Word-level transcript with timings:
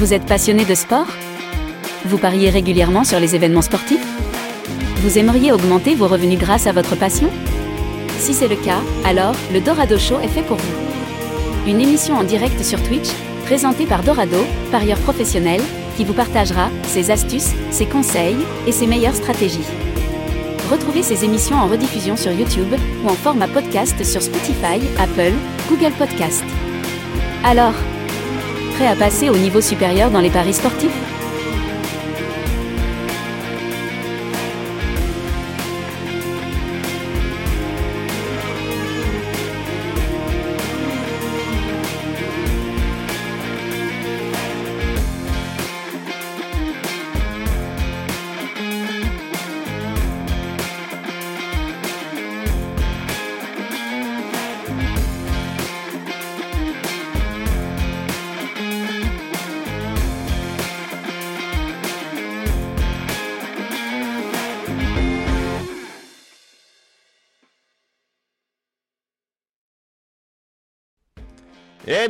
Vous 0.00 0.14
êtes 0.14 0.24
passionné 0.24 0.64
de 0.64 0.74
sport? 0.74 1.08
Vous 2.06 2.16
pariez 2.16 2.48
régulièrement 2.48 3.04
sur 3.04 3.20
les 3.20 3.34
événements 3.34 3.60
sportifs? 3.60 4.00
Vous 5.02 5.18
aimeriez 5.18 5.52
augmenter 5.52 5.94
vos 5.94 6.08
revenus 6.08 6.38
grâce 6.38 6.66
à 6.66 6.72
votre 6.72 6.96
passion? 6.96 7.28
Si 8.18 8.32
c'est 8.32 8.48
le 8.48 8.56
cas, 8.56 8.80
alors 9.04 9.34
le 9.52 9.60
Dorado 9.60 9.98
Show 9.98 10.18
est 10.20 10.28
fait 10.28 10.40
pour 10.40 10.56
vous. 10.56 11.70
Une 11.70 11.82
émission 11.82 12.14
en 12.14 12.24
direct 12.24 12.64
sur 12.64 12.82
Twitch, 12.82 13.10
présentée 13.44 13.84
par 13.84 14.02
Dorado, 14.02 14.38
parieur 14.72 14.96
professionnel, 15.00 15.60
qui 15.98 16.06
vous 16.06 16.14
partagera 16.14 16.70
ses 16.84 17.10
astuces, 17.10 17.52
ses 17.70 17.84
conseils 17.84 18.38
et 18.66 18.72
ses 18.72 18.86
meilleures 18.86 19.14
stratégies. 19.14 19.68
Retrouvez 20.70 21.02
ces 21.02 21.26
émissions 21.26 21.56
en 21.56 21.66
rediffusion 21.66 22.16
sur 22.16 22.32
YouTube 22.32 22.74
ou 23.04 23.10
en 23.10 23.14
format 23.14 23.48
podcast 23.48 24.02
sur 24.02 24.22
Spotify, 24.22 24.80
Apple, 24.98 25.34
Google 25.68 25.92
Podcast. 25.98 26.42
Alors, 27.44 27.74
à 28.86 28.96
passer 28.96 29.28
au 29.28 29.36
niveau 29.36 29.60
supérieur 29.60 30.10
dans 30.10 30.20
les 30.20 30.30
paris 30.30 30.54
sportifs 30.54 31.19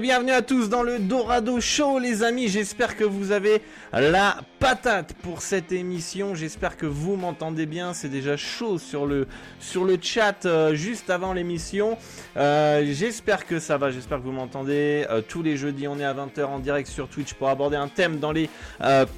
bienvenue 0.01 0.33
à 0.33 0.41
tous 0.41 0.71
dans 0.71 0.83
le 0.83 0.99
Dorado 0.99 1.61
Show 1.61 1.99
les 1.99 2.23
amis, 2.23 2.49
j'espère 2.49 2.97
que 2.97 3.05
vous 3.05 3.33
avez 3.33 3.61
la 3.93 4.39
patate 4.61 5.15
pour 5.23 5.41
cette 5.41 5.73
émission, 5.73 6.35
j'espère 6.35 6.77
que 6.77 6.85
vous 6.85 7.17
m'entendez 7.17 7.65
bien, 7.65 7.95
c'est 7.95 8.11
déjà 8.11 8.37
chaud 8.37 8.79
sur 8.79 9.07
le, 9.07 9.27
sur 9.59 9.87
le 9.87 9.99
chat 10.01 10.45
euh, 10.45 10.75
juste 10.75 11.09
avant 11.09 11.33
l'émission, 11.33 11.97
euh, 12.37 12.85
j'espère 12.93 13.47
que 13.47 13.59
ça 13.59 13.79
va, 13.79 13.91
j'espère 13.91 14.19
que 14.19 14.25
vous 14.25 14.33
m'entendez, 14.33 15.07
euh, 15.09 15.23
tous 15.27 15.43
les 15.43 15.57
jeudis 15.57 15.89
on 15.89 15.99
est 15.99 16.05
à 16.05 16.13
20h 16.13 16.45
en 16.45 16.59
direct 16.59 16.91
sur 16.91 17.09
Twitch 17.09 17.33
pour 17.33 17.49
aborder 17.49 17.79
un 17.79 17.89
thème 17.89 18.19
dans 18.19 18.33
les 18.33 18.51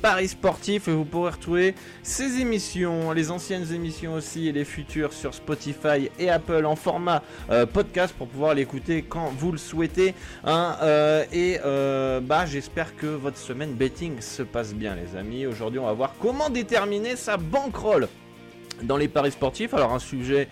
paris 0.00 0.28
sportifs. 0.28 0.86
Et 0.86 0.92
vous 0.92 1.04
pourrez 1.04 1.32
retrouver 1.32 1.74
ces 2.04 2.40
émissions, 2.40 3.10
les 3.10 3.30
anciennes 3.32 3.72
émissions 3.72 4.14
aussi 4.14 4.46
et 4.46 4.52
les 4.52 4.64
futures 4.64 5.12
sur 5.12 5.34
Spotify 5.34 6.08
et 6.18 6.30
Apple 6.30 6.64
en 6.64 6.76
format 6.76 7.22
podcast 7.72 8.14
pour 8.16 8.28
pouvoir 8.28 8.54
l'écouter 8.54 9.02
quand 9.02 9.32
vous 9.36 9.50
le 9.50 9.58
souhaitez. 9.58 10.14
Hein, 10.44 10.76
et 11.32 11.58
bah, 12.22 12.46
j'espère 12.46 12.94
que 12.96 13.06
votre 13.06 13.38
semaine 13.38 13.72
betting 13.72 14.20
se 14.20 14.42
passe 14.42 14.74
bien, 14.74 14.94
les 14.94 15.18
amis. 15.18 15.31
Aujourd'hui, 15.48 15.80
on 15.80 15.86
va 15.86 15.92
voir 15.94 16.14
comment 16.20 16.50
déterminer 16.50 17.16
sa 17.16 17.38
bankroll 17.38 18.08
dans 18.82 18.98
les 18.98 19.08
paris 19.08 19.32
sportifs. 19.32 19.72
Alors, 19.72 19.92
un 19.92 19.98
sujet 19.98 20.48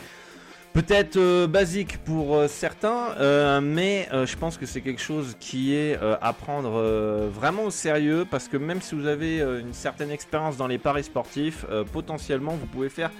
Peut-être 0.72 1.16
euh, 1.16 1.48
basique 1.48 1.98
pour 2.04 2.36
euh, 2.36 2.46
certains, 2.46 3.08
euh, 3.18 3.60
mais 3.60 4.08
je 4.12 4.36
pense 4.36 4.56
que 4.56 4.66
c'est 4.66 4.82
quelque 4.82 5.00
chose 5.00 5.36
qui 5.40 5.74
est 5.74 5.98
à 6.20 6.32
prendre 6.32 6.70
vraiment 7.28 7.64
au 7.64 7.70
sérieux 7.70 8.24
parce 8.28 8.46
que 8.46 8.56
même 8.56 8.80
si 8.80 8.94
vous 8.94 9.06
avez 9.06 9.40
une 9.40 9.72
certaine 9.72 10.10
expérience 10.10 10.56
dans 10.56 10.66
les 10.66 10.78
paris 10.78 11.04
sportifs, 11.04 11.64
potentiellement 11.92 12.52
vous 12.52 12.66
pouvez 12.66 12.88
faire 12.88 13.10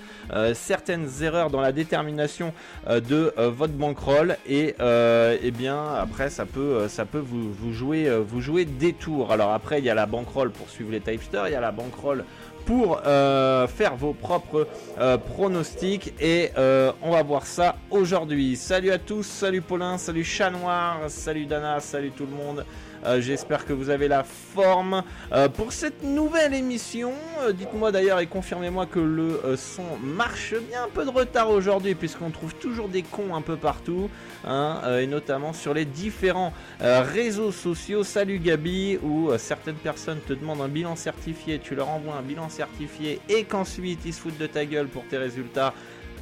certaines 0.54 1.08
erreurs 1.22 1.50
dans 1.50 1.60
la 1.60 1.72
détermination 1.72 2.52
de 2.88 3.32
votre 3.36 3.72
bankroll 3.72 4.36
et, 4.48 4.74
eh 4.80 5.50
bien 5.50 5.94
après 5.94 6.30
ça 6.30 6.46
peut, 6.46 6.88
ça 6.88 7.04
peut 7.04 7.18
vous, 7.18 7.52
vous, 7.52 7.72
jouer, 7.72 8.10
vous 8.20 8.40
jouer 8.40 8.64
des 8.64 8.92
tours. 8.92 9.32
Alors 9.32 9.52
après 9.52 9.78
il 9.78 9.84
y 9.84 9.90
a 9.90 9.94
la 9.94 10.06
bankroll 10.06 10.50
pour 10.50 10.68
suivre 10.70 10.90
les 10.90 11.00
typesters, 11.00 11.48
il 11.48 11.52
y 11.52 11.56
a 11.56 11.60
la 11.60 11.72
bankroll 11.72 12.24
pour 12.70 13.02
euh, 13.04 13.66
faire 13.66 13.96
vos 13.96 14.12
propres 14.12 14.68
euh, 15.00 15.18
pronostics 15.18 16.14
et 16.20 16.52
euh, 16.56 16.92
on 17.02 17.10
va 17.10 17.24
voir 17.24 17.44
ça 17.44 17.74
aujourd'hui. 17.90 18.54
Salut 18.54 18.92
à 18.92 18.98
tous, 18.98 19.24
salut 19.24 19.60
Paulin, 19.60 19.98
salut 19.98 20.22
Chat 20.22 20.50
Noir, 20.50 21.00
salut 21.08 21.46
Dana, 21.46 21.80
salut 21.80 22.12
tout 22.12 22.26
le 22.26 22.30
monde. 22.30 22.64
Euh, 23.04 23.20
j'espère 23.20 23.64
que 23.64 23.72
vous 23.72 23.88
avez 23.88 24.08
la 24.08 24.24
forme 24.24 25.02
euh, 25.32 25.48
pour 25.48 25.72
cette 25.72 26.02
nouvelle 26.02 26.52
émission. 26.52 27.12
Euh, 27.40 27.52
dites-moi 27.52 27.92
d'ailleurs 27.92 28.20
et 28.20 28.26
confirmez-moi 28.26 28.84
que 28.86 29.00
le 29.00 29.40
son 29.56 29.84
marche 30.02 30.54
bien. 30.68 30.84
Un 30.84 30.88
peu 30.88 31.04
de 31.04 31.10
retard 31.10 31.48
aujourd'hui 31.50 31.94
puisqu'on 31.94 32.30
trouve 32.30 32.54
toujours 32.54 32.88
des 32.88 33.02
cons 33.02 33.34
un 33.34 33.40
peu 33.40 33.56
partout. 33.56 34.10
Hein, 34.46 34.80
et 35.00 35.06
notamment 35.06 35.52
sur 35.52 35.74
les 35.74 35.84
différents 35.84 36.52
réseaux 36.80 37.52
sociaux. 37.52 38.04
Salut 38.04 38.38
Gabi, 38.38 38.98
où 39.02 39.30
certaines 39.38 39.76
personnes 39.76 40.18
te 40.26 40.32
demandent 40.32 40.62
un 40.62 40.68
bilan 40.68 40.96
certifié, 40.96 41.58
tu 41.58 41.74
leur 41.74 41.88
envoies 41.88 42.14
un 42.14 42.22
bilan 42.22 42.48
certifié 42.48 43.20
et 43.28 43.44
qu'ensuite 43.44 44.00
ils 44.04 44.14
se 44.14 44.20
foutent 44.20 44.38
de 44.38 44.46
ta 44.46 44.64
gueule 44.64 44.88
pour 44.88 45.04
tes 45.04 45.18
résultats 45.18 45.74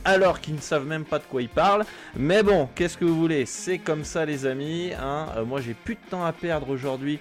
alors 0.08 0.40
qu'ils 0.40 0.54
ne 0.54 0.60
savent 0.60 0.86
même 0.86 1.04
pas 1.04 1.18
de 1.18 1.24
quoi 1.24 1.42
ils 1.42 1.48
parlent. 1.48 1.84
Mais 2.16 2.42
bon, 2.42 2.68
qu'est-ce 2.74 2.96
que 2.96 3.04
vous 3.04 3.18
voulez? 3.18 3.44
C'est 3.44 3.78
comme 3.78 4.04
ça 4.04 4.24
les 4.24 4.46
amis. 4.46 4.92
Hein. 4.98 5.26
Euh, 5.36 5.44
moi 5.44 5.60
j'ai 5.60 5.74
plus 5.74 5.96
de 5.96 6.10
temps 6.10 6.24
à 6.24 6.32
perdre 6.32 6.70
aujourd'hui 6.70 7.20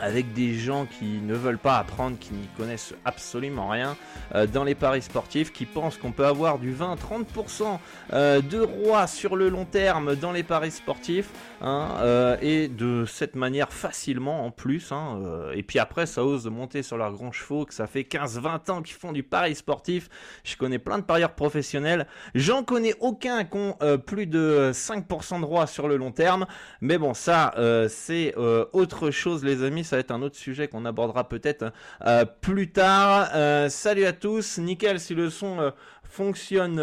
avec 0.00 0.32
des 0.32 0.54
gens 0.54 0.86
qui 0.86 1.20
ne 1.20 1.34
veulent 1.34 1.58
pas 1.58 1.78
apprendre, 1.78 2.18
qui 2.18 2.32
n'y 2.32 2.46
connaissent 2.56 2.94
absolument 3.04 3.68
rien 3.68 3.96
euh, 4.34 4.46
dans 4.46 4.64
les 4.64 4.74
paris 4.74 5.02
sportifs, 5.02 5.52
qui 5.52 5.66
pensent 5.66 5.96
qu'on 5.96 6.12
peut 6.12 6.26
avoir 6.26 6.58
du 6.58 6.74
20-30% 6.74 7.78
euh, 8.12 8.40
de 8.40 8.60
roi 8.60 9.06
sur 9.06 9.36
le 9.36 9.48
long 9.48 9.64
terme 9.64 10.16
dans 10.16 10.32
les 10.32 10.42
paris 10.42 10.70
sportifs, 10.70 11.30
hein, 11.60 11.88
euh, 11.98 12.36
et 12.40 12.68
de 12.68 13.04
cette 13.06 13.36
manière 13.36 13.72
facilement 13.72 14.44
en 14.46 14.50
plus. 14.50 14.92
Hein, 14.92 15.20
et 15.54 15.62
puis 15.62 15.78
après, 15.78 16.06
ça 16.06 16.24
ose 16.24 16.44
de 16.44 16.50
monter 16.50 16.82
sur 16.82 16.96
leurs 16.96 17.12
grands 17.12 17.32
chevaux, 17.32 17.64
que 17.64 17.74
ça 17.74 17.86
fait 17.86 18.02
15-20 18.02 18.70
ans 18.70 18.82
qu'ils 18.82 18.96
font 18.96 19.12
du 19.12 19.22
pari 19.22 19.54
sportif. 19.54 20.08
Je 20.44 20.56
connais 20.56 20.78
plein 20.78 20.98
de 20.98 21.04
parieurs 21.04 21.34
professionnels, 21.34 22.06
j'en 22.34 22.62
connais 22.62 22.94
aucun 23.00 23.44
qui 23.44 23.56
ont 23.56 23.76
plus 24.06 24.26
de 24.26 24.70
5% 24.72 25.40
de 25.40 25.44
roi 25.44 25.66
sur 25.66 25.88
le 25.88 25.96
long 25.96 26.12
terme, 26.12 26.46
mais 26.80 26.98
bon, 26.98 27.14
ça 27.14 27.54
c'est 27.88 28.34
autre 28.36 29.10
chose 29.10 29.44
les 29.44 29.62
amis 29.62 29.84
ça 29.90 29.96
va 29.96 30.00
être 30.00 30.12
un 30.12 30.22
autre 30.22 30.36
sujet 30.36 30.68
qu'on 30.68 30.84
abordera 30.84 31.28
peut-être 31.28 31.72
euh, 32.06 32.24
plus 32.24 32.70
tard. 32.70 33.28
Euh, 33.34 33.68
salut 33.68 34.04
à 34.04 34.12
tous, 34.12 34.58
nickel 34.58 35.00
si 35.00 35.16
le 35.16 35.30
son 35.30 35.58
euh, 35.58 35.70
fonctionne, 36.04 36.80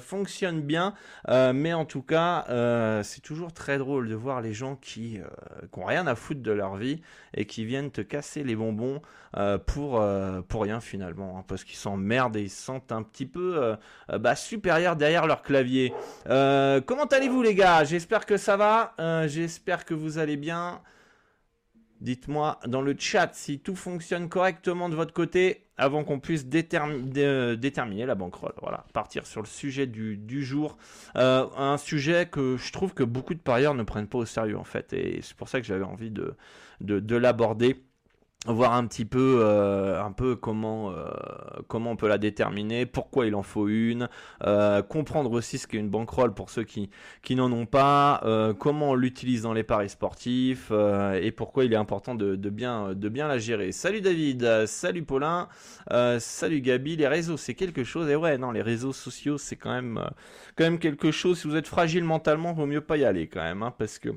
fonctionne 0.00 0.62
bien, 0.62 0.94
mais 1.28 1.74
en 1.74 1.84
tout 1.84 2.00
cas, 2.00 2.46
c'est 3.02 3.20
toujours 3.20 3.52
très 3.52 3.76
drôle 3.76 4.08
de 4.08 4.14
voir 4.14 4.40
les 4.40 4.54
gens 4.54 4.76
qui 4.76 5.20
n'ont 5.76 5.84
rien 5.84 6.06
à 6.06 6.14
foutre 6.14 6.40
de 6.40 6.52
leur 6.52 6.76
vie 6.76 7.02
et 7.34 7.44
qui 7.44 7.66
viennent 7.66 7.90
te 7.90 8.00
casser 8.00 8.42
les 8.44 8.56
bonbons 8.56 9.02
pour, 9.66 10.00
rien 10.00 10.80
finalement, 10.80 11.36
hein, 11.36 11.44
parce 11.46 11.64
qu'ils 11.64 11.76
s'emmerdent 11.76 12.38
et 12.38 12.44
ils 12.44 12.50
se 12.50 12.62
sentent 12.62 12.92
un 12.92 13.02
petit 13.02 13.26
peu 13.26 13.76
bah, 14.08 14.36
supérieurs 14.36 14.96
derrière 14.96 15.26
leur 15.26 15.42
clavier. 15.42 15.92
comment 16.24 17.04
allez-vous 17.10 17.42
les 17.42 17.54
gars? 17.54 17.84
J'espère 17.84 18.24
que 18.24 18.38
ça 18.38 18.56
va, 18.56 18.94
j'espère 19.26 19.84
que 19.84 19.92
vous 19.92 20.16
allez 20.16 20.38
bien. 20.38 20.80
Dites-moi 22.02 22.58
dans 22.66 22.82
le 22.82 22.96
chat 22.98 23.30
si 23.32 23.60
tout 23.60 23.76
fonctionne 23.76 24.28
correctement 24.28 24.88
de 24.88 24.96
votre 24.96 25.12
côté 25.12 25.66
avant 25.76 26.02
qu'on 26.02 26.18
puisse 26.18 26.46
déterminer 26.46 28.06
la 28.06 28.14
banquerolle. 28.16 28.54
Voilà, 28.60 28.84
partir 28.92 29.24
sur 29.24 29.40
le 29.40 29.46
sujet 29.46 29.86
du, 29.86 30.44
jour. 30.44 30.76
Euh, 31.16 31.46
un 31.56 31.78
sujet 31.78 32.26
que 32.26 32.56
je 32.56 32.72
trouve 32.72 32.92
que 32.92 33.04
beaucoup 33.04 33.34
de 33.34 33.38
parieurs 33.38 33.74
ne 33.74 33.84
prennent 33.84 34.08
pas 34.08 34.18
au 34.18 34.26
sérieux 34.26 34.58
en 34.58 34.64
fait. 34.64 34.92
Et 34.92 35.20
c'est 35.22 35.36
pour 35.36 35.48
ça 35.48 35.60
que 35.60 35.66
j'avais 35.66 35.84
envie 35.84 36.10
de 36.10 37.16
l'aborder 37.16 37.84
voir 38.46 38.74
un 38.74 38.86
petit 38.86 39.04
peu 39.04 39.40
euh, 39.40 40.02
un 40.02 40.10
peu 40.10 40.34
comment 40.34 40.90
euh, 40.90 41.08
comment 41.68 41.92
on 41.92 41.96
peut 41.96 42.08
la 42.08 42.18
déterminer 42.18 42.86
pourquoi 42.86 43.26
il 43.26 43.34
en 43.36 43.42
faut 43.42 43.68
une 43.68 44.08
euh, 44.44 44.82
comprendre 44.82 45.30
aussi 45.30 45.58
ce 45.58 45.68
qu'est 45.68 45.78
une 45.78 45.88
bankroll 45.88 46.34
pour 46.34 46.50
ceux 46.50 46.64
qui 46.64 46.90
qui 47.22 47.36
n'en 47.36 47.52
ont 47.52 47.66
pas 47.66 48.20
comment 48.58 48.90
on 48.90 48.94
l'utilise 48.94 49.42
dans 49.42 49.52
les 49.52 49.62
paris 49.62 49.88
sportifs 49.88 50.70
et 50.70 51.30
pourquoi 51.32 51.64
il 51.64 51.72
est 51.72 51.76
important 51.76 52.14
de, 52.14 52.36
de, 52.36 52.50
bien 52.50 52.94
de 52.94 53.08
bien 53.08 53.28
la 53.28 53.38
gérer. 53.38 53.72
Salut 53.72 54.00
David 54.00 54.66
salut 54.66 55.04
Paulin 55.04 55.48
salut 56.18 56.60
Gabi 56.60 56.96
les 56.96 57.08
réseaux 57.08 57.36
c'est 57.36 57.54
quelque 57.54 57.84
chose 57.84 58.08
et 58.08 58.16
ouais 58.16 58.38
non 58.38 58.50
les 58.50 58.62
réseaux 58.62 58.92
sociaux 58.92 59.38
c'est 59.38 59.56
quand 59.56 59.72
même 59.72 60.02
quand 60.56 60.64
même 60.64 60.78
quelque 60.78 61.10
chose. 61.10 61.38
Si 61.40 61.48
vous 61.48 61.56
êtes 61.56 61.68
fragile 61.68 62.04
mentalement 62.04 62.52
vaut 62.52 62.66
mieux 62.66 62.80
pas 62.80 62.96
y 62.96 63.04
aller 63.04 63.28
quand 63.28 63.42
même 63.42 63.62
hein, 63.62 63.74
parce 63.76 63.98
que 63.98 64.10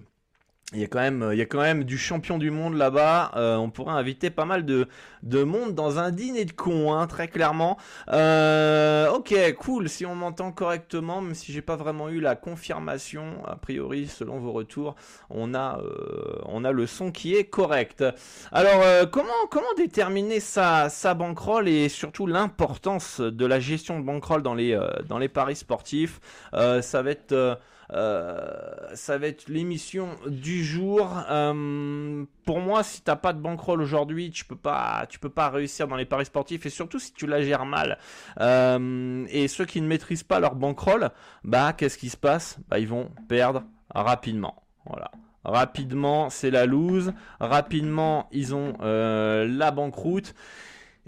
il 0.74 0.80
y, 0.80 0.84
a 0.84 0.88
quand 0.88 1.00
même, 1.00 1.30
il 1.32 1.38
y 1.38 1.44
a 1.44 1.46
quand 1.46 1.62
même 1.62 1.84
du 1.84 1.96
champion 1.96 2.40
du 2.40 2.50
monde 2.50 2.74
là-bas. 2.74 3.32
Euh, 3.36 3.56
on 3.56 3.70
pourrait 3.70 3.94
inviter 3.94 4.32
pas 4.32 4.46
mal 4.46 4.66
de, 4.66 4.88
de 5.22 5.44
monde 5.44 5.76
dans 5.76 6.00
un 6.00 6.10
dîner 6.10 6.44
de 6.44 6.54
cons, 6.54 6.92
hein, 6.92 7.06
très 7.06 7.28
clairement. 7.28 7.78
Euh, 8.12 9.08
ok, 9.12 9.36
cool. 9.60 9.88
Si 9.90 10.08
on 10.08 10.16
m'entend 10.16 10.52
correctement, 10.52 11.22
même 11.22 11.36
si 11.36 11.54
j'ai 11.54 11.62
pas 11.62 11.76
vraiment 11.76 12.10
eu 12.10 12.20
la 12.20 12.36
confirmation, 12.36 13.46
a 13.46 13.56
priori, 13.58 14.08
selon 14.08 14.40
vos 14.40 14.54
retours, 14.54 14.96
on 15.30 15.54
a, 15.54 15.80
euh, 15.80 16.40
on 16.46 16.66
a 16.66 16.72
le 16.72 16.88
son 16.88 17.12
qui 17.12 17.36
est 17.36 17.46
correct. 17.46 18.04
Alors, 18.52 19.10
comment, 19.12 19.34
comment 19.52 19.74
déterminer 19.78 20.40
sa, 20.40 20.90
sa 20.90 21.14
bankroll 21.14 21.70
et 21.70 21.90
surtout 21.90 22.26
l'importance 22.26 23.22
de 23.22 23.46
la 23.46 23.60
gestion 23.60 24.00
de 24.00 24.04
bankroll 24.04 24.42
dans 24.42 24.56
les, 24.56 24.80
dans 25.08 25.20
les 25.20 25.30
paris 25.30 25.56
sportifs? 25.56 26.20
Ça 26.54 27.02
va 27.04 27.12
être 27.12 27.60
ça 27.90 29.18
va 29.18 29.28
être 29.28 29.48
l'émission 29.48 30.10
du 30.28 30.64
jour. 30.64 31.12
Euh, 31.30 32.26
pour 32.46 32.60
moi, 32.60 32.84
si 32.84 33.02
t'as 33.02 33.16
pas 33.16 33.34
de 33.34 33.40
bankroll 33.40 33.82
aujourd'hui, 33.82 34.32
tu 34.32 34.46
peux 34.46 34.56
pas, 34.56 35.06
tu 35.10 35.20
peux 35.20 35.30
pas 35.30 35.50
réussir 35.50 35.88
dans 35.88 35.96
les 35.96 36.06
paris 36.06 36.26
sportifs 36.26 36.66
et 36.66 36.70
surtout 36.70 37.00
si 37.00 37.14
tu 37.14 37.28
la 37.28 37.42
gères 37.42 37.66
mal. 37.66 37.98
Euh, 38.40 39.26
et 39.30 39.48
ceux 39.48 39.66
qui 39.66 39.82
ne 39.82 39.88
maîtrisent 39.88 40.24
pas 40.24 40.40
leur 40.40 40.56
bankroll, 40.56 41.10
bah 41.44 41.74
qu'est-ce 41.74 41.98
qui 41.98 42.10
se 42.10 42.18
passe? 42.18 42.58
Bah 42.70 42.80
ils 42.80 42.88
vont 42.88 43.12
perdre 43.28 43.64
rapidement. 43.94 44.64
Voilà. 44.86 45.12
Rapidement, 45.44 46.32
c'est 46.32 46.50
la 46.50 46.66
lose. 46.66 47.14
Rapidement, 47.40 48.28
ils 48.32 48.56
ont 48.56 48.74
la 48.82 49.72
banqueroute. 49.72 50.34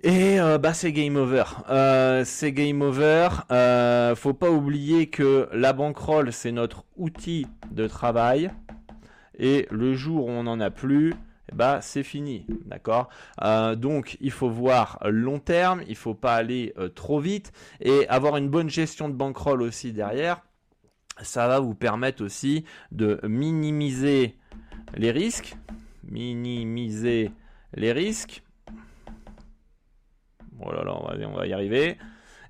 Et 0.04 0.40
euh, 0.40 0.60
bah 0.60 0.76
c'est 0.76 0.92
game 0.92 1.16
over. 1.16 1.44
Euh, 1.70 2.24
c'est 2.24 2.52
game 2.52 2.84
over. 2.84 3.30
Euh, 3.52 4.16
faut 4.16 4.34
pas 4.34 4.52
oublier 4.52 5.08
que 5.08 5.50
la 5.52 5.74
bankroll 5.74 6.32
c'est 6.32 6.52
notre 6.52 6.86
outil 6.98 7.48
de 7.72 7.88
travail. 7.88 8.52
Et 9.40 9.68
le 9.72 9.96
jour 9.96 10.28
où 10.28 10.30
on 10.30 10.44
n'en 10.44 10.60
a 10.60 10.70
plus, 10.70 11.16
bah 11.52 11.80
c'est 11.82 12.04
fini, 12.04 12.46
d'accord? 12.66 13.10
donc 13.78 14.18
il 14.20 14.32
faut 14.32 14.50
voir 14.50 15.00
long 15.06 15.40
terme, 15.40 15.84
il 15.88 15.96
faut 15.96 16.16
pas 16.16 16.34
aller 16.34 16.74
trop 16.96 17.20
vite 17.20 17.52
et 17.80 18.08
avoir 18.10 18.38
une 18.38 18.50
bonne 18.50 18.70
gestion 18.70 19.10
de 19.10 19.14
bankroll 19.14 19.62
aussi 19.62 19.94
derrière. 19.94 20.42
Ça 21.22 21.48
va 21.48 21.60
vous 21.60 21.76
permettre 21.76 22.24
aussi 22.24 22.66
de 22.92 23.20
minimiser 23.24 24.38
les 24.96 25.12
risques, 25.12 25.56
minimiser 26.04 27.32
les 27.76 27.92
risques 27.92 28.44
Oh 30.60 30.72
là 30.72 30.84
là, 30.84 30.96
on 30.96 31.34
va, 31.34 31.48
y 31.48 31.54
arriver. 31.54 31.98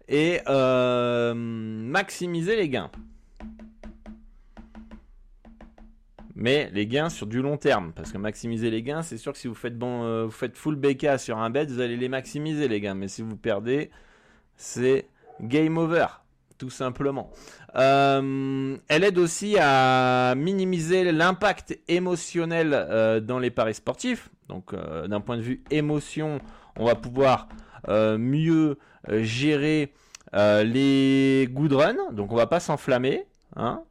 Et 0.08 0.40
euh, 0.48 1.34
maximiser 1.34 2.56
les 2.56 2.70
gains. 2.70 2.90
Mais 6.36 6.70
les 6.72 6.88
gains 6.88 7.10
sur 7.10 7.28
du 7.28 7.42
long 7.42 7.58
terme. 7.58 7.92
Parce 7.94 8.12
que 8.12 8.18
maximiser 8.18 8.70
les 8.70 8.84
gains, 8.84 9.02
c'est 9.02 9.18
sûr 9.18 9.34
que 9.34 9.40
si 9.40 9.48
vous 9.48 9.56
faites, 9.56 9.78
bon, 9.78 10.04
euh, 10.04 10.26
vous 10.26 10.32
faites 10.32 10.56
full 10.56 10.76
BK 10.76 11.20
sur 11.20 11.38
un 11.38 11.50
bet, 11.50 11.66
vous 11.66 11.82
allez 11.82 11.98
les 11.98 12.10
maximiser 12.10 12.68
les 12.68 12.80
gains. 12.80 12.94
Mais 12.94 13.08
si 13.08 13.22
vous 13.22 13.36
perdez, 13.36 13.90
c'est 14.56 15.08
game 15.42 15.78
over. 15.78 16.08
Tout 16.58 16.70
simplement. 16.70 17.30
Euh, 17.76 18.78
elle 18.88 19.04
aide 19.04 19.20
aussi 19.20 19.58
à 19.60 20.34
minimiser 20.36 21.12
l'impact 21.12 21.78
émotionnel 21.88 23.22
dans 23.24 23.38
les 23.38 23.52
paris 23.52 23.76
sportifs. 23.76 24.30
Donc 24.48 24.74
d'un 24.74 25.22
point 25.22 25.38
de 25.38 25.44
vue 25.44 25.64
émotion, 25.70 26.40
on 26.78 26.86
va 26.86 26.96
pouvoir 26.96 27.48
mieux 27.90 28.78
euh, 29.10 29.24
gérer 29.24 29.94
euh, 30.36 30.64
les 30.64 31.48
good 31.52 31.74
runs, 31.74 32.12
donc 32.12 32.32
on 32.32 32.36
va 32.36 32.48
pas 32.48 32.60
s'enflammer, 32.60 33.26
hein, 33.56 33.82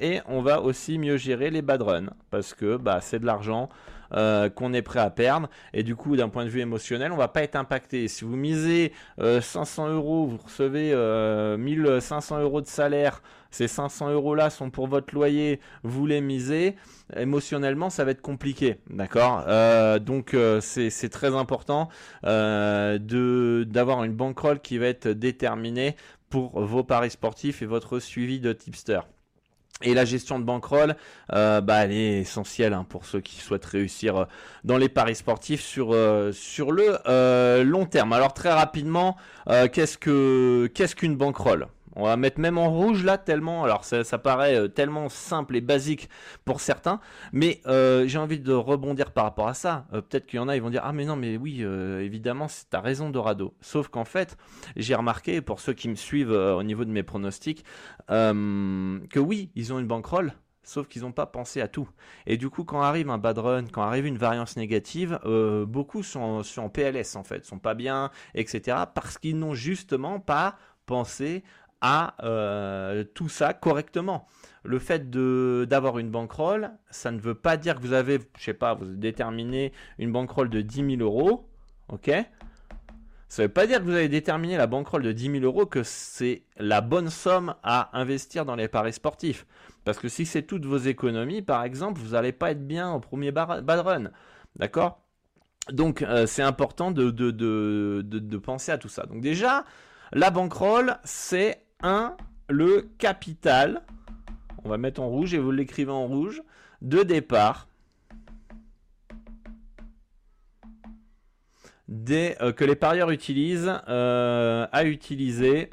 et 0.00 0.20
on 0.26 0.42
va 0.42 0.60
aussi 0.60 0.98
mieux 0.98 1.16
gérer 1.16 1.50
les 1.50 1.62
bad 1.62 1.82
runs. 1.82 2.10
Parce 2.30 2.54
que 2.54 2.76
bah, 2.76 3.00
c'est 3.00 3.20
de 3.20 3.26
l'argent 3.26 3.68
qu'on 4.10 4.72
est 4.72 4.82
prêt 4.82 5.00
à 5.00 5.10
perdre. 5.10 5.48
Et 5.72 5.82
du 5.82 5.96
coup 5.96 6.16
d'un 6.16 6.28
point 6.28 6.44
de 6.44 6.50
vue 6.50 6.60
émotionnel 6.60 7.12
on 7.12 7.16
va 7.16 7.28
pas 7.28 7.42
être 7.42 7.56
impacté. 7.56 8.08
Si 8.08 8.24
vous 8.24 8.36
misez 8.36 8.92
500 9.18 9.88
euros 9.88 10.26
vous 10.26 10.38
recevez 10.38 10.94
1500 11.58 12.40
euros 12.40 12.60
de 12.60 12.66
salaire 12.66 13.22
ces 13.50 13.68
500 13.68 14.10
euros 14.12 14.34
là 14.34 14.48
sont 14.50 14.70
pour 14.70 14.86
votre 14.86 15.14
loyer 15.14 15.60
vous 15.82 16.06
les 16.06 16.20
misez. 16.20 16.76
Émotionnellement, 17.16 17.90
ça 17.90 18.04
va 18.04 18.12
être 18.12 18.22
compliqué, 18.22 18.76
d'accord? 18.88 19.44
Euh, 19.48 19.98
Donc 19.98 20.34
euh, 20.34 20.60
c'est 20.60 21.08
très 21.08 21.34
important 21.34 21.88
euh, 22.24 23.64
d'avoir 23.64 24.04
une 24.04 24.14
bankroll 24.14 24.60
qui 24.60 24.78
va 24.78 24.86
être 24.86 25.08
déterminée 25.08 25.96
pour 26.28 26.60
vos 26.60 26.84
paris 26.84 27.10
sportifs 27.10 27.62
et 27.62 27.66
votre 27.66 27.98
suivi 27.98 28.38
de 28.38 28.52
tipster. 28.52 29.00
Et 29.82 29.94
la 29.94 30.04
gestion 30.04 30.38
de 30.38 30.44
bankroll, 30.44 30.94
bah, 31.30 31.62
elle 31.68 31.92
est 31.92 32.20
essentielle 32.20 32.72
hein, 32.72 32.86
pour 32.88 33.04
ceux 33.06 33.20
qui 33.20 33.36
souhaitent 33.36 33.64
réussir 33.64 34.26
dans 34.64 34.76
les 34.76 34.88
paris 34.88 35.14
sportifs 35.14 35.62
sur, 35.62 35.96
sur 36.32 36.72
le 36.72 37.62
long 37.62 37.86
terme. 37.86 38.12
Alors 38.12 38.34
très 38.34 38.52
rapidement, 38.52 39.16
qu'est-ce 39.72 39.96
que 39.96 40.70
qu'est-ce 40.74 40.94
qu'une 40.94 41.16
bankroll? 41.16 41.66
On 41.96 42.04
va 42.04 42.16
mettre 42.16 42.40
même 42.40 42.58
en 42.58 42.70
rouge 42.70 43.04
là 43.04 43.18
tellement, 43.18 43.64
alors 43.64 43.84
ça, 43.84 44.18
paraît 44.18 44.56
euh, 44.56 44.68
tellement 44.68 45.08
simple 45.08 45.56
et 45.56 45.60
basique 45.60 46.08
pour 46.44 46.60
certains, 46.60 47.00
mais 47.32 47.60
euh, 47.66 48.06
j'ai 48.06 48.18
envie 48.18 48.38
de 48.38 48.52
rebondir 48.52 49.12
par 49.12 49.24
rapport 49.24 49.48
à 49.48 49.54
ça. 49.54 49.86
Euh, 49.92 50.00
peut-être 50.00 50.26
qu'il 50.26 50.36
y 50.36 50.40
en 50.40 50.48
a, 50.48 50.56
ils 50.56 50.62
vont 50.62 50.70
dire 50.70 50.82
ah 50.84 50.92
mais 50.92 51.04
non 51.04 51.16
mais 51.16 51.36
oui 51.36 51.62
évidemment 51.62 52.46
t'as 52.70 52.80
raison 52.80 53.10
Dorado. 53.10 53.54
Sauf 53.60 53.88
qu'en 53.88 54.04
fait 54.04 54.36
j'ai 54.76 54.94
remarqué 54.94 55.40
pour 55.40 55.60
ceux 55.60 55.72
qui 55.72 55.88
me 55.88 55.94
suivent 55.94 56.30
au 56.30 56.62
niveau 56.62 56.84
de 56.84 56.90
mes 56.90 57.02
pronostics 57.02 57.64
que 58.08 59.18
oui 59.18 59.50
ils 59.54 59.72
ont 59.72 59.78
une 59.78 59.86
bankroll. 59.86 60.32
Sauf 60.62 60.86
qu'ils 60.86 61.02
n'ont 61.02 61.12
pas 61.12 61.26
pensé 61.26 61.62
à 61.62 61.68
tout. 61.68 61.88
Et 62.26 62.36
du 62.36 62.50
coup, 62.50 62.64
quand 62.64 62.82
arrive 62.82 63.08
un 63.08 63.16
bad 63.16 63.38
run, 63.38 63.64
quand 63.72 63.82
arrive 63.82 64.06
une 64.06 64.18
variance 64.18 64.56
négative, 64.56 65.18
beaucoup 65.66 66.02
sont, 66.02 66.42
sont 66.42 66.62
en 66.62 66.68
PLS 66.68 67.16
en 67.16 67.24
fait, 67.24 67.44
sont 67.44 67.58
pas 67.58 67.74
bien, 67.74 68.10
etc. 68.34 68.76
Parce 68.94 69.18
qu'ils 69.18 69.38
n'ont 69.38 69.54
justement 69.54 70.20
pas 70.20 70.56
pensé 70.90 71.44
à 71.80 72.14
euh, 72.24 73.04
tout 73.14 73.28
ça 73.28 73.54
correctement. 73.54 74.26
Le 74.62 74.78
fait 74.78 75.10
d'avoir 75.10 75.98
une 75.98 76.10
bankroll, 76.10 76.70
ça 76.90 77.10
ne 77.10 77.18
veut 77.18 77.34
pas 77.34 77.56
dire 77.56 77.76
que 77.76 77.80
vous 77.80 77.94
avez, 77.94 78.18
je 78.38 78.44
sais 78.44 78.54
pas, 78.54 78.74
vous 78.74 78.84
déterminé 78.84 79.72
une 79.98 80.12
bankroll 80.12 80.50
de 80.50 80.60
10 80.60 80.96
000 80.98 81.02
euros, 81.02 81.48
ok? 81.88 82.10
Ça 83.28 83.42
ne 83.42 83.46
veut 83.46 83.52
pas 83.52 83.66
dire 83.66 83.78
que 83.78 83.84
vous 83.84 83.94
avez 83.94 84.08
déterminé 84.08 84.56
la 84.56 84.66
bankroll 84.66 85.02
de 85.02 85.12
10 85.12 85.30
000 85.40 85.44
euros 85.44 85.64
que 85.64 85.84
c'est 85.84 86.42
la 86.58 86.80
bonne 86.80 87.10
somme 87.10 87.54
à 87.62 87.96
investir 87.98 88.44
dans 88.44 88.56
les 88.56 88.66
paris 88.66 88.92
sportifs. 88.92 89.46
Parce 89.84 89.98
que 89.98 90.08
si 90.08 90.26
c'est 90.26 90.42
toutes 90.42 90.66
vos 90.66 90.78
économies, 90.78 91.40
par 91.40 91.62
exemple, 91.62 92.00
vous 92.00 92.10
n'allez 92.10 92.32
pas 92.32 92.50
être 92.50 92.66
bien 92.66 92.92
au 92.92 92.98
premier 92.98 93.30
bad 93.30 93.68
run. 93.68 94.10
D'accord? 94.56 95.00
Donc 95.70 96.02
euh, 96.02 96.26
c'est 96.26 96.42
important 96.42 96.90
de, 96.90 97.10
de, 97.10 97.30
de, 97.30 98.02
de, 98.02 98.36
penser 98.36 98.72
à 98.72 98.78
tout 98.78 98.88
ça. 98.88 99.04
Donc 99.06 99.20
déjà, 99.20 99.64
la 100.12 100.30
bankroll, 100.30 100.98
c'est 101.04 101.62
1, 101.82 102.16
le 102.48 102.88
capital, 102.98 103.82
on 104.64 104.68
va 104.68 104.78
mettre 104.78 105.00
en 105.00 105.08
rouge 105.08 105.34
et 105.34 105.38
vous 105.38 105.50
l'écrivez 105.50 105.92
en 105.92 106.06
rouge, 106.06 106.42
de 106.82 107.02
départ 107.02 107.68
des, 111.90 112.36
euh, 112.40 112.52
que 112.52 112.64
les 112.64 112.76
parieurs 112.76 113.10
utilisent 113.10 113.72
euh, 113.88 114.66
à 114.70 114.84
utiliser 114.84 115.70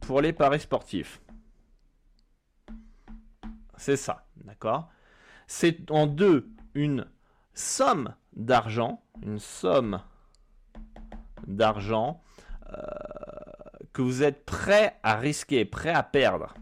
pour 0.00 0.20
les 0.20 0.32
paris 0.32 0.60
sportifs. 0.60 1.20
C'est 3.76 3.96
ça, 3.96 4.26
d'accord? 4.44 4.90
C'est 5.46 5.90
en 5.90 6.06
deux 6.06 6.48
une 6.74 7.06
somme 7.54 8.14
d'argent, 8.34 9.02
une 9.22 9.38
somme 9.38 10.00
d'argent 11.46 12.22
euh, 12.72 12.82
que 13.96 14.02
vous 14.02 14.22
êtes 14.22 14.44
prêt 14.44 14.98
à 15.02 15.16
risquer, 15.16 15.64
prêt 15.64 15.88
à 15.88 16.02
perdre. 16.02 16.52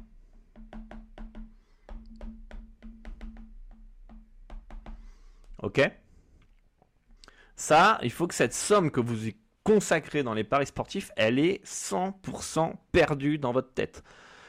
Ok 5.60 5.80
Ça, 7.56 7.98
il 8.04 8.12
faut 8.12 8.28
que 8.28 8.36
cette 8.36 8.54
somme 8.54 8.92
que 8.92 9.00
vous 9.00 9.16
consacrez 9.64 10.22
dans 10.22 10.32
les 10.32 10.44
paris 10.44 10.66
sportifs, 10.66 11.10
elle 11.16 11.40
est 11.40 11.60
100% 11.66 12.74
perdue 12.92 13.38
dans 13.38 13.50
votre 13.50 13.72
tête. 13.72 14.04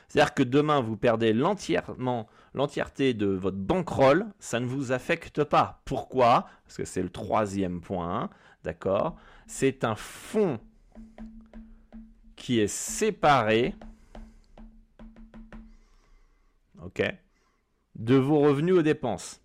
C'est-à-dire 0.08 0.36
que 0.36 0.44
demain, 0.44 0.80
vous 0.80 0.96
perdez 0.96 1.34
l'entièreté 1.34 3.15
de 3.15 3.25
votre 3.25 3.58
bankroll, 3.58 4.27
ça 4.38 4.60
ne 4.60 4.68
vous 4.68 4.92
affecte 4.92 5.44
pas. 5.44 5.82
Pourquoi? 5.86 6.48
Parce 6.65 6.77
que 6.77 6.86
c'est 6.86 7.01
le 7.01 7.10
troisième 7.10 7.82
point, 7.82 8.30
d'accord? 8.63 9.15
C'est 9.48 9.84
un 9.84 9.96
fonds 9.96 10.60
qui 12.46 12.60
est 12.60 12.68
séparé 12.68 13.74
ok, 16.80 17.02
de 17.96 18.16
vos 18.18 18.40
revenus 18.40 18.75
aux 18.75 18.84
dépenses. 18.84 19.42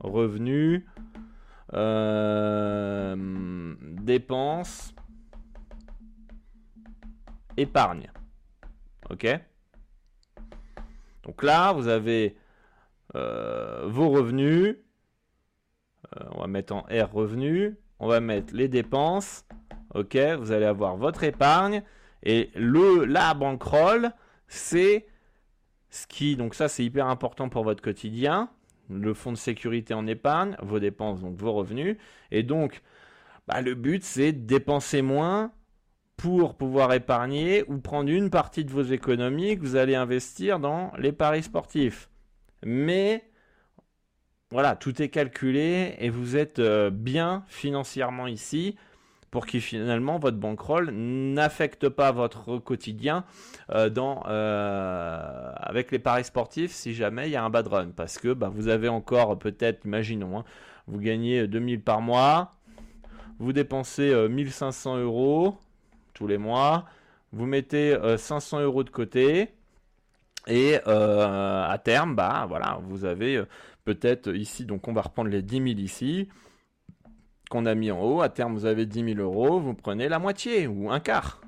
Revenus, 0.00 0.82
euh, 1.72 3.14
dépenses, 3.80 4.92
épargne. 7.56 8.10
Ok 9.08 9.28
Donc 11.22 11.44
là, 11.44 11.72
vous 11.72 11.86
avez 11.86 12.36
vos 13.12 14.08
revenus. 14.10 14.78
on 16.32 16.40
va 16.40 16.48
mettre 16.48 16.74
en 16.74 16.80
R 16.90 17.12
revenus. 17.12 17.76
On 18.00 18.08
va 18.08 18.18
mettre 18.18 18.52
les 18.52 18.66
dépenses. 18.66 19.46
Ok, 19.94 20.16
vous 20.38 20.52
allez 20.52 20.66
avoir 20.66 20.96
votre 20.96 21.24
épargne. 21.24 21.82
Et 22.22 22.50
le, 22.54 23.04
la 23.04 23.34
bankroll, 23.34 24.10
c'est 24.48 25.06
ce 25.90 26.06
qui, 26.06 26.36
donc 26.36 26.54
ça 26.54 26.68
c'est 26.68 26.84
hyper 26.84 27.06
important 27.06 27.48
pour 27.48 27.64
votre 27.64 27.82
quotidien. 27.82 28.50
Le 28.90 29.14
fonds 29.14 29.32
de 29.32 29.36
sécurité 29.36 29.94
en 29.94 30.06
épargne, 30.06 30.56
vos 30.60 30.80
dépenses, 30.80 31.20
donc 31.20 31.36
vos 31.36 31.52
revenus. 31.52 31.96
Et 32.30 32.42
donc, 32.42 32.82
bah, 33.46 33.60
le 33.60 33.74
but 33.74 34.02
c'est 34.02 34.32
de 34.32 34.46
dépenser 34.46 35.02
moins 35.02 35.52
pour 36.16 36.56
pouvoir 36.56 36.92
épargner 36.92 37.64
ou 37.68 37.78
prendre 37.78 38.10
une 38.10 38.30
partie 38.30 38.64
de 38.64 38.70
vos 38.70 38.82
économies 38.82 39.56
que 39.56 39.62
vous 39.62 39.76
allez 39.76 39.94
investir 39.94 40.58
dans 40.58 40.92
les 40.98 41.12
paris 41.12 41.42
sportifs. 41.42 42.08
Mais 42.64 43.30
voilà, 44.50 44.76
tout 44.76 45.02
est 45.02 45.08
calculé 45.08 45.94
et 45.98 46.10
vous 46.10 46.36
êtes 46.36 46.58
euh, 46.58 46.90
bien 46.90 47.44
financièrement 47.48 48.26
ici 48.26 48.76
pour 49.34 49.46
que 49.46 49.58
finalement 49.58 50.20
votre 50.20 50.36
bankroll 50.36 50.92
n'affecte 50.92 51.88
pas 51.88 52.12
votre 52.12 52.58
quotidien 52.58 53.24
euh, 53.70 53.90
euh, 53.98 55.52
avec 55.56 55.90
les 55.90 55.98
paris 55.98 56.22
sportifs 56.22 56.70
si 56.70 56.94
jamais 56.94 57.26
il 57.26 57.32
y 57.32 57.36
a 57.36 57.42
un 57.42 57.50
bad 57.50 57.66
run. 57.66 57.88
Parce 57.96 58.18
que 58.18 58.32
bah, 58.32 58.48
vous 58.48 58.68
avez 58.68 58.86
encore 58.86 59.36
peut-être, 59.36 59.86
imaginons, 59.86 60.38
hein, 60.38 60.44
vous 60.86 61.00
gagnez 61.00 61.48
2000 61.48 61.82
par 61.82 62.00
mois, 62.00 62.54
vous 63.40 63.52
dépensez 63.52 64.14
1500 64.28 64.98
euros 64.98 65.58
tous 66.12 66.28
les 66.28 66.38
mois, 66.38 66.84
vous 67.32 67.46
mettez 67.46 67.98
500 68.16 68.60
euros 68.60 68.84
de 68.84 68.90
côté. 68.90 69.48
Et 70.46 70.76
à 70.86 71.76
terme, 71.82 72.14
bah 72.14 72.46
voilà, 72.48 72.78
vous 72.84 73.04
avez 73.04 73.42
peut-être 73.84 74.32
ici, 74.32 74.64
donc 74.64 74.86
on 74.86 74.92
va 74.92 75.00
reprendre 75.00 75.28
les 75.28 75.42
10 75.42 75.56
000 75.56 75.66
ici, 75.80 76.28
qu'on 77.50 77.66
a 77.66 77.74
mis 77.74 77.90
en 77.90 78.00
haut. 78.00 78.20
À 78.22 78.28
terme, 78.28 78.54
vous 78.54 78.66
avez 78.66 78.86
10 78.86 79.14
000 79.14 79.20
euros, 79.20 79.60
vous 79.60 79.74
prenez 79.74 80.08
la 80.08 80.18
moitié 80.18 80.66
ou 80.66 80.90
un 80.90 81.00
quart. 81.00 81.40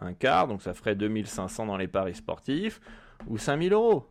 Un 0.00 0.14
quart, 0.14 0.48
donc 0.48 0.62
ça 0.62 0.74
ferait 0.74 0.94
2500 0.94 1.66
dans 1.66 1.76
les 1.76 1.88
paris 1.88 2.14
sportifs 2.14 2.80
ou 3.28 3.38
5 3.38 3.62
000 3.62 3.74
euros. 3.74 4.06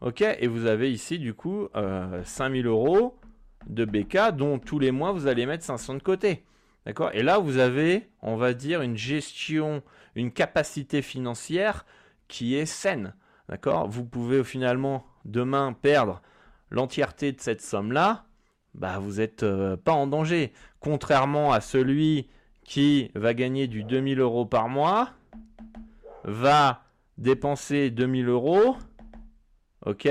Ok, 0.00 0.22
et 0.22 0.46
vous 0.46 0.66
avez 0.66 0.92
ici 0.92 1.18
du 1.18 1.34
coup 1.34 1.68
euh, 1.76 2.22
5 2.24 2.52
000 2.52 2.68
euros 2.68 3.18
de 3.66 3.84
BK 3.84 4.32
dont 4.36 4.58
tous 4.58 4.78
les 4.78 4.90
mois 4.90 5.12
vous 5.12 5.26
allez 5.26 5.46
mettre 5.46 5.64
500 5.64 5.94
de 5.94 6.02
côté. 6.02 6.44
D'accord? 6.86 7.10
Et 7.14 7.22
là, 7.22 7.38
vous 7.38 7.58
avez, 7.58 8.08
on 8.20 8.36
va 8.36 8.52
dire, 8.52 8.82
une 8.82 8.96
gestion, 8.96 9.82
une 10.14 10.32
capacité 10.32 11.02
financière 11.02 11.86
qui 12.28 12.54
est 12.56 12.66
saine. 12.66 13.14
D'accord? 13.48 13.88
Vous 13.88 14.04
pouvez 14.04 14.44
finalement 14.44 15.06
demain 15.24 15.72
perdre 15.72 16.20
l'entièreté 16.70 17.32
de 17.32 17.40
cette 17.40 17.62
somme-là, 17.62 18.24
bah, 18.74 18.98
vous 18.98 19.14
n'êtes 19.14 19.42
euh, 19.42 19.76
pas 19.76 19.92
en 19.92 20.06
danger. 20.06 20.52
Contrairement 20.80 21.52
à 21.52 21.60
celui 21.60 22.28
qui 22.64 23.10
va 23.14 23.34
gagner 23.34 23.66
du 23.66 23.84
2000 23.84 24.20
euros 24.20 24.46
par 24.46 24.68
mois, 24.68 25.10
va 26.24 26.82
dépenser 27.18 27.90
2000 27.90 28.28
euros, 28.28 28.76
ok, 29.84 30.08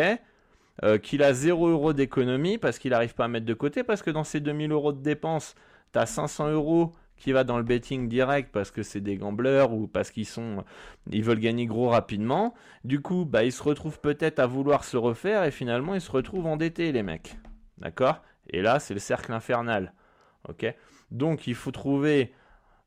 euh, 0.84 0.98
qu'il 0.98 1.24
a 1.24 1.34
0 1.34 1.68
euros 1.68 1.94
d'économie 1.94 2.58
parce 2.58 2.80
qu'il 2.80 2.92
n'arrive 2.92 3.16
pas 3.16 3.26
à 3.26 3.28
mettre 3.28 3.46
de 3.46 3.54
côté, 3.54 3.84
parce 3.84 4.02
que 4.02 4.12
dans 4.12 4.24
ces 4.24 4.40
2000 4.40 4.72
euros 4.72 4.94
de 4.94 5.02
dépenses, 5.02 5.56
tu 5.92 6.00
as 6.00 6.06
500 6.06 6.50
euros 6.50 6.94
qui 7.18 7.32
va 7.32 7.44
dans 7.44 7.58
le 7.58 7.64
betting 7.64 8.10
direct 8.10 8.50
parce 8.52 8.72
que 8.72 8.84
c'est 8.84 9.00
des 9.00 9.16
gamblers 9.16 9.72
ou 9.72 9.88
parce 9.88 10.12
qu'ils 10.12 10.26
sont 10.26 10.64
ils 11.10 11.24
veulent 11.24 11.40
gagner 11.40 11.66
gros 11.66 11.90
rapidement. 11.90 12.54
Du 12.84 13.02
coup, 13.02 13.24
bah 13.26 13.44
ils 13.44 13.52
se 13.52 13.64
retrouvent 13.64 14.00
peut-être 14.00 14.40
à 14.40 14.48
vouloir 14.48 14.84
se 14.84 14.98
refaire 14.98 15.44
et 15.44 15.52
finalement 15.52 15.96
ils 15.96 16.02
se 16.02 16.12
retrouvent 16.12 16.48
endettés 16.48 16.92
les 16.92 17.04
mecs. 17.04 17.38
D'accord? 17.78 18.22
Et 18.50 18.62
là, 18.62 18.80
c'est 18.80 18.94
le 18.94 19.00
cercle 19.00 19.32
infernal. 19.32 19.94
Donc 21.12 21.48
il 21.48 21.56
faut 21.56 21.72
trouver 21.72 22.34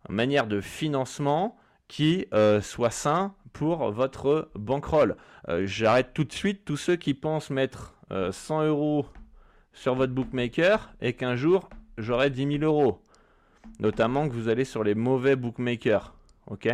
une 0.08 0.14
manière 0.14 0.46
de 0.46 0.60
financement 0.60 1.56
qui 1.88 2.26
euh, 2.34 2.60
soit 2.60 2.90
sain 2.90 3.34
pour 3.52 3.90
votre 3.90 4.50
bankroll. 4.54 5.16
Euh, 5.48 5.66
j'arrête 5.66 6.12
tout 6.12 6.25
de 6.25 6.32
suite 6.32 6.64
tous 6.64 6.76
ceux 6.76 6.96
qui 6.96 7.14
pensent 7.14 7.50
mettre 7.50 7.94
100 8.10 8.60
euh, 8.60 8.68
euros 8.68 9.06
sur 9.72 9.94
votre 9.94 10.12
bookmaker 10.12 10.92
et 11.00 11.14
qu'un 11.14 11.36
jour 11.36 11.68
j'aurai 11.96 12.30
10 12.30 12.58
000 12.58 12.64
euros 12.64 13.02
notamment 13.80 14.28
que 14.28 14.34
vous 14.34 14.48
allez 14.48 14.64
sur 14.64 14.84
les 14.84 14.94
mauvais 14.94 15.36
bookmakers. 15.36 16.14
Ok? 16.46 16.68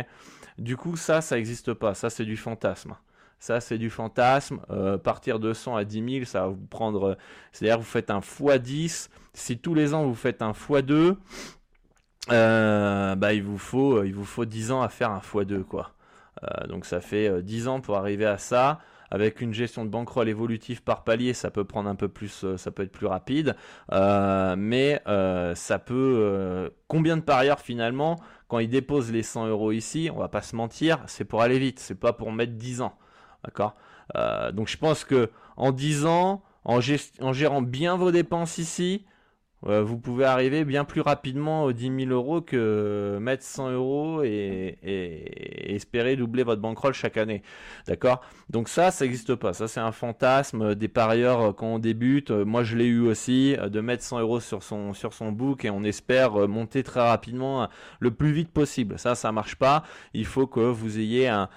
Du 0.57 0.77
coup, 0.77 0.97
ça, 0.97 1.21
ça 1.21 1.35
n'existe 1.35 1.73
pas. 1.73 1.93
Ça, 1.93 2.09
c'est 2.09 2.25
du 2.25 2.37
fantasme. 2.37 2.95
Ça, 3.43 3.59
c'est 3.59 3.77
du 3.77 3.89
fantasme. 3.89 4.61
Euh, 4.69 4.97
partir 4.97 5.37
de 5.37 5.51
100 5.51 5.75
à 5.75 5.83
10 5.83 6.13
000, 6.19 6.25
ça 6.25 6.43
va 6.43 6.47
vous 6.47 6.65
prendre. 6.65 7.17
C'est-à-dire, 7.51 7.77
vous 7.77 7.83
faites 7.83 8.09
un 8.09 8.21
x10. 8.21 9.09
Si 9.33 9.57
tous 9.57 9.73
les 9.73 9.93
ans, 9.93 10.05
vous 10.05 10.15
faites 10.15 10.41
un 10.41 10.53
x2, 10.53 11.17
euh, 12.31 13.15
bah, 13.15 13.33
il, 13.33 13.43
vous 13.43 13.57
faut, 13.57 14.01
il 14.05 14.15
vous 14.15 14.23
faut 14.23 14.45
10 14.45 14.71
ans 14.71 14.81
à 14.81 14.87
faire 14.87 15.11
un 15.11 15.19
x2. 15.19 15.63
Quoi. 15.63 15.91
Euh, 16.41 16.67
donc, 16.67 16.85
ça 16.85 17.01
fait 17.01 17.43
10 17.43 17.67
ans 17.67 17.81
pour 17.81 17.97
arriver 17.97 18.25
à 18.25 18.37
ça 18.37 18.79
avec 19.13 19.41
une 19.41 19.53
gestion 19.53 19.85
de 19.85 19.89
bankroll 19.91 20.27
évolutive 20.27 20.81
par 20.81 21.03
palier, 21.03 21.33
ça 21.33 21.51
peut 21.51 21.63
prendre 21.63 21.87
un 21.87 21.93
peu 21.93 22.07
plus, 22.07 22.43
euh, 22.43 22.57
ça 22.57 22.71
peut 22.71 22.81
être 22.81 22.91
plus 22.91 23.05
rapide. 23.05 23.55
Euh, 23.91 24.55
mais 24.57 25.01
euh, 25.07 25.53
ça 25.53 25.77
peut. 25.77 26.71
combien 26.87 27.15
de 27.15 27.21
parieurs 27.21 27.59
finalement, 27.59 28.19
quand 28.47 28.57
ils 28.57 28.69
déposent 28.69 29.11
les 29.11 29.21
100 29.21 29.47
euros 29.47 29.71
ici, 29.71 30.09
on 30.11 30.17
va 30.17 30.29
pas 30.29 30.41
se 30.41 30.55
mentir, 30.55 31.03
c'est 31.05 31.25
pour 31.25 31.43
aller 31.43 31.59
vite, 31.59 31.79
c'est 31.79 31.99
pas 31.99 32.11
pour 32.11 32.31
mettre 32.31 32.53
10 32.53 32.81
ans. 32.81 32.97
D'accord 33.43 33.75
Donc 34.53 34.67
je 34.67 34.77
pense 34.77 35.03
que 35.03 35.29
en 35.57 35.71
10 35.71 36.05
ans, 36.05 36.41
en, 36.65 36.79
en 37.21 37.33
gérant 37.33 37.61
bien 37.61 37.97
vos 37.97 38.11
dépenses 38.11 38.57
ici, 38.57 39.05
euh, 39.05 39.12
vous 39.65 39.97
pouvez 39.97 40.25
arriver 40.25 40.65
bien 40.65 40.83
plus 40.83 41.01
rapidement 41.01 41.63
aux 41.63 41.73
10 41.73 42.05
000 42.05 42.11
euros 42.11 42.41
que 42.41 43.17
mettre 43.21 43.43
100 43.43 43.71
euros 43.71 44.21
et, 44.23 44.77
espérer 45.73 46.15
doubler 46.15 46.43
votre 46.43 46.61
bankroll 46.61 46.93
chaque 46.93 47.17
année. 47.17 47.43
D'accord? 47.87 48.21
Donc 48.49 48.69
ça, 48.69 48.91
ça 48.91 49.05
n'existe 49.05 49.35
pas. 49.35 49.53
Ça, 49.53 49.67
c'est 49.67 49.79
un 49.79 49.91
fantasme 49.91 50.75
des 50.75 50.87
parieurs 50.87 51.41
euh, 51.41 51.51
quand 51.53 51.67
on 51.67 51.79
débute. 51.79 52.31
Euh, 52.31 52.45
moi, 52.45 52.63
je 52.63 52.75
l'ai 52.77 52.85
eu 52.85 52.99
aussi, 52.99 53.55
de 53.55 53.81
mettre 53.81 54.03
100 54.03 54.19
euros 54.19 54.39
sur 54.39 54.63
son, 54.63 54.93
sur 54.93 55.13
son 55.13 55.31
book 55.31 55.65
et 55.65 55.69
on 55.69 55.83
espère 55.83 56.47
monter 56.47 56.83
très 56.83 57.01
rapidement 57.01 57.67
le 57.99 58.11
plus 58.11 58.31
vite 58.31 58.49
possible. 58.49 58.99
Ça, 58.99 59.15
ça 59.15 59.31
marche 59.31 59.55
pas. 59.55 59.83
Il 60.13 60.25
faut 60.25 60.47
que 60.47 60.59
vous 60.59 60.99
ayez 60.99 61.27
un, 61.27 61.49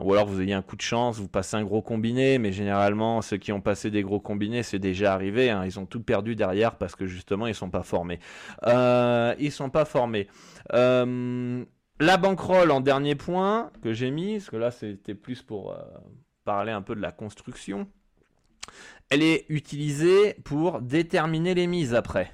ou 0.00 0.12
alors 0.12 0.26
vous 0.26 0.40
ayez 0.40 0.54
un 0.54 0.62
coup 0.62 0.76
de 0.76 0.82
chance, 0.82 1.18
vous 1.18 1.28
passez 1.28 1.56
un 1.56 1.64
gros 1.64 1.82
combiné, 1.82 2.38
mais 2.38 2.52
généralement, 2.52 3.22
ceux 3.22 3.36
qui 3.36 3.52
ont 3.52 3.60
passé 3.60 3.90
des 3.90 4.02
gros 4.02 4.20
combinés, 4.20 4.62
c'est 4.62 4.78
déjà 4.78 5.14
arrivé. 5.14 5.50
Hein. 5.50 5.64
Ils 5.64 5.78
ont 5.78 5.86
tout 5.86 6.00
perdu 6.00 6.36
derrière 6.40 6.76
parce 6.76 6.96
que 6.96 7.06
justement 7.06 7.46
ils 7.46 7.54
sont 7.54 7.68
pas 7.68 7.82
formés. 7.82 8.18
Euh, 8.66 9.34
ils 9.38 9.52
sont 9.52 9.68
pas 9.68 9.84
formés. 9.84 10.26
Euh, 10.72 11.64
la 12.00 12.16
bankroll 12.16 12.70
en 12.70 12.80
dernier 12.80 13.14
point 13.14 13.70
que 13.82 13.92
j'ai 13.92 14.10
mis, 14.10 14.38
parce 14.38 14.48
que 14.48 14.56
là 14.56 14.70
c'était 14.70 15.14
plus 15.14 15.42
pour 15.42 15.72
euh, 15.72 15.82
parler 16.44 16.72
un 16.72 16.80
peu 16.80 16.94
de 16.94 17.02
la 17.02 17.12
construction. 17.12 17.86
Elle 19.10 19.22
est 19.22 19.44
utilisée 19.50 20.34
pour 20.44 20.80
déterminer 20.80 21.54
les 21.54 21.66
mises 21.66 21.94
après. 21.94 22.32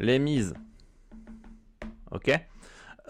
Les 0.00 0.18
mises. 0.18 0.54
Ok. 2.12 2.30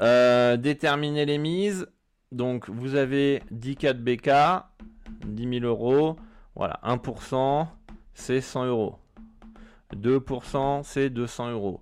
déterminer 0.01 1.27
les 1.27 1.39
mises. 1.39 1.87
Donc 2.33 2.69
vous 2.69 2.95
avez 2.95 3.43
10 3.51 3.77
4 3.77 4.03
BK, 4.03 4.31
10 5.27 5.61
000 5.61 5.65
euros. 5.65 6.17
Voilà, 6.55 6.81
1%, 6.85 7.67
c'est 8.15 8.41
100 8.41 8.67
euros. 8.67 8.97
2%, 9.95 10.83
c'est 10.83 11.11
200 11.11 11.53
euros. 11.53 11.81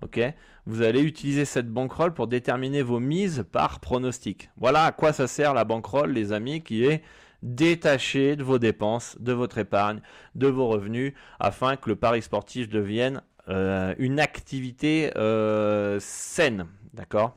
Ok 0.00 0.20
Vous 0.66 0.82
allez 0.82 1.02
utiliser 1.02 1.44
cette 1.44 1.68
bankroll 1.68 2.14
pour 2.14 2.26
déterminer 2.26 2.82
vos 2.82 3.00
mises 3.00 3.44
par 3.50 3.80
pronostic. 3.80 4.50
Voilà 4.56 4.84
à 4.84 4.92
quoi 4.92 5.12
ça 5.12 5.26
sert 5.26 5.54
la 5.54 5.64
bankroll, 5.64 6.12
les 6.12 6.32
amis, 6.32 6.62
qui 6.62 6.84
est 6.84 7.02
détachée 7.42 8.36
de 8.36 8.44
vos 8.44 8.58
dépenses, 8.58 9.16
de 9.20 9.32
votre 9.32 9.58
épargne, 9.58 10.00
de 10.34 10.46
vos 10.46 10.68
revenus, 10.68 11.12
afin 11.40 11.76
que 11.76 11.88
le 11.90 11.96
pari 11.96 12.22
sportif 12.22 12.68
devienne 12.68 13.22
euh, 13.48 13.94
une 13.98 14.20
activité 14.20 15.10
euh, 15.16 15.98
saine. 16.00 16.66
D'accord? 16.94 17.36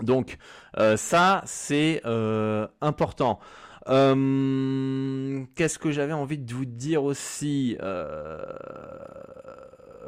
Donc, 0.00 0.38
euh, 0.78 0.96
ça, 0.96 1.42
c'est 1.46 2.02
important. 2.80 3.38
Euh, 3.88 5.44
qu'est-ce 5.56 5.78
que 5.78 5.90
j'avais 5.90 6.12
envie 6.12 6.38
de 6.38 6.52
vous 6.52 6.64
dire 6.64 7.02
aussi 7.04 7.76
euh, 7.80 8.40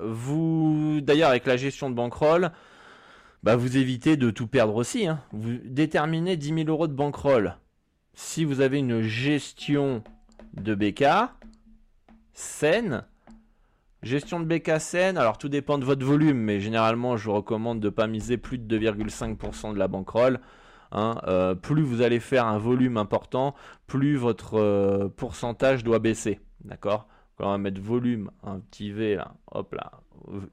Vous, 0.00 1.00
d'ailleurs, 1.02 1.31
avec 1.31 1.47
la 1.47 1.57
gestion 1.57 1.90
de 1.90 1.95
bankroll, 1.95 2.52
bah, 3.43 3.57
vous 3.57 3.76
évitez 3.76 4.16
de 4.16 4.31
tout 4.31 4.47
perdre 4.47 4.76
aussi. 4.76 5.07
Hein. 5.07 5.21
Vous 5.33 5.59
déterminez 5.64 6.37
10 6.37 6.54
000 6.54 6.69
euros 6.69 6.87
de 6.87 6.95
bankroll. 6.95 7.57
Si 8.14 8.45
vous 8.45 8.61
avez 8.61 8.78
une 8.78 9.00
gestion 9.02 10.04
de 10.54 10.75
BK 10.75 11.04
saine, 12.33 13.04
gestion 14.02 14.38
de 14.40 14.45
BK 14.45 14.81
saine, 14.81 15.19
alors 15.19 15.37
tout 15.37 15.49
dépend 15.49 15.78
de 15.78 15.85
votre 15.85 16.07
volume, 16.07 16.38
mais 16.38 16.61
généralement 16.61 17.16
je 17.16 17.25
vous 17.25 17.35
recommande 17.35 17.81
de 17.81 17.88
ne 17.88 17.90
pas 17.90 18.07
miser 18.07 18.37
plus 18.37 18.59
de 18.59 18.78
2,5% 18.78 19.75
de 19.75 19.78
la 19.78 19.88
bankroll. 19.88 20.38
Hein, 20.95 21.17
euh, 21.27 21.57
plus 21.57 21.83
vous 21.83 22.03
allez 22.03 22.21
faire 22.21 22.47
un 22.47 22.57
volume 22.57 22.97
important, 22.97 23.55
plus 23.89 24.15
votre 24.15 24.55
euh, 24.55 25.09
pourcentage 25.09 25.83
doit 25.83 25.99
baisser. 25.99 26.39
D'accord? 26.65 27.09
Quand 27.37 27.49
on 27.49 27.51
va 27.51 27.59
mettre 27.59 27.81
volume, 27.81 28.31
un 28.45 28.61
petit 28.61 28.93
V 28.93 29.17
là, 29.17 29.35
hop 29.51 29.75
là, 29.75 29.91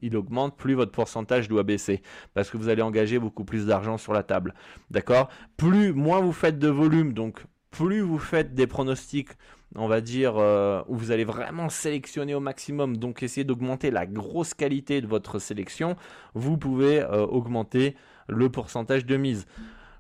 il 0.02 0.18
augmente, 0.18 0.58
plus 0.58 0.74
votre 0.74 0.92
pourcentage 0.92 1.48
doit 1.48 1.62
baisser. 1.62 2.02
Parce 2.34 2.50
que 2.50 2.58
vous 2.58 2.70
allez 2.70 2.82
engager 2.82 3.20
beaucoup 3.20 3.46
plus 3.46 3.68
d'argent 3.68 4.00
sur 4.00 4.14
la 4.14 4.24
table. 4.24 4.56
D'accord? 4.90 5.30
Plus, 5.58 5.94
moins 5.94 6.22
vous 6.22 6.34
faites 6.34 6.58
de 6.58 6.70
volume, 6.70 7.14
donc 7.14 7.46
plus 7.70 8.02
vous 8.02 8.18
faites 8.18 8.56
des 8.56 8.66
pronostics, 8.66 9.30
on 9.76 9.88
va 9.88 10.02
dire, 10.02 10.38
euh, 10.38 10.82
où 10.88 10.96
vous 10.96 11.12
allez 11.12 11.24
vraiment 11.24 11.70
sélectionner 11.70 12.34
au 12.34 12.40
maximum, 12.40 12.98
donc 12.98 13.22
essayer 13.22 13.44
d'augmenter 13.44 13.92
la 13.92 14.08
grosse 14.08 14.56
qualité 14.56 15.02
de 15.02 15.08
votre 15.08 15.38
sélection, 15.38 15.96
vous 16.34 16.58
pouvez 16.58 17.06
augmenter 17.06 17.96
le 18.28 18.50
pourcentage 18.50 19.06
de 19.06 19.18
mise. 19.18 19.46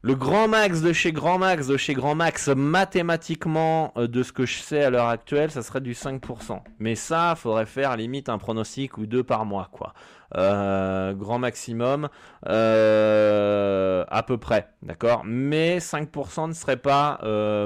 Le 0.03 0.15
grand 0.15 0.47
max 0.47 0.81
de 0.81 0.93
chez 0.93 1.11
grand 1.11 1.37
max 1.37 1.67
de 1.67 1.77
chez 1.77 1.93
grand 1.93 2.15
max, 2.15 2.47
mathématiquement, 2.47 3.93
euh, 3.97 4.07
de 4.07 4.23
ce 4.23 4.31
que 4.31 4.47
je 4.47 4.57
sais 4.57 4.83
à 4.83 4.89
l'heure 4.89 5.09
actuelle, 5.09 5.51
ça 5.51 5.61
serait 5.61 5.79
du 5.79 5.93
5%. 5.93 6.59
Mais 6.79 6.95
ça, 6.95 7.35
faudrait 7.37 7.67
faire 7.67 7.95
limite 7.95 8.27
un 8.27 8.39
pronostic 8.39 8.97
ou 8.97 9.05
deux 9.05 9.23
par 9.23 9.45
mois, 9.45 9.69
quoi. 9.71 9.93
Euh, 10.37 11.13
grand 11.13 11.37
maximum, 11.37 12.09
euh, 12.47 14.03
à 14.07 14.23
peu 14.23 14.39
près, 14.39 14.69
d'accord? 14.81 15.21
Mais 15.23 15.77
5% 15.77 16.47
ne 16.47 16.53
serait 16.53 16.77
pas 16.77 17.19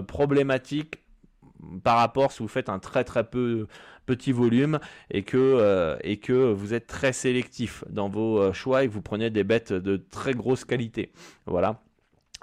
problématique 0.05 0.97
par 1.85 1.97
rapport 1.97 2.33
si 2.33 2.43
vous 2.43 2.49
faites 2.49 2.67
un 2.67 2.79
très 2.79 3.05
très 3.05 3.23
peu 3.23 3.65
petit 4.05 4.33
volume 4.33 4.79
et 5.09 5.23
que, 5.23 5.97
et 6.03 6.17
que 6.17 6.51
vous 6.51 6.73
êtes 6.73 6.87
très 6.87 7.13
sélectif 7.13 7.85
dans 7.89 8.09
vos 8.09 8.51
choix 8.51 8.83
et 8.83 8.87
que 8.89 8.93
vous 8.93 9.01
prenez 9.01 9.29
des 9.29 9.45
bêtes 9.45 9.71
de 9.71 9.95
très 9.95 10.33
grosse 10.33 10.65
qualité. 10.65 11.13
Voilà. 11.45 11.79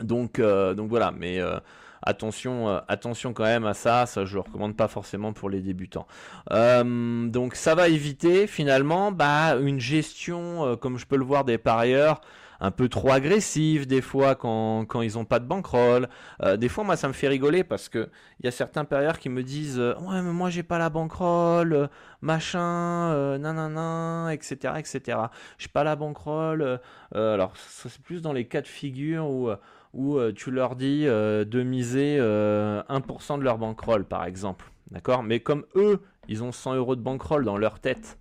Donc, 0.01 0.39
euh, 0.39 0.75
donc 0.75 0.89
voilà, 0.89 1.13
mais 1.17 1.39
euh, 1.41 1.59
attention, 2.03 2.69
euh, 2.69 2.79
attention 2.89 3.33
quand 3.33 3.45
même 3.45 3.67
à 3.67 3.75
ça, 3.75 4.07
ça 4.07 4.25
je 4.25 4.35
le 4.35 4.41
recommande 4.41 4.77
pas 4.77 4.89
forcément 4.89 5.33
pour 5.33 5.51
les 5.51 5.61
débutants. 5.61 6.07
donc 6.51 7.55
ça 7.55 7.75
va 7.75 7.89
éviter 7.89 8.47
finalement 8.47 9.13
bah, 9.13 9.57
une 9.57 9.81
gestion, 9.81 10.77
comme 10.77 10.99
je 10.99 11.07
peux 11.07 11.17
le 11.17 11.25
voir 11.25 11.45
des 11.45 11.59
parieurs, 11.59 12.21
un 12.65 12.71
peu 12.71 12.89
trop 12.89 13.11
agressive 13.11 13.89
des 13.89 14.01
fois 14.01 14.37
quand, 14.37 14.85
quand 14.87 15.03
ils 15.03 15.19
ont 15.19 15.25
pas 15.25 15.41
de 15.41 15.47
bankroll. 15.47 16.09
des 16.57 16.69
fois 16.69 16.85
moi 16.85 16.95
ça 16.97 17.09
me 17.09 17.13
fait 17.13 17.27
rigoler 17.27 17.65
parce 17.65 17.89
que 17.89 18.09
il 18.39 18.47
y 18.47 18.49
a 18.49 18.53
certains 18.53 18.85
parieurs 18.85 19.19
qui 19.19 19.29
me 19.29 19.43
disent 19.43 19.81
ouais 19.81 20.23
mais 20.23 20.33
moi 20.33 20.49
j'ai 20.49 20.63
pas 20.63 20.79
la 20.79 20.89
bankroll, 20.89 21.89
machin, 22.21 23.37
nanana, 23.39 24.33
etc 24.33 24.75
etc. 24.79 25.19
J'ai 25.59 25.69
pas 25.69 25.83
la 25.83 25.97
bankroll. 25.97 26.81
alors 27.15 27.57
ça 27.57 27.89
c'est 27.89 28.03
plus 28.03 28.23
dans 28.23 28.33
les 28.33 28.47
cas 28.47 28.61
de 28.61 28.69
figure 28.69 29.29
où 29.29 29.51
où 29.93 30.17
euh, 30.17 30.33
tu 30.33 30.51
leur 30.51 30.77
dis 30.77 31.07
euh, 31.07 31.45
de 31.45 31.63
miser 31.63 32.19
1% 32.19 32.21
euh, 32.23 33.39
de 33.39 33.43
leur 33.43 33.59
bankroll, 33.59 34.05
par 34.05 34.25
exemple. 34.25 34.71
D'accord? 34.91 35.23
Mais 35.23 35.41
comme 35.41 35.65
eux, 35.75 36.01
ils 36.29 36.43
ont 36.43 36.53
100 36.53 36.75
euros 36.75 36.97
de 36.97 37.03
bankroll 37.03 37.45
dans 37.45 37.57
leur 37.57 37.81
tête. 37.81 38.19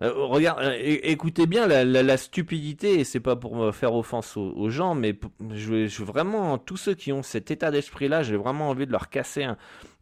Regarde, 0.00 0.62
écoutez 0.80 1.46
bien 1.46 1.66
la, 1.66 2.16
stupidité, 2.16 3.00
et 3.00 3.04
c'est 3.04 3.20
pas 3.20 3.36
pour 3.36 3.74
faire 3.74 3.94
offense 3.94 4.36
aux, 4.36 4.70
gens, 4.70 4.94
mais 4.94 5.18
je, 5.50 6.02
vraiment, 6.04 6.56
tous 6.58 6.76
ceux 6.76 6.94
qui 6.94 7.12
ont 7.12 7.22
cet 7.22 7.50
état 7.50 7.70
d'esprit-là, 7.70 8.22
j'ai 8.22 8.36
vraiment 8.36 8.68
envie 8.68 8.86
de 8.86 8.92
leur 8.92 9.08
casser 9.08 9.46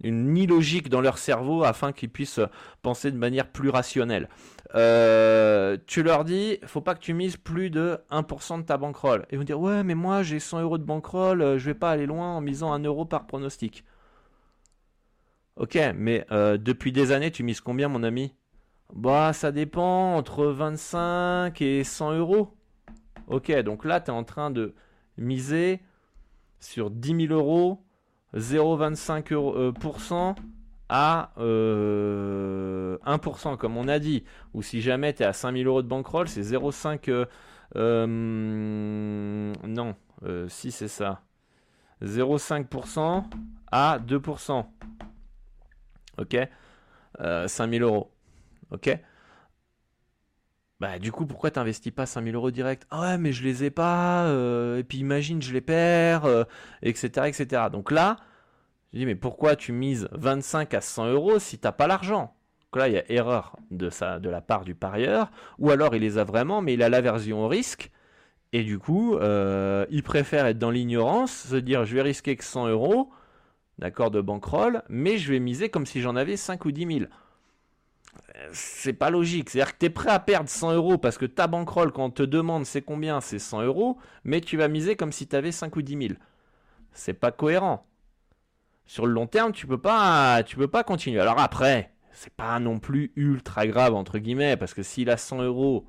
une 0.03 0.37
illogique 0.37 0.91
dans 0.91 1.00
leur 1.00 1.17
cerveau 1.17 1.65
afin 1.65 1.93
qu'ils 1.93 2.11
puissent 2.11 2.41
penser 2.83 3.11
de 3.11 3.17
manière 3.17 3.49
plus 3.49 3.71
rationnelle. 3.71 4.29
Euh, 4.75 5.76
tu 5.87 6.03
leur 6.03 6.25
dis, 6.25 6.59
faut 6.67 6.81
pas 6.81 6.95
que 6.95 7.00
tu 7.00 7.15
mises 7.15 7.37
plus 7.37 7.71
de 7.71 7.99
1% 8.11 8.59
de 8.59 8.62
ta 8.65 8.76
bankroll. 8.76 9.23
Et 9.31 9.35
ils 9.35 9.38
vont 9.38 9.45
dire, 9.45 9.61
ouais, 9.61 9.85
mais 9.85 9.95
moi 9.95 10.23
j'ai 10.23 10.41
100 10.41 10.62
euros 10.62 10.79
de 10.79 10.85
bankroll, 10.85 11.41
euh, 11.41 11.59
je 11.59 11.67
vais 11.67 11.75
pas 11.75 11.91
aller 11.91 12.07
loin 12.07 12.37
en 12.37 12.41
misant 12.41 12.73
1 12.73 12.81
euro 12.81 13.05
par 13.05 13.26
pronostic. 13.26 13.85
Ok, 15.57 15.79
mais 15.95 16.26
euh, 16.31 16.59
depuis 16.59 16.93
des 16.93 17.12
années, 17.12 17.31
tu 17.31 17.43
mises 17.43 17.61
combien, 17.61 17.88
mon 17.88 18.03
ami? 18.03 18.35
Bah, 18.95 19.33
ça 19.33 19.52
dépend, 19.52 20.16
entre 20.16 20.47
25 20.47 21.61
et 21.61 21.85
100 21.85 22.14
euros. 22.14 22.55
Ok, 23.26 23.52
donc 23.62 23.85
là, 23.85 24.00
tu 24.00 24.11
es 24.11 24.14
en 24.14 24.25
train 24.25 24.50
de 24.50 24.75
miser 25.19 25.81
sur 26.61 26.90
10 26.90 27.26
000 27.28 27.35
euros, 27.35 27.83
0,25% 28.35 30.35
à 30.88 31.33
1%, 31.37 31.40
euh, 31.40 33.57
comme 33.57 33.76
on 33.76 33.88
a 33.88 33.99
dit. 33.99 34.25
Ou 34.54 34.63
si 34.63 34.80
jamais 34.80 35.13
tu 35.13 35.23
es 35.23 35.26
à 35.26 35.32
5000 35.32 35.67
euros 35.67 35.82
de 35.82 35.89
bankroll, 35.89 36.28
c'est 36.28 36.43
0,5. 36.43 37.11
Euh, 37.11 37.26
euh, 37.75 39.52
non, 39.67 39.97
si 40.49 40.71
c'est 40.71 40.89
ça. 40.89 41.23
0,5% 42.02 43.25
à 43.73 43.99
2%. 43.99 44.67
Ok 46.19 46.37
5000 47.47 47.82
euros. 47.82 48.13
Ok 48.71 48.99
bah 50.81 50.99
du 50.99 51.11
coup 51.11 51.25
pourquoi 51.26 51.50
t'investis 51.50 51.93
pas 51.93 52.05
5000 52.07 52.35
euros 52.35 52.50
direct? 52.50 52.87
Ah 52.91 53.00
ouais 53.00 53.19
mais 53.19 53.33
je 53.33 53.43
les 53.43 53.65
ai 53.65 53.71
pas, 53.71 54.29
et 54.79 54.85
puis 54.85 54.99
imagine 54.99 55.41
je 55.41 55.52
les 55.52 55.63
perds, 55.63 56.47
etc., 56.83 57.29
etc. 57.29 57.71
Donc 57.73 57.91
là, 57.91 58.17
je 58.93 58.99
dis, 59.00 59.07
mais 59.07 59.15
pourquoi 59.15 59.57
tu 59.57 59.73
mises 59.73 60.09
25 60.13 60.75
à 60.75 60.81
100 60.81 61.07
euros 61.09 61.39
si 61.39 61.59
t'as 61.59 61.73
pas 61.73 61.87
l'argent? 61.87 62.35
Donc 62.73 62.81
là, 62.81 62.89
il 62.89 62.95
y 62.95 62.99
a 62.99 63.11
erreur 63.13 63.57
de, 63.71 63.91
ça, 63.91 64.19
de 64.21 64.29
la 64.31 64.41
part 64.41 64.65
du 64.65 64.75
parieur, 64.75 65.31
ou 65.59 65.71
alors 65.71 65.95
il 65.95 66.02
les 66.02 66.19
a 66.19 66.25
vraiment, 66.25 66.63
mais 66.63 66.75
il 66.75 66.83
a 66.83 66.89
l'aversion 66.89 67.45
au 67.45 67.49
risque, 67.49 67.91
et 68.52 68.65
du 68.65 68.79
coup, 68.79 69.17
euh, 69.17 69.87
il 69.91 70.02
préfère 70.02 70.47
être 70.47 70.59
dans 70.59 70.71
l'ignorance, 70.71 71.33
se 71.49 71.57
dire, 71.57 71.85
je 71.85 71.95
vais 71.97 72.02
risquer 72.02 72.37
que 72.37 72.45
100 72.45 72.69
euros, 72.69 73.11
d'accord, 73.79 74.11
de 74.11 74.21
bankroll, 74.21 74.83
mais 74.89 75.19
je 75.19 75.33
vais 75.33 75.41
miser 75.41 75.69
comme 75.71 75.87
si 75.87 76.00
j'en 76.00 76.17
avais 76.17 76.37
5 76.37 76.65
ou 76.67 76.73
10 76.73 76.87
000 77.00 77.11
c'est 78.53 78.93
pas 78.93 79.11
logique. 79.11 79.51
C'est-à-dire 79.51 79.75
que 79.75 79.79
tu 79.81 79.87
es 79.87 79.91
prêt 79.91 80.11
à 80.11 80.19
perdre 80.19 80.49
100 80.49 80.73
euros 80.75 80.99
parce 80.99 81.19
que 81.19 81.27
ta 81.27 81.47
bankroll, 81.47 81.93
quand 81.93 82.05
on 82.05 82.11
te 82.11 82.23
demande 82.23 82.67
c'est 82.67 82.83
combien, 82.83 83.21
c'est 83.21 83.39
100 83.39 83.63
euros, 83.63 83.99
mais 84.25 84.41
tu 84.41 84.57
vas 84.57 84.69
miser 84.69 84.97
comme 84.97 85.13
si 85.13 85.27
tu 85.27 85.37
avais 85.37 85.53
5 85.53 85.75
ou 85.77 85.83
10 85.83 86.09
000. 86.09 86.15
C'est 86.93 87.15
pas 87.15 87.33
cohérent 87.33 87.87
sur 88.87 89.07
le 89.07 89.13
long 89.13 89.27
terme, 89.27 89.53
tu 89.53 89.67
peux 89.67 89.79
pas, 89.79 90.43
tu 90.45 90.57
peux 90.57 90.69
pas 90.69 90.85
continuer. 90.85 91.21
Alors 91.21 91.39
après, 91.41 91.93
c'est 92.13 92.33
pas 92.33 92.59
non 92.61 92.79
plus 92.79 93.13
ultra 93.17 93.67
grave 93.67 93.95
entre 93.95 94.19
guillemets, 94.19 94.57
parce 94.57 94.75
que 94.75 94.83
s'il 94.83 95.11
a 95.11 95.17
100 95.17 95.43
euros, 95.43 95.87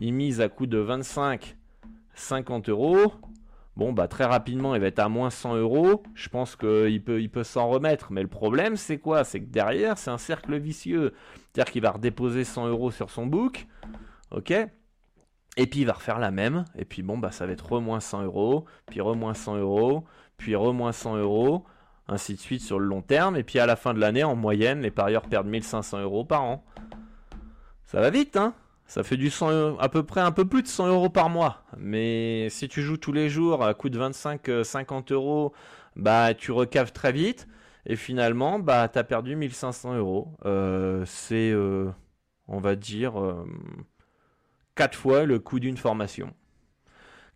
il 0.00 0.12
mise 0.12 0.40
à 0.40 0.48
coût 0.48 0.66
de 0.66 0.78
25, 0.78 1.56
50 2.14 2.68
euros. 2.68 3.12
Bon, 3.76 3.92
bah 3.92 4.08
très 4.08 4.24
rapidement, 4.24 4.74
il 4.74 4.80
va 4.80 4.86
être 4.86 4.98
à 5.00 5.10
moins 5.10 5.28
100 5.28 5.56
euros. 5.56 6.02
Je 6.14 6.30
pense 6.30 6.56
qu'il 6.56 7.02
peut, 7.04 7.20
il 7.20 7.30
peut 7.30 7.44
s'en 7.44 7.68
remettre. 7.68 8.10
Mais 8.10 8.22
le 8.22 8.28
problème, 8.28 8.76
c'est 8.76 8.96
quoi? 8.96 9.22
C'est 9.22 9.40
que 9.40 9.50
derrière, 9.50 9.98
c'est 9.98 10.10
un 10.10 10.16
cercle 10.16 10.56
vicieux. 10.56 11.12
C'est-à-dire 11.56 11.72
qu'il 11.72 11.80
va 11.80 11.92
redéposer 11.92 12.44
100 12.44 12.68
euros 12.68 12.90
sur 12.90 13.08
son 13.08 13.24
book. 13.24 13.66
Ok 14.30 14.50
Et 14.50 15.66
puis 15.66 15.80
il 15.80 15.86
va 15.86 15.94
refaire 15.94 16.18
la 16.18 16.30
même. 16.30 16.66
Et 16.76 16.84
puis 16.84 17.00
bon, 17.00 17.16
bah 17.16 17.30
ça 17.32 17.46
va 17.46 17.52
être 17.52 17.72
re 17.72 18.02
100 18.02 18.24
euros. 18.24 18.66
Puis 18.84 19.00
re 19.00 19.16
100 19.34 19.56
euros. 19.56 20.04
Puis 20.36 20.54
re 20.54 20.92
100 20.92 21.16
euros 21.16 21.64
ainsi 22.08 22.34
de 22.34 22.38
suite 22.38 22.60
sur 22.60 22.78
le 22.78 22.84
long 22.84 23.00
terme. 23.00 23.36
Et 23.36 23.42
puis 23.42 23.58
à 23.58 23.64
la 23.64 23.74
fin 23.74 23.94
de 23.94 23.98
l'année, 23.98 24.22
en 24.22 24.36
moyenne, 24.36 24.82
les 24.82 24.90
parieurs 24.90 25.22
perdent 25.22 25.46
1500 25.46 26.02
euros 26.02 26.26
par 26.26 26.42
an. 26.42 26.62
Ça 27.86 28.02
va 28.02 28.10
vite, 28.10 28.36
hein 28.36 28.52
Ça 28.86 29.02
fait 29.02 29.16
du 29.16 29.30
100, 29.30 29.78
à 29.78 29.88
peu 29.88 30.02
près 30.02 30.20
un 30.20 30.32
peu 30.32 30.44
plus 30.44 30.62
de 30.62 30.68
100 30.68 30.88
euros 30.88 31.08
par 31.08 31.30
mois. 31.30 31.62
Mais 31.78 32.50
si 32.50 32.68
tu 32.68 32.82
joues 32.82 32.98
tous 32.98 33.12
les 33.12 33.30
jours 33.30 33.64
à 33.64 33.72
coût 33.72 33.88
de 33.88 33.98
25-50 33.98 34.44
euh, 34.50 35.14
euros, 35.14 35.54
bah 35.96 36.34
tu 36.34 36.52
recaves 36.52 36.92
très 36.92 37.12
vite. 37.12 37.48
Et 37.86 37.96
finalement, 37.96 38.58
bah 38.58 38.90
as 38.92 39.04
perdu 39.04 39.36
1500 39.36 39.96
euros. 39.96 40.28
Euh, 40.44 41.04
c'est, 41.06 41.50
euh, 41.52 41.88
on 42.48 42.58
va 42.58 42.74
dire, 42.74 43.14
4 44.74 44.96
fois 44.96 45.24
le 45.24 45.38
coût 45.38 45.60
d'une 45.60 45.76
formation. 45.76 46.32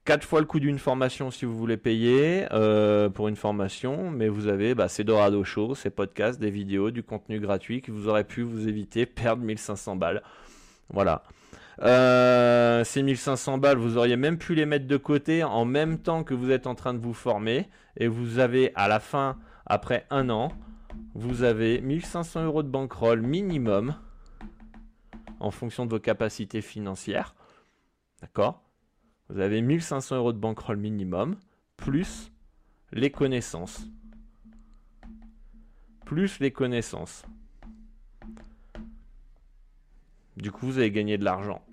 4 0.06 0.24
fois 0.24 0.40
le 0.40 0.46
coût 0.46 0.60
d'une 0.60 0.78
formation 0.78 1.30
si 1.30 1.44
vous 1.44 1.56
voulez 1.56 1.76
payer 1.76 2.46
euh, 2.52 3.08
pour 3.10 3.28
une 3.28 3.36
formation, 3.36 4.10
mais 4.10 4.28
vous 4.28 4.48
avez 4.48 4.74
bah, 4.74 4.88
ces 4.88 5.04
Dorado 5.04 5.44
Show, 5.44 5.74
ces 5.74 5.90
podcasts, 5.90 6.40
des 6.40 6.50
vidéos, 6.50 6.90
du 6.90 7.02
contenu 7.02 7.38
gratuit 7.38 7.80
qui 7.82 7.90
vous 7.90 8.08
aurait 8.08 8.24
pu 8.24 8.42
vous 8.42 8.66
éviter 8.66 9.06
perdre 9.06 9.44
1500 9.44 9.96
balles. 9.96 10.22
Voilà. 10.88 11.22
Euh, 11.82 12.82
ces 12.84 13.02
1500 13.02 13.58
balles, 13.58 13.78
vous 13.78 13.96
auriez 13.96 14.16
même 14.16 14.36
pu 14.36 14.54
les 14.54 14.66
mettre 14.66 14.86
de 14.86 14.96
côté 14.96 15.44
en 15.44 15.64
même 15.64 15.98
temps 15.98 16.24
que 16.24 16.34
vous 16.34 16.50
êtes 16.50 16.66
en 16.66 16.74
train 16.74 16.92
de 16.92 16.98
vous 16.98 17.14
former, 17.14 17.68
et 17.96 18.08
vous 18.08 18.38
avez 18.38 18.72
à 18.74 18.88
la 18.88 19.00
fin, 19.00 19.38
après 19.70 20.04
un 20.10 20.30
an, 20.30 20.50
vous 21.14 21.44
avez 21.44 21.80
1500 21.80 22.44
euros 22.44 22.64
de 22.64 22.68
bankroll 22.68 23.22
minimum 23.22 23.94
en 25.38 25.52
fonction 25.52 25.86
de 25.86 25.90
vos 25.90 26.00
capacités 26.00 26.60
financières. 26.60 27.36
D'accord? 28.20 28.64
Vous 29.28 29.38
avez 29.38 29.62
1500 29.62 30.16
euros 30.16 30.32
de 30.32 30.38
bankroll 30.38 30.76
minimum, 30.76 31.36
plus 31.76 32.32
les 32.90 33.12
connaissances. 33.12 33.86
Plus 36.04 36.40
les 36.40 36.50
connaissances. 36.50 37.24
Du 40.36 40.50
coup, 40.50 40.66
vous 40.66 40.78
avez 40.78 40.90
gagné 40.90 41.16
de 41.16 41.24
l'argent. 41.24 41.64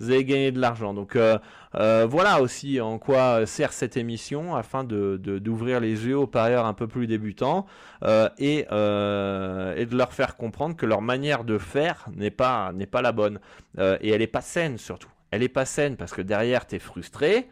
Vous 0.00 0.10
allez 0.10 0.24
gagner 0.24 0.52
de 0.52 0.60
l'argent. 0.60 0.94
Donc 0.94 1.16
euh, 1.16 1.38
euh, 1.74 2.06
voilà 2.08 2.40
aussi 2.40 2.80
en 2.80 2.98
quoi 2.98 3.46
sert 3.46 3.72
cette 3.72 3.96
émission 3.96 4.54
afin 4.54 4.84
d'ouvrir 4.84 5.80
les 5.80 6.06
yeux 6.06 6.16
aux 6.16 6.26
parieurs 6.26 6.66
un 6.66 6.74
peu 6.74 6.86
plus 6.86 7.06
débutants 7.06 7.66
euh, 8.04 8.28
et, 8.38 8.64
de 8.70 9.96
leur 9.96 10.12
faire 10.12 10.36
comprendre 10.36 10.76
que 10.76 10.86
leur 10.86 11.02
manière 11.02 11.44
de 11.44 11.58
faire 11.58 12.06
n'est 12.14 12.30
pas, 12.30 12.72
pas 12.90 13.02
la 13.02 13.12
bonne. 13.12 13.40
et 13.78 14.10
elle 14.10 14.20
n'est 14.20 14.26
pas 14.26 14.40
saine 14.40 14.78
surtout. 14.78 15.10
Elle 15.30 15.40
n'est 15.40 15.48
pas 15.48 15.66
saine 15.66 15.96
parce 15.96 16.12
que 16.12 16.22
derrière, 16.22 16.66
tu 16.66 16.76
es 16.76 16.78
frustré. 16.78 17.48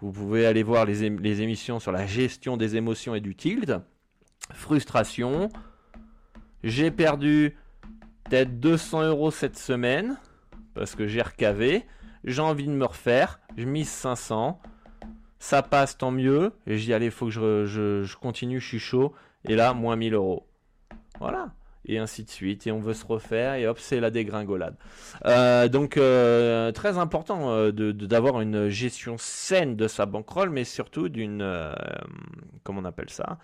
Vous 0.00 0.12
pouvez 0.12 0.46
aller 0.46 0.62
voir 0.62 0.86
les, 0.86 1.10
les 1.10 1.42
émissions 1.42 1.80
sur 1.80 1.92
la 1.92 2.06
gestion 2.06 2.56
des 2.56 2.76
émotions 2.76 3.14
et 3.14 3.20
du 3.20 3.34
tilt. 3.34 3.72
Frustration. 4.54 5.50
J'ai 6.62 6.90
perdu 6.90 7.56
peut-être 8.24 8.60
200 8.60 9.02
euros 9.04 9.30
cette 9.30 9.58
semaine 9.58 10.16
parce 10.78 10.94
que 10.94 11.06
j'ai 11.06 11.22
recavé. 11.22 11.84
J'ai 12.24 12.42
envie 12.42 12.66
de 12.66 12.72
me 12.72 12.84
refaire. 12.84 13.40
Je 13.56 13.64
mise 13.64 13.88
500. 13.88 14.60
Ça 15.38 15.62
passe, 15.62 15.98
tant 15.98 16.10
mieux. 16.10 16.52
Et 16.66 16.78
j'y 16.78 16.92
allais, 16.92 17.10
faut 17.10 17.26
que 17.26 17.32
je, 17.32 18.16
continue, 18.16 18.60
je 18.60 18.66
suis 18.66 18.78
chaud. 18.78 19.12
Et 19.48 19.54
là, 19.54 19.74
moins 19.74 19.96
1000 19.96 20.14
euros. 20.14 20.46
Voilà. 21.20 21.52
Et 21.86 21.98
ainsi 21.98 22.24
de 22.24 22.30
suite. 22.30 22.66
Et 22.66 22.72
on 22.72 22.80
veut 22.80 22.94
se 22.94 23.06
refaire. 23.06 23.54
Et 23.54 23.66
hop, 23.66 23.78
c'est 23.78 24.00
la 24.00 24.10
dégringolade. 24.10 24.76
Euh, 25.26 25.68
donc, 25.68 25.96
euh, 25.96 26.72
très 26.72 26.98
important 26.98 27.50
euh, 27.50 27.70
d'avoir 27.70 28.40
une 28.40 28.68
gestion 28.68 29.16
saine 29.18 29.76
de 29.76 29.88
sa 29.88 30.06
bankroll, 30.06 30.50
mais 30.50 30.64
surtout 30.64 31.08
d'une. 31.08 31.44
comment 32.64 32.80
on 32.80 32.84
appelle 32.84 33.10
ça? 33.10 33.38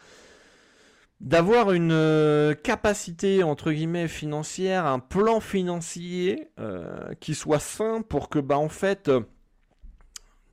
D'avoir 1.20 1.72
une 1.72 1.92
euh, 1.92 2.54
capacité 2.54 3.42
entre 3.42 3.72
guillemets 3.72 4.08
financière, 4.08 4.86
un 4.86 4.98
plan 4.98 5.40
financier 5.40 6.50
euh, 6.58 7.14
qui 7.20 7.34
soit 7.34 7.60
sain 7.60 8.02
pour 8.02 8.28
que 8.28 8.38
bah 8.38 8.58
en 8.58 8.68
fait 8.68 9.10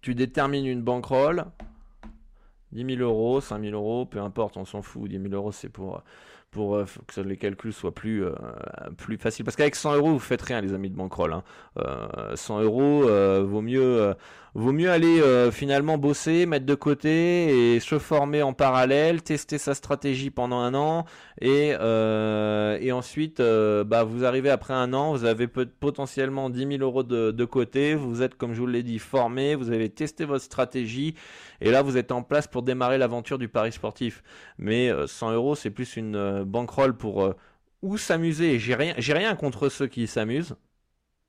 tu 0.02 0.16
détermines 0.16 0.66
une 0.66 0.82
bankroll 0.82 1.46
10 2.72 2.96
000 2.96 3.02
euros, 3.02 3.42
5 3.42 3.62
000 3.62 3.74
euros, 3.74 4.06
peu 4.06 4.20
importe, 4.20 4.56
on 4.56 4.64
s'en 4.64 4.82
fout. 4.82 5.10
10 5.10 5.22
000 5.22 5.34
euros, 5.34 5.52
c'est 5.52 5.68
pour, 5.68 6.02
pour 6.52 6.76
euh, 6.76 6.86
que 7.06 7.20
les 7.20 7.36
calculs 7.36 7.74
soient 7.74 7.94
plus, 7.94 8.24
plus 8.98 9.18
faciles. 9.18 9.44
Parce 9.44 9.58
qu'avec 9.58 9.76
100 9.76 9.96
euros, 9.96 10.12
vous 10.12 10.20
faites 10.20 10.42
rien, 10.42 10.62
les 10.62 10.74
amis 10.74 10.90
de 10.90 10.96
bankroll. 10.96 11.34
Hein. 11.34 11.44
100 12.34 12.62
euros, 12.62 13.02
vaut 13.44 13.62
mieux 13.62 14.16
Vaut 14.54 14.74
mieux 14.74 14.92
aller 14.92 15.22
euh, 15.22 15.50
finalement 15.50 15.98
bosser, 15.98 16.46
mettre 16.46 16.66
de 16.66 16.76
côté 16.76 17.76
et 17.76 17.80
se 17.80 17.98
former 18.00 18.42
en 18.42 18.52
parallèle, 18.52 19.22
tester 19.22 19.58
sa 19.58 19.74
stratégie 19.74 20.30
pendant 20.30 20.60
un 20.60 20.74
an 20.74 21.06
et, 21.40 21.74
euh, 21.80 22.92
ensuite 22.92 23.40
euh, 23.40 23.86
bah, 23.86 24.04
vous 24.04 24.26
arrivez 24.26 24.50
après 24.50 24.74
un 24.74 24.92
an, 24.94 25.14
vous 25.14 25.24
avez 25.24 25.48
potentiellement 25.48 26.50
10 26.50 26.68
000 26.80 26.82
euros 26.82 27.04
de, 27.04 27.46
côté, 27.46 27.96
vous 27.96 28.22
êtes 28.22 28.36
comme 28.36 28.54
je 28.54 28.60
vous 28.60 28.68
l'ai 28.68 28.84
dit 28.84 29.00
formé, 29.00 29.56
vous 29.56 29.72
avez 29.72 29.88
testé 29.90 30.26
votre 30.26 30.44
stratégie 30.44 31.16
et 31.62 31.72
là 31.72 31.82
vous 31.82 31.96
êtes 31.96 32.12
en 32.12 32.22
place 32.22 32.48
pour 32.48 32.62
démarrer 32.62 32.98
l'aventure 32.98 33.38
du 33.38 33.48
pari 33.48 33.72
sportif. 33.72 34.22
Mais 34.58 34.92
100 35.08 35.32
euros 35.32 35.56
c'est 35.56 35.70
plus 35.70 35.96
une 35.96 36.44
bankroll 36.44 36.98
pour 36.98 37.34
ou 37.82 37.98
s'amuser. 37.98 38.60
J'ai 38.60 38.94
j'ai 38.98 39.14
rien 39.14 39.34
contre 39.36 39.70
ceux 39.70 39.88
qui 39.88 40.08
s'amusent. 40.08 40.58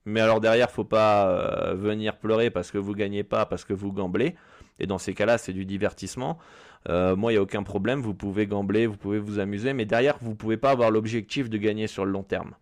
Mais 0.05 0.19
alors 0.19 0.41
derrière, 0.41 0.69
faut 0.69 0.83
pas 0.83 1.27
euh, 1.29 1.73
venir 1.75 2.17
pleurer 2.17 2.49
parce 2.49 2.71
que 2.71 2.77
vous 2.77 2.93
gagnez 2.93 3.23
pas, 3.23 3.45
parce 3.45 3.63
que 3.63 3.73
vous 3.73 3.91
gamblez. 3.91 4.35
Et 4.79 4.87
dans 4.87 4.97
ces 4.97 5.13
cas-là, 5.13 5.37
c'est 5.37 5.53
du 5.53 5.65
divertissement. 5.65 6.37
Euh, 6.89 7.15
moi, 7.15 7.31
il 7.31 7.35
n'y 7.35 7.39
a 7.39 7.41
aucun 7.41 7.63
problème. 7.63 8.01
Vous 8.01 8.13
pouvez 8.13 8.47
gambler, 8.47 8.87
vous 8.87 8.97
pouvez 8.97 9.19
vous 9.19 9.39
amuser, 9.39 9.73
mais 9.73 9.85
derrière, 9.85 10.17
vous 10.21 10.35
pouvez 10.35 10.57
pas 10.57 10.71
avoir 10.71 10.91
l'objectif 10.91 11.49
de 11.49 11.57
gagner 11.57 11.87
sur 11.87 12.05
le 12.05 12.11
long 12.11 12.23
terme. 12.23 12.55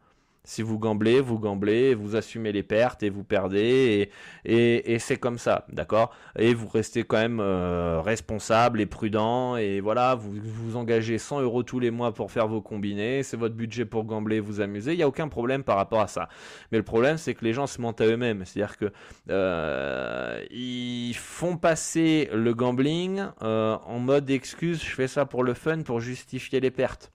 Si 0.44 0.64
vous 0.64 0.80
gamblez, 0.80 1.22
vous 1.22 1.38
gamblez, 1.38 1.94
vous 1.94 2.16
assumez 2.16 2.52
les 2.52 2.64
pertes 2.64 3.04
et 3.04 3.12
vous 3.12 3.24
perdez, 3.24 4.10
et, 4.44 5.00
c'est 5.00 5.18
comme 5.18 5.38
ça, 5.38 5.66
d'accord? 5.72 6.16
Et 6.36 6.56
vous 6.56 6.68
restez 6.68 7.04
quand 7.04 7.18
même 7.18 7.40
euh, 7.40 8.02
responsable 8.02 8.82
et 8.82 8.88
prudent, 8.88 9.56
et 9.58 9.82
voilà, 9.82 10.16
vous 10.16 10.32
vous 10.42 10.78
engagez 10.78 11.20
100 11.20 11.42
euros 11.42 11.62
tous 11.62 11.80
les 11.80 11.92
mois 11.92 12.12
pour 12.12 12.32
faire 12.32 12.48
vos 12.48 12.60
combinés, 12.60 13.22
c'est 13.22 13.38
votre 13.38 13.54
budget 13.54 13.86
pour 13.86 14.04
gambler, 14.04 14.40
vous 14.40 14.62
amuser, 14.62 14.94
il 14.94 14.98
n'y 14.98 15.04
a 15.04 15.08
aucun 15.08 15.28
problème 15.28 15.64
par 15.64 15.78
rapport 15.78 16.02
à 16.02 16.08
ça. 16.08 16.28
Mais 16.72 16.80
le 16.80 16.84
problème, 16.84 17.18
c'est 17.18 17.36
que 17.36 17.46
les 17.46 17.54
gens 17.54 17.68
se 17.68 17.80
mentent 17.80 18.02
à 18.02 18.06
eux-mêmes, 18.08 18.44
c'est-à-dire 18.44 18.78
que 18.78 18.92
euh, 19.30 20.44
ils 20.50 21.14
font 21.14 21.56
passer 21.56 22.30
le 22.34 22.56
gambling 22.56 23.26
euh, 23.44 23.78
en 23.86 24.00
mode 24.00 24.28
excuse, 24.32 24.84
je 24.84 24.96
fais 24.96 25.08
ça 25.08 25.28
pour 25.28 25.44
le 25.44 25.54
fun, 25.54 25.84
pour 25.84 26.00
justifier 26.00 26.60
les 26.60 26.72
pertes. 26.72 27.12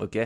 Ok, 0.00 0.16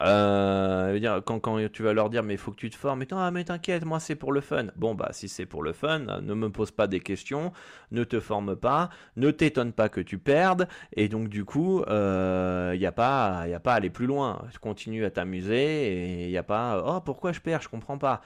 euh, 0.00 1.20
quand, 1.22 1.68
tu 1.72 1.82
vas 1.82 1.92
leur 1.92 2.08
dire 2.08 2.22
mais 2.22 2.34
il 2.34 2.38
faut 2.38 2.52
que 2.52 2.56
tu 2.56 2.70
te 2.70 2.76
formes, 2.76 3.00
mais, 3.00 3.08
ah, 3.10 3.32
mais 3.32 3.42
t'inquiète, 3.42 3.84
moi 3.84 3.98
c'est 3.98 4.14
pour 4.14 4.30
le 4.30 4.40
fun. 4.40 4.66
Bon 4.76 4.94
bah 4.94 5.08
si 5.10 5.28
c'est 5.28 5.44
pour 5.44 5.64
le 5.64 5.72
fun, 5.72 6.20
ne 6.22 6.34
me 6.34 6.50
pose 6.50 6.70
pas 6.70 6.86
des 6.86 7.00
questions, 7.00 7.52
ne 7.90 8.04
te 8.04 8.20
forme 8.20 8.54
pas, 8.54 8.90
ne 9.16 9.32
t'étonne 9.32 9.72
pas 9.72 9.88
que 9.88 10.00
tu 10.00 10.18
perdes, 10.18 10.68
et 10.92 11.08
donc 11.08 11.28
du 11.28 11.44
coup 11.44 11.80
il 11.80 11.92
euh, 11.92 12.76
n'y 12.76 12.86
a 12.86 12.92
pas, 12.92 13.40
a 13.40 13.58
pas 13.58 13.72
à 13.72 13.76
aller 13.76 13.90
plus 13.90 14.06
loin. 14.06 14.40
Tu 14.52 14.60
continues 14.60 15.04
à 15.04 15.10
t'amuser 15.10 16.22
et 16.22 16.24
il 16.26 16.30
n'y 16.30 16.38
a 16.38 16.44
pas 16.44 16.80
oh 16.86 17.00
pourquoi 17.00 17.32
je 17.32 17.40
perds, 17.40 17.62
je 17.62 17.68
comprends 17.68 17.98
pas. 17.98 18.22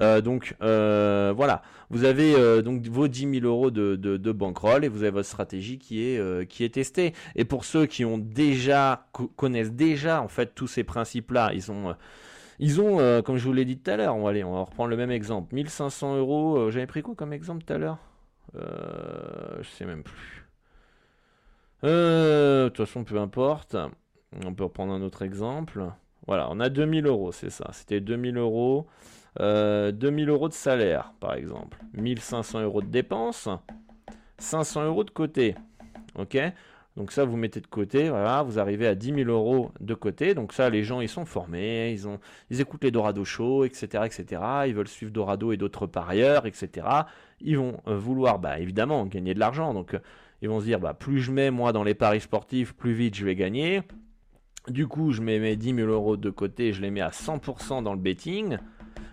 Euh, 0.00 0.20
Donc 0.20 0.54
euh, 0.62 1.32
voilà, 1.36 1.62
vous 1.90 2.04
avez 2.04 2.34
euh, 2.34 2.62
donc 2.62 2.86
vos 2.86 3.08
10 3.08 3.40
000 3.40 3.46
euros 3.46 3.70
de, 3.70 3.96
de, 3.96 4.32
bankroll 4.32 4.84
et 4.84 4.88
vous 4.88 5.02
avez 5.02 5.10
votre 5.10 5.28
stratégie 5.28 5.78
qui 5.78 6.02
est, 6.02 6.72
testée. 6.72 7.14
Et 7.34 7.44
pour 7.44 7.64
ceux 7.64 7.86
qui 7.86 8.04
ont 8.04 8.18
déjà 8.18 9.06
connaissent 9.36 9.72
déjà 9.72 10.22
en 10.22 10.28
fait 10.28 10.54
tous 10.54 10.66
ces 10.66 10.84
principes-là, 10.84 11.52
ils 11.54 11.70
ont 11.70 11.94
ils 12.58 12.80
ont, 12.80 13.22
comme 13.22 13.36
je 13.36 13.44
vous 13.44 13.52
l'ai 13.52 13.66
dit 13.66 13.78
tout 13.78 13.90
à 13.90 13.96
l'heure, 13.96 14.16
on 14.16 14.22
va 14.22 14.30
aller, 14.30 14.42
on 14.42 14.64
reprendre 14.64 14.88
le 14.88 14.96
même 14.96 15.10
exemple. 15.10 15.54
1500 15.54 16.16
euros, 16.16 16.70
j'avais 16.70 16.86
pris 16.86 17.02
quoi 17.02 17.14
comme 17.14 17.32
exemple 17.32 17.64
tout 17.64 17.72
à 17.72 17.78
l'heure? 17.78 17.98
Je 18.54 19.68
sais 19.68 19.84
même 19.84 20.02
plus. 20.02 20.46
de 21.82 22.68
toute 22.68 22.86
façon, 22.86 23.04
peu 23.04 23.18
importe. 23.18 23.76
On 24.44 24.54
peut 24.54 24.64
reprendre 24.64 24.92
un 24.92 25.02
autre 25.02 25.22
exemple. 25.22 25.84
Voilà, 26.26 26.48
on 26.50 26.58
a 26.60 26.68
2000 26.68 27.06
euros, 27.06 27.32
c'est 27.32 27.50
ça. 27.50 27.70
C'était 27.72 28.00
2000 28.00 28.36
euros. 28.36 28.86
2000 29.38 30.28
euh, 30.28 30.32
euros 30.32 30.48
de 30.48 30.54
salaire, 30.54 31.12
par 31.20 31.34
exemple. 31.34 31.78
1500 31.94 32.62
euros 32.62 32.82
de 32.82 32.86
dépenses. 32.86 33.48
500 34.38 34.84
euros 34.86 35.04
de 35.04 35.10
côté. 35.10 35.54
Ok? 36.18 36.38
Donc 36.96 37.12
ça, 37.12 37.24
vous 37.26 37.36
mettez 37.36 37.60
de 37.60 37.66
côté, 37.66 38.08
voilà, 38.08 38.42
vous 38.42 38.58
arrivez 38.58 38.86
à 38.86 38.94
10 38.94 39.14
000 39.24 39.30
euros 39.30 39.70
de 39.80 39.92
côté. 39.92 40.34
Donc 40.34 40.54
ça, 40.54 40.70
les 40.70 40.82
gens, 40.82 41.02
ils 41.02 41.10
sont 41.10 41.26
formés, 41.26 41.90
ils, 41.92 42.08
ont, 42.08 42.18
ils 42.48 42.62
écoutent 42.62 42.84
les 42.84 42.90
Dorado 42.90 43.22
Show, 43.22 43.64
etc., 43.64 44.04
etc. 44.06 44.42
Ils 44.66 44.74
veulent 44.74 44.88
suivre 44.88 45.12
Dorado 45.12 45.52
et 45.52 45.58
d'autres 45.58 45.86
parieurs, 45.86 46.46
etc. 46.46 46.86
Ils 47.42 47.58
vont 47.58 47.80
euh, 47.86 47.98
vouloir, 47.98 48.38
bah, 48.38 48.58
évidemment, 48.58 49.04
gagner 49.04 49.34
de 49.34 49.40
l'argent. 49.40 49.74
Donc 49.74 49.92
euh, 49.92 49.98
ils 50.40 50.48
vont 50.48 50.60
se 50.60 50.64
dire, 50.64 50.80
bah, 50.80 50.94
plus 50.94 51.20
je 51.20 51.32
mets 51.32 51.50
moi 51.50 51.72
dans 51.74 51.84
les 51.84 51.94
paris 51.94 52.22
sportifs, 52.22 52.72
plus 52.72 52.94
vite 52.94 53.14
je 53.14 53.26
vais 53.26 53.34
gagner. 53.36 53.82
Du 54.68 54.86
coup, 54.88 55.12
je 55.12 55.20
mets 55.20 55.38
mes 55.38 55.54
10 55.56 55.74
000 55.74 55.90
euros 55.90 56.16
de 56.16 56.30
côté, 56.30 56.72
je 56.72 56.80
les 56.80 56.90
mets 56.90 57.02
à 57.02 57.10
100% 57.10 57.82
dans 57.82 57.92
le 57.92 58.00
betting. 58.00 58.56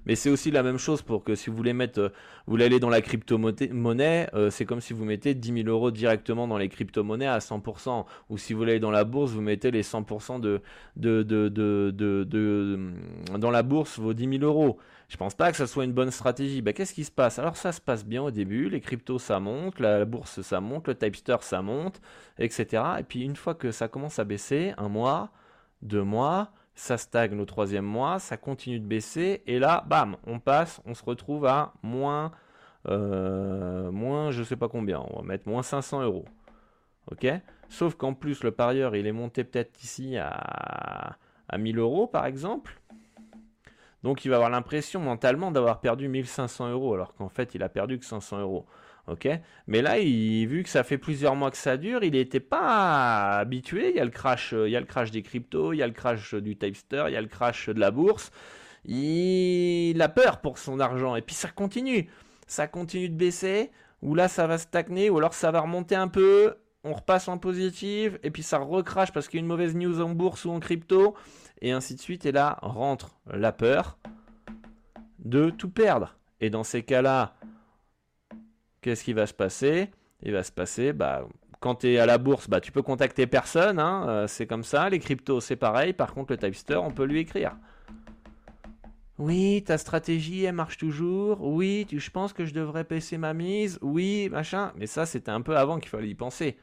Mais 0.06 0.16
c'est 0.16 0.30
aussi 0.30 0.52
la 0.52 0.64
même 0.64 0.78
chose 0.78 1.02
pour 1.02 1.24
que 1.24 1.36
si 1.36 1.50
vous 1.50 1.56
voulez 1.56 1.74
mettre, 1.74 2.00
euh, 2.00 2.10
vous 2.48 2.62
aller 2.62 2.80
dans 2.80 2.90
la 2.90 3.02
crypto-monnaie, 3.02 4.30
euh, 4.34 4.50
c'est 4.50 4.66
comme 4.66 4.82
si 4.82 4.94
vous 4.94 5.06
mettez 5.06 5.34
10 5.34 5.64
000 5.64 5.70
euros 5.70 5.92
directement 5.92 6.48
dans 6.48 6.58
les 6.58 6.70
crypto-monnaies 6.70 7.28
à 7.28 7.40
100%. 7.40 8.06
Ou 8.30 8.38
si 8.38 8.54
vous 8.54 8.60
voulez 8.60 8.74
aller 8.74 8.80
dans 8.80 8.92
la 8.92 9.04
bourse, 9.04 9.32
vous 9.32 9.42
mettez 9.42 9.72
les 9.72 9.84
100% 9.84 10.40
de, 10.40 10.62
de, 10.96 11.24
de, 11.24 11.50
de, 11.50 12.92
dans 13.38 13.52
la 13.52 13.64
bourse, 13.64 14.00
vos 14.00 14.14
10 14.14 14.40
000 14.40 14.44
euros. 14.44 14.78
Je 15.10 15.18
pense 15.18 15.36
pas 15.36 15.52
que 15.52 15.58
ça 15.58 15.68
soit 15.68 15.84
une 15.84 15.94
bonne 15.94 16.12
stratégie. 16.12 16.62
Bah, 16.62 16.74
qu'est-ce 16.74 16.94
qui 16.94 17.04
se 17.04 17.12
passe? 17.12 17.38
Alors 17.38 17.56
ça 17.56 17.72
se 17.72 17.80
passe 17.80 18.06
bien 18.06 18.24
au 18.24 18.32
début, 18.32 18.70
les 18.70 18.82
cryptos 18.82 19.20
ça 19.20 19.40
monte, 19.40 19.80
la 19.80 20.06
bourse 20.06 20.42
ça 20.42 20.60
monte, 20.60 20.88
le 20.88 20.96
Typester 20.96 21.38
ça 21.42 21.62
monte, 21.62 22.02
etc. 22.40 22.84
Et 23.00 23.04
puis 23.04 23.22
une 23.22 23.36
fois 23.36 23.54
que 23.54 23.72
ça 23.72 23.88
commence 23.88 24.18
à 24.20 24.24
baisser, 24.24 24.74
un 24.78 24.90
mois, 24.90 25.30
deux 25.84 26.04
mois, 26.04 26.52
ça 26.76 26.98
stagne 26.98 27.40
au 27.40 27.46
troisième 27.46 27.86
mois, 27.86 28.20
ça 28.20 28.38
continue 28.38 28.80
de 28.80 28.86
baisser, 28.86 29.44
et 29.46 29.60
là, 29.60 29.84
bam, 29.88 30.18
on 30.26 30.40
passe, 30.40 30.82
on 30.86 30.94
se 30.94 31.04
retrouve 31.04 31.46
à 31.46 31.74
moins, 31.84 32.32
euh, 32.88 33.92
moins 33.92 34.32
je 34.32 34.44
sais 34.44 34.56
pas 34.56 34.68
combien, 34.68 35.00
on 35.12 35.18
va 35.18 35.24
mettre 35.24 35.48
moins 35.48 35.64
500 35.64 36.04
euros. 36.04 36.26
Sauf 37.70 37.96
qu'en 37.96 38.14
plus, 38.14 38.44
le 38.44 38.52
parieur, 38.52 38.96
il 38.96 39.08
est 39.08 39.12
monté 39.12 39.44
peut-être 39.44 39.84
ici 39.84 40.18
à, 40.18 41.18
à 41.50 41.58
1000 41.58 41.80
euros, 41.80 42.08
par 42.08 42.26
exemple. 42.26 42.80
Donc 44.04 44.26
il 44.26 44.30
va 44.30 44.36
avoir 44.36 44.50
l'impression 44.50 45.00
mentalement 45.00 45.52
d'avoir 45.52 45.80
perdu 45.80 46.08
1500 46.08 46.72
euros, 46.72 46.94
alors 46.94 47.14
qu'en 47.16 47.30
fait, 47.30 47.56
il 47.56 47.64
a 47.64 47.70
perdu 47.70 48.00
que 48.00 48.06
500 48.06 48.40
euros. 48.40 48.66
Ok, 49.08 49.28
mais 49.68 49.82
là, 49.82 50.00
il, 50.00 50.48
vu 50.48 50.64
que 50.64 50.70
ça 50.70 50.84
fait 50.84 50.98
plusieurs 50.98 51.36
mois 51.36 51.52
que 51.52 51.58
ça 51.58 51.76
dure, 51.76 52.06
il 52.06 52.14
n'était 52.14 52.40
pas 52.40 53.40
habitué. 53.40 53.90
Il 53.90 53.98
y 53.98 54.00
a 54.00 54.06
le 54.06 54.12
crash, 54.12 54.54
il 54.58 54.72
y 54.72 54.78
a 54.78 54.80
le 54.80 54.86
crash 54.86 55.12
des 55.12 55.22
cryptos, 55.22 55.74
il 55.74 55.80
y 55.80 55.84
a 55.84 55.88
le 55.88 55.94
crash 55.94 56.34
du 56.36 56.56
Typester, 56.56 57.06
il 57.08 57.14
y 57.14 57.18
a 57.18 57.22
le 57.22 57.28
crash 57.28 57.68
de 57.68 57.80
la 57.80 57.92
bourse. 57.92 58.32
Il 58.86 60.02
a 60.02 60.08
peur 60.08 60.40
pour 60.40 60.58
son 60.58 60.80
argent 60.80 61.18
et 61.18 61.22
puis 61.22 61.36
ça 61.36 61.50
continue, 61.50 62.10
ça 62.48 62.68
continue 62.68 63.10
de 63.10 63.16
baisser. 63.16 63.72
Ou 64.02 64.16
là, 64.16 64.28
ça 64.28 64.48
va 64.48 64.58
stagner, 64.58 65.10
ou 65.10 65.18
alors 65.18 65.34
ça 65.34 65.52
va 65.52 65.62
remonter 65.62 65.96
un 65.96 66.10
peu. 66.10 66.56
On 66.86 66.94
repasse 66.94 67.28
en 67.30 67.38
positif 67.38 68.18
et 68.24 68.32
puis 68.32 68.44
ça 68.44 68.58
recrache 68.58 69.12
parce 69.12 69.28
qu'il 69.28 69.40
y 69.40 69.42
a 69.42 69.44
une 69.44 69.48
mauvaise 69.48 69.76
news 69.76 70.02
en 70.02 70.10
bourse 70.10 70.44
ou 70.46 70.52
en 70.52 70.60
crypto 70.60 71.16
et 71.62 71.72
ainsi 71.72 71.96
de 71.96 72.02
suite. 72.02 72.26
Et 72.26 72.32
là 72.32 72.58
rentre 72.62 73.18
la 73.28 73.52
peur 73.52 73.98
de 75.20 75.50
tout 75.50 75.70
perdre 75.70 76.18
Et 76.42 76.50
dans 76.50 76.64
ces 76.64 76.84
cas-là, 76.84 77.36
qu'est-ce 78.84 79.04
qui 79.04 79.14
va 79.14 79.26
se 79.26 79.34
passer? 79.34 79.90
Il 80.22 80.34
va 80.34 80.44
se 80.44 80.52
passer, 80.52 80.94
bah, 80.94 81.28
quand 81.60 81.76
tu 81.76 81.94
es 81.94 81.98
à 81.98 82.06
la 82.06 82.18
bourse, 82.18 82.50
bah, 82.50 82.62
tu 82.62 82.72
peux 82.72 82.82
contacter 82.82 83.26
personne, 83.26 83.80
hein, 83.80 84.06
euh, 84.08 84.28
c'est 84.28 84.46
comme 84.46 84.64
ça. 84.64 84.90
Les 84.90 85.00
cryptos, 85.00 85.42
c'est 85.42 85.56
pareil. 85.56 85.94
Par 85.94 86.14
contre, 86.14 86.34
le 86.34 86.38
Typester, 86.38 86.76
on 86.76 86.92
peut 86.92 87.06
lui 87.06 87.20
écrire. 87.20 87.56
Oui, 89.18 89.64
ta 89.66 89.78
stratégie, 89.78 90.44
elle 90.44 90.56
marche 90.56 90.78
toujours. 90.78 91.42
Oui, 91.42 91.88
je 91.92 92.10
pense 92.10 92.34
que 92.34 92.46
je 92.46 92.54
devrais 92.54 92.84
baisser 92.84 93.18
ma 93.18 93.34
mise. 93.34 93.80
Oui, 93.82 94.28
machin. 94.30 94.74
Mais 94.76 94.88
ça, 94.88 95.06
c'était 95.06 95.32
un 95.32 95.42
peu 95.42 95.56
avant 95.56 95.80
qu'il 95.80 95.90
fallait 95.90 96.10
y 96.10 96.16
penser. 96.16 96.58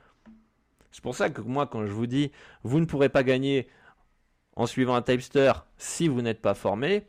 C'est 0.93 1.03
pour 1.03 1.15
ça 1.15 1.31
que 1.31 1.41
moi, 1.41 1.67
quand 1.67 1.87
je 1.87 1.93
vous 1.93 2.07
dis, 2.07 2.33
vous 2.63 2.81
ne 2.81 2.85
pourrez 2.85 3.09
pas 3.09 3.23
gagner 3.23 3.69
en 4.57 4.67
suivant 4.67 4.95
un 4.95 5.03
Typester 5.03 5.53
si 5.79 6.09
vous 6.09 6.23
n'êtes 6.23 6.43
pas 6.43 6.55
formé, 6.55 7.07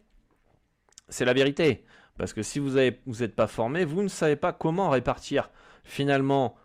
c'est 1.09 1.25
la 1.25 1.33
vérité. 1.33 1.83
Parce 2.17 2.33
que 2.33 2.43
si 2.43 2.59
vous 2.59 2.75
n'êtes 2.75 3.35
pas 3.35 3.47
formé, 3.47 3.85
vous 3.85 4.03
ne 4.03 4.07
savez 4.07 4.35
pas 4.35 4.53
comment 4.53 4.89
répartir 4.89 5.49
finalement 5.83 6.55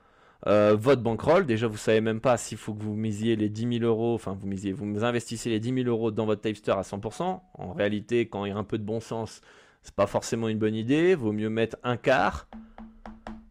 euh, 0.46 0.76
votre 0.78 1.02
bankroll. 1.02 1.46
Déjà, 1.46 1.66
vous 1.66 1.76
savez 1.76 2.00
même 2.00 2.20
pas 2.20 2.37
s'il 2.37 2.59
faut 2.59 2.74
que 2.74 2.82
vous 2.82 2.94
misiez 2.94 3.37
les 3.37 3.48
10 3.48 3.78
000 3.78 3.85
euros, 3.85 4.14
enfin 4.14 4.37
vous 4.38 4.46
misiez, 4.46 4.72
vous 4.72 5.04
investissez 5.04 5.50
les 5.50 5.61
10 5.61 5.85
000 5.85 5.88
euros 5.88 6.11
dans 6.11 6.26
votre 6.26 6.42
Typester 6.42 6.72
à 6.72 6.82
100%. 6.82 7.40
En 7.54 7.72
réalité, 7.72 8.28
quand 8.28 8.44
il 8.44 8.50
y 8.50 8.52
a 8.52 8.56
un 8.56 8.64
peu 8.64 8.78
de 8.78 8.85
bon 8.85 9.00
sens, 9.00 9.40
c'est 9.82 9.94
pas 9.94 10.06
forcément 10.06 10.48
une 10.48 10.59
bonne 10.59 10.74
idée. 10.74 11.14
Vaut 11.14 11.32
mieux 11.32 11.50
mettre 11.50 11.76
un 11.82 11.96
quart, 11.96 12.48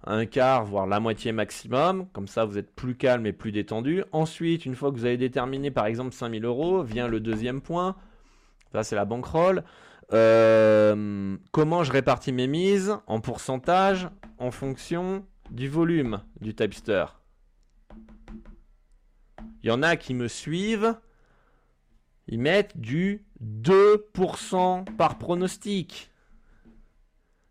un 0.05 0.25
quart, 0.25 0.63
voire 0.63 0.87
la 0.87 0.99
moitié 0.99 1.31
maximum. 1.31 2.07
Comme 2.13 2.27
ça, 2.27 2.45
vous 2.45 2.57
êtes 2.57 2.73
plus 2.73 2.95
calme 2.95 3.25
et 3.25 3.33
plus 3.33 3.51
détendu. 3.51 4.03
Ensuite, 4.11 4.65
une 4.65 4.75
fois 4.75 4.91
que 4.91 4.97
vous 4.97 5.05
avez 5.05 5.17
déterminé 5.17 5.71
par 5.71 5.87
exemple 5.87 6.13
5 6.13 6.31
000 6.31 6.45
euros, 6.45 6.83
vient 6.83 7.07
le 7.07 7.19
deuxième 7.19 7.61
point. 7.61 7.95
Ça, 8.71 8.83
c'est 8.83 8.95
la 8.95 9.05
bankroll. 9.05 9.63
Euh, 10.13 11.37
comment 11.51 11.83
je 11.83 11.91
répartis 11.91 12.31
mes 12.31 12.47
mises 12.47 12.95
en 13.07 13.19
pourcentage 13.19 14.09
en 14.37 14.51
fonction 14.51 15.25
du 15.49 15.67
volume 15.67 16.21
du 16.41 16.53
Typester. 16.53 17.05
Il 19.63 19.69
y 19.69 19.71
en 19.71 19.81
a 19.81 19.95
qui 19.95 20.13
me 20.13 20.27
suivent, 20.27 20.95
ils 22.27 22.39
mettent 22.39 22.77
du 22.77 23.25
2% 23.43 24.85
par 24.95 25.17
pronostic. 25.17 26.11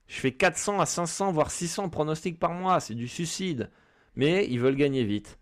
Je 0.06 0.20
fais 0.20 0.32
400 0.32 0.80
à 0.80 0.86
500, 0.86 1.32
voire 1.32 1.50
600 1.50 1.88
pronostics 1.88 2.38
par 2.38 2.52
mois, 2.52 2.78
c'est 2.78 2.94
du 2.94 3.08
suicide. 3.08 3.70
Mais 4.16 4.46
ils 4.48 4.60
veulent 4.60 4.76
gagner 4.76 5.02
vite. 5.02 5.38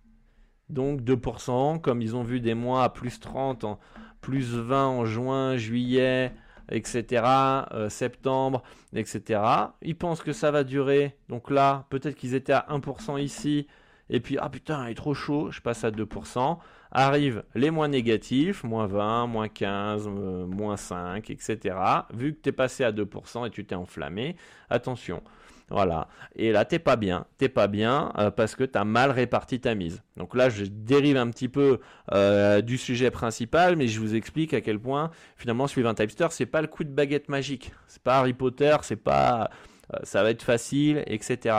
Donc 0.71 1.03
2%, 1.03 1.81
comme 1.81 2.01
ils 2.01 2.17
ont 2.17 2.23
vu 2.23 2.41
des 2.41 2.55
mois 2.55 2.85
à 2.85 2.89
plus 2.89 3.21
30, 3.21 3.65
en, 3.65 3.79
plus 4.23 4.55
20 4.55 4.87
en 4.87 5.05
juin, 5.05 5.57
juillet, 5.59 6.33
etc., 6.71 7.25
euh, 7.73 7.89
septembre, 7.89 8.63
etc. 8.95 9.41
Ils 9.83 9.97
pensent 9.97 10.23
que 10.23 10.33
ça 10.33 10.51
va 10.51 10.65
durer. 10.65 11.17
Donc 11.29 11.51
là, 11.51 11.87
peut-être 11.91 12.17
qu'ils 12.17 12.35
étaient 12.35 12.53
à 12.53 12.67
1% 12.71 13.21
ici. 13.21 13.67
Et 14.11 14.21
puis, 14.21 14.37
ah 14.39 14.49
putain, 14.49 14.87
il 14.89 14.93
est 14.93 14.95
trop 14.95 15.15
chaud, 15.15 15.51
je 15.51 15.61
passe 15.61 15.85
à 15.85 15.91
2%. 15.91 16.59
Arrivent 16.91 17.43
les 17.55 17.71
moins 17.71 17.89
négatifs, 17.89 18.65
moins 18.65 18.87
20, 18.87 19.27
moins 19.27 19.49
15, 19.49 20.07
euh, 20.07 20.47
moins 20.47 20.77
5, 20.77 21.31
etc. 21.31 21.77
Vu 22.13 22.35
que 22.35 22.41
tu 22.43 22.49
es 22.51 22.53
passé 22.53 22.85
à 22.85 22.93
2% 22.93 23.47
et 23.47 23.51
tu 23.51 23.65
t'es 23.65 23.75
enflammé, 23.75 24.37
attention. 24.69 25.23
Voilà. 25.73 26.07
Et 26.37 26.53
là, 26.53 26.67
t'es 26.67 26.79
pas 26.79 26.97
bien. 26.97 27.25
T'es 27.39 27.49
pas 27.49 27.67
bien 27.67 28.13
euh, 28.19 28.31
parce 28.31 28.55
que 28.55 28.65
tu 28.65 28.79
as 28.79 28.85
mal 28.85 29.11
réparti 29.11 29.59
ta 29.59 29.75
mise. 29.75 30.03
Donc 30.19 30.37
là, 30.37 30.51
je 30.51 30.65
dérive 30.65 31.17
un 31.17 31.31
petit 31.31 31.49
peu 31.49 31.81
euh, 32.13 32.61
du 32.61 32.77
sujet 32.77 33.11
principal, 33.11 33.77
mais 33.77 33.89
je 33.89 33.99
vous 33.99 34.15
explique 34.15 34.53
à 34.53 34.61
quel 34.61 34.79
point 34.79 35.11
finalement 35.37 35.67
suivre 35.67 35.89
un 35.89 35.95
typester, 35.95 36.27
c'est 36.31 36.47
pas 36.47 36.61
le 36.61 36.69
coup 36.69 36.85
de 36.85 36.91
baguette 36.91 37.31
magique. 37.31 37.73
C'est 37.87 38.03
pas 38.03 38.19
Harry 38.19 38.35
Potter, 38.35 38.77
c'est 38.83 38.97
pas 38.97 39.49
euh, 39.95 39.99
ça 40.03 40.23
va 40.23 40.29
être 40.29 40.43
facile, 40.43 41.03
etc. 41.07 41.57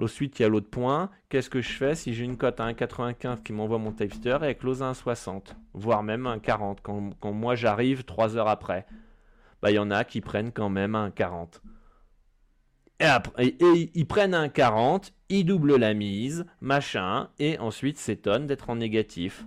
Ensuite, 0.00 0.38
il 0.38 0.42
y 0.42 0.44
a 0.44 0.48
l'autre 0.48 0.70
point. 0.70 1.10
Qu'est-ce 1.28 1.50
que 1.50 1.60
je 1.60 1.72
fais 1.72 1.96
si 1.96 2.14
j'ai 2.14 2.24
une 2.24 2.36
cote 2.36 2.60
à 2.60 2.70
1,95 2.70 3.42
qui 3.42 3.52
m'envoie 3.52 3.78
mon 3.78 3.90
typester 3.90 4.38
et 4.44 4.54
close 4.54 4.84
à 4.84 4.92
1,60, 4.92 5.56
voire 5.74 6.04
même 6.04 6.24
1,40 6.24 6.76
quand, 6.84 7.10
quand 7.18 7.32
moi 7.32 7.56
j'arrive 7.56 8.04
3 8.04 8.36
heures 8.36 8.48
après? 8.48 8.86
Bah, 9.60 9.72
il 9.72 9.74
y 9.74 9.80
en 9.80 9.90
a 9.90 10.04
qui 10.04 10.20
prennent 10.20 10.52
quand 10.52 10.68
même 10.68 10.92
1,40. 10.92 11.60
Et, 13.00 13.04
après, 13.04 13.54
ils 13.60 14.06
prennent 14.06 14.34
un 14.34 14.48
40, 14.48 15.12
ils 15.28 15.44
doublent 15.44 15.76
la 15.76 15.94
mise, 15.94 16.46
machin, 16.60 17.28
et 17.38 17.58
ensuite 17.58 17.98
s'étonnent 17.98 18.46
d'être 18.46 18.70
en 18.70 18.76
négatif. 18.76 19.44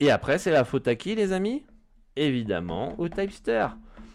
Et 0.00 0.10
après, 0.10 0.38
c'est 0.38 0.50
la 0.50 0.64
faute 0.64 0.88
à 0.88 0.94
qui, 0.94 1.14
les 1.14 1.32
amis? 1.32 1.64
Évidemment, 2.16 2.94
au 2.98 3.08
Typester. 3.08 3.66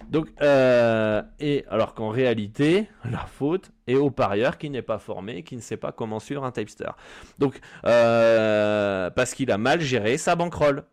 Donc, 0.09 0.27
euh, 0.41 1.21
et 1.39 1.65
alors 1.69 1.93
qu'en 1.93 2.09
réalité, 2.09 2.89
la 3.09 3.25
faute 3.25 3.71
est 3.87 3.95
au 3.95 4.09
parieur 4.09 4.57
qui 4.57 4.69
n'est 4.69 4.81
pas 4.81 4.97
formé, 4.97 5.43
qui 5.43 5.55
ne 5.55 5.61
sait 5.61 5.77
pas 5.77 5.91
comment 5.91 6.19
suivre 6.19 6.43
un 6.43 6.51
Typester. 6.51 6.89
Donc, 7.37 7.59
euh, 7.85 9.09
parce 9.11 9.33
qu'il 9.33 9.51
a 9.51 9.57
mal 9.57 9.81
géré 9.81 10.17
sa 10.17 10.35
bankroll. 10.35 10.83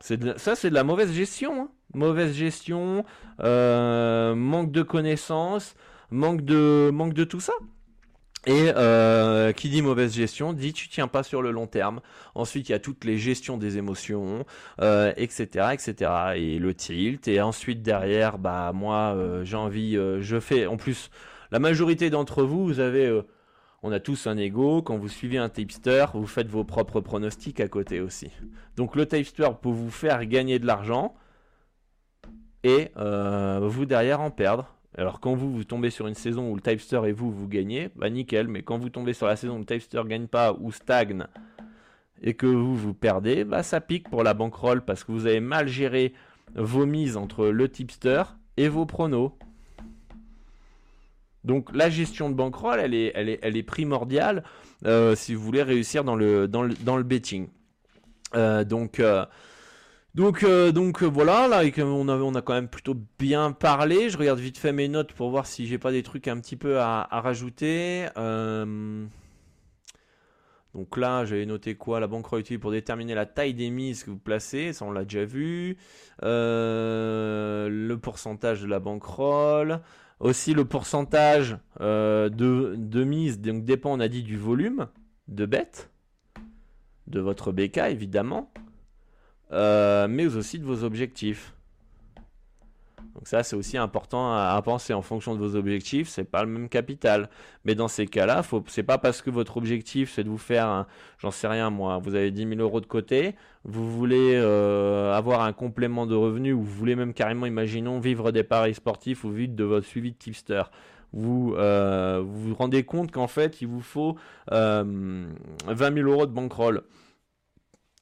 ça, 0.00 0.54
c'est 0.54 0.70
de 0.70 0.74
la 0.74 0.84
mauvaise 0.84 1.12
gestion. 1.12 1.62
Hein. 1.62 1.68
Mauvaise 1.94 2.34
gestion, 2.34 3.04
euh, 3.40 4.34
manque 4.34 4.72
de 4.72 4.82
connaissances 4.82 5.74
manque 6.10 6.42
de, 6.42 7.24
tout 7.24 7.40
ça. 7.40 7.54
Et 8.46 8.72
euh, 8.76 9.52
qui 9.52 9.70
dit 9.70 9.80
mauvaise 9.80 10.14
gestion 10.14 10.52
dit 10.52 10.74
tu 10.74 10.88
tiens 10.88 11.08
pas 11.08 11.22
sur 11.22 11.40
le 11.40 11.50
long 11.50 11.66
terme. 11.66 12.00
Ensuite 12.34 12.68
il 12.68 12.72
y 12.72 12.74
a 12.74 12.78
toutes 12.78 13.04
les 13.04 13.16
gestions 13.16 13.56
des 13.56 13.78
émotions, 13.78 14.44
euh, 14.82 15.14
etc., 15.16 15.68
etc. 15.72 16.10
Et 16.36 16.58
le 16.58 16.74
tilt. 16.74 17.26
Et 17.26 17.40
ensuite 17.40 17.82
derrière, 17.82 18.38
bah 18.38 18.72
moi 18.74 19.14
euh, 19.16 19.44
j'ai 19.44 19.56
envie, 19.56 19.94
je 19.94 20.40
fais. 20.40 20.66
En 20.66 20.76
plus, 20.76 21.10
la 21.52 21.58
majorité 21.58 22.10
d'entre 22.10 22.42
vous, 22.42 22.66
vous 22.66 22.80
avez, 22.80 23.22
on 23.82 23.92
a 23.92 24.00
tous 24.00 24.26
un 24.26 24.36
ego. 24.36 24.82
Quand 24.82 24.98
vous 24.98 25.08
suivez 25.08 25.38
un 25.38 25.48
tipster, 25.48 26.06
vous 26.12 26.26
faites 26.26 26.48
vos 26.48 26.64
propres 26.64 27.00
pronostics 27.00 27.60
à 27.60 27.68
côté 27.68 28.00
aussi. 28.00 28.30
Donc 28.76 28.94
le 28.94 29.06
tipster 29.06 29.48
peut 29.62 29.70
vous 29.70 29.90
faire 29.90 30.26
gagner 30.26 30.58
de 30.58 30.66
l'argent 30.66 31.14
et 32.62 32.90
vous 32.96 33.86
derrière 33.86 34.20
en 34.20 34.30
perdre. 34.30 34.73
Alors 34.96 35.20
quand 35.20 35.34
vous, 35.34 35.52
vous 35.52 35.64
tombez 35.64 35.90
sur 35.90 36.06
une 36.06 36.14
saison 36.14 36.50
où 36.50 36.54
le 36.54 36.60
Typester 36.60 37.00
et 37.06 37.12
vous, 37.12 37.30
vous 37.30 37.48
gagnez, 37.48 37.90
bah 37.96 38.10
nickel, 38.10 38.46
mais 38.46 38.62
quand 38.62 38.78
vous 38.78 38.90
tombez 38.90 39.12
sur 39.12 39.26
la 39.26 39.36
saison 39.36 39.56
où 39.56 39.58
le 39.58 39.64
Typester 39.64 40.02
gagne 40.06 40.28
pas 40.28 40.52
ou 40.60 40.70
stagne 40.70 41.26
et 42.22 42.34
que 42.34 42.46
vous, 42.46 42.76
vous 42.76 42.94
perdez, 42.94 43.44
bah 43.44 43.62
ça 43.62 43.80
pique 43.80 44.08
pour 44.08 44.22
la 44.22 44.34
bankroll 44.34 44.84
parce 44.84 45.02
que 45.02 45.10
vous 45.10 45.26
avez 45.26 45.40
mal 45.40 45.66
géré 45.66 46.12
vos 46.54 46.86
mises 46.86 47.16
entre 47.16 47.46
le 47.46 47.68
tipster 47.68 48.22
et 48.56 48.68
vos 48.68 48.86
pronos. 48.86 49.32
Donc 51.42 51.74
la 51.74 51.90
gestion 51.90 52.30
de 52.30 52.34
bankroll, 52.34 52.78
elle 52.78 52.94
est, 52.94 53.12
elle 53.14 53.56
est, 53.56 53.62
primordiale 53.62 54.44
euh, 54.86 55.14
si 55.16 55.34
vous 55.34 55.42
voulez 55.42 55.62
réussir 55.62 56.04
dans 56.04 56.16
le, 56.16 56.46
dans 56.46 57.00
betting. 57.00 57.48
Euh, 58.34 58.64
donc... 58.64 59.00
Euh, 59.00 59.26
donc, 60.14 60.44
euh, 60.44 60.70
donc 60.70 61.02
euh, 61.02 61.06
voilà, 61.06 61.48
là 61.48 61.62
on 61.78 62.08
a, 62.08 62.38
a 62.38 62.42
quand 62.42 62.54
même 62.54 62.68
plutôt 62.68 62.94
bien 63.18 63.50
parlé. 63.50 64.10
Je 64.10 64.16
regarde 64.16 64.38
vite 64.38 64.58
fait 64.58 64.72
mes 64.72 64.86
notes 64.86 65.12
pour 65.12 65.30
voir 65.30 65.44
si 65.46 65.66
j'ai 65.66 65.78
pas 65.78 65.90
des 65.90 66.04
trucs 66.04 66.28
un 66.28 66.38
petit 66.38 66.54
peu 66.54 66.78
à, 66.78 67.08
rajouter. 67.10 68.06
Euh, 68.16 69.04
donc 70.72 70.96
là, 70.96 71.24
j'avais 71.24 71.46
noté 71.46 71.74
quoi? 71.74 71.98
La 71.98 72.06
banque 72.06 72.26
utilisée 72.26 72.58
pour 72.58 72.70
déterminer 72.70 73.14
la 73.14 73.26
taille 73.26 73.54
des 73.54 73.70
mises 73.70 74.04
que 74.04 74.10
vous 74.10 74.18
placez, 74.18 74.72
ça 74.72 74.84
on 74.84 74.92
l'a 74.92 75.02
déjà 75.02 75.24
vu. 75.24 75.76
le 76.22 77.94
pourcentage 78.00 78.62
de 78.62 78.68
la 78.68 78.78
bankroll. 78.78 79.80
Aussi 80.20 80.54
le 80.54 80.64
pourcentage 80.64 81.58
de, 81.80 83.04
mise, 83.04 83.40
dépend, 83.40 83.92
on 83.92 84.00
a 84.00 84.06
dit, 84.06 84.22
du 84.22 84.36
volume 84.36 84.86
de 85.26 85.44
bêtes, 85.44 85.90
de 87.08 87.18
votre 87.18 87.50
BK 87.50 87.78
évidemment. 87.78 88.52
Euh, 89.52 90.08
mais 90.08 90.34
aussi 90.36 90.58
de 90.58 90.64
vos 90.64 90.84
objectifs. 90.84 91.54
Donc 93.14 93.28
ça, 93.28 93.44
c'est 93.44 93.54
aussi 93.54 93.78
important 93.78 94.34
à, 94.34 94.60
penser 94.62 94.92
en 94.92 95.02
fonction 95.02 95.34
de 95.34 95.38
vos 95.38 95.54
objectifs. 95.54 96.08
C'est 96.08 96.24
pas 96.24 96.42
le 96.42 96.48
même 96.48 96.68
capital. 96.68 97.28
Mais 97.64 97.76
dans 97.76 97.86
ces 97.86 98.06
cas-là, 98.06 98.42
c'est 98.66 98.82
pas 98.82 98.98
parce 98.98 99.22
que 99.22 99.30
votre 99.30 99.56
objectif 99.56 100.12
c'est 100.12 100.24
de 100.24 100.28
vous 100.28 100.38
faire, 100.38 100.86
j'en 101.18 101.30
sais 101.30 101.46
rien 101.46 101.70
moi, 101.70 101.98
vous 101.98 102.14
avez 102.16 102.32
10 102.32 102.48
000 102.48 102.60
euros 102.60 102.80
de 102.80 102.86
côté, 102.86 103.36
vous 103.64 103.88
voulez 103.90 104.34
euh, 104.34 105.14
avoir 105.14 105.42
un 105.42 105.52
complément 105.52 106.06
de 106.06 106.14
revenus 106.14 106.54
ou 106.54 106.62
vous 106.62 106.74
voulez 106.74 106.96
même 106.96 107.14
carrément, 107.14 107.46
imaginons, 107.46 108.00
vivre 108.00 108.32
des 108.32 108.42
paris 108.42 108.74
sportifs 108.74 109.24
ou 109.24 109.30
vivre 109.30 109.54
de 109.54 109.64
votre 109.64 109.86
suivi 109.86 110.10
de 110.10 110.16
tipster. 110.16 110.64
Vous, 111.12 111.54
euh, 111.56 112.20
vous 112.26 112.48
vous 112.48 112.54
rendez 112.56 112.82
compte 112.82 113.12
qu'en 113.12 113.28
fait, 113.28 113.62
il 113.62 113.68
vous 113.68 113.80
faut 113.80 114.16
20 114.50 115.26
000 115.68 116.08
euros 116.10 116.26
de 116.26 116.32
bankroll. 116.32 116.82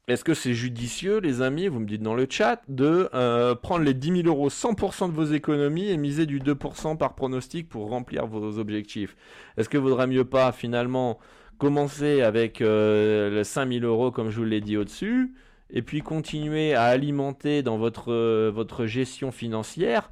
Est-ce 0.08 0.24
que 0.24 0.34
c'est 0.34 0.52
judicieux, 0.52 1.20
les 1.20 1.42
amis, 1.42 1.68
vous 1.68 1.78
me 1.78 1.86
dites 1.86 2.02
dans 2.02 2.16
le 2.16 2.26
chat, 2.28 2.60
de 2.68 3.08
euh, 3.14 3.54
prendre 3.54 3.84
les 3.84 3.94
10 3.94 4.22
000 4.22 4.26
euros 4.26 4.48
100% 4.48 5.08
de 5.08 5.14
vos 5.14 5.26
économies 5.26 5.90
et 5.90 5.96
miser 5.96 6.26
du 6.26 6.40
2% 6.40 6.96
par 6.96 7.14
pronostic 7.14 7.68
pour 7.68 7.88
remplir 7.88 8.26
vos 8.26 8.58
objectifs? 8.58 9.16
Est-ce 9.56 9.68
que 9.68 9.78
vaudrait 9.78 10.08
mieux 10.08 10.24
pas 10.24 10.50
finalement 10.50 11.20
commencer 11.58 12.20
avec 12.22 12.60
euh, 12.60 13.30
les 13.30 13.44
5 13.44 13.72
000 13.72 13.84
euros 13.84 14.10
comme 14.10 14.30
je 14.30 14.38
vous 14.38 14.44
l'ai 14.44 14.60
dit 14.60 14.76
au-dessus 14.76 15.34
et 15.70 15.82
puis 15.82 16.00
continuer 16.00 16.74
à 16.74 16.86
alimenter 16.86 17.62
dans 17.62 17.78
votre, 17.78 18.48
votre 18.50 18.86
gestion 18.86 19.30
financière 19.30 20.10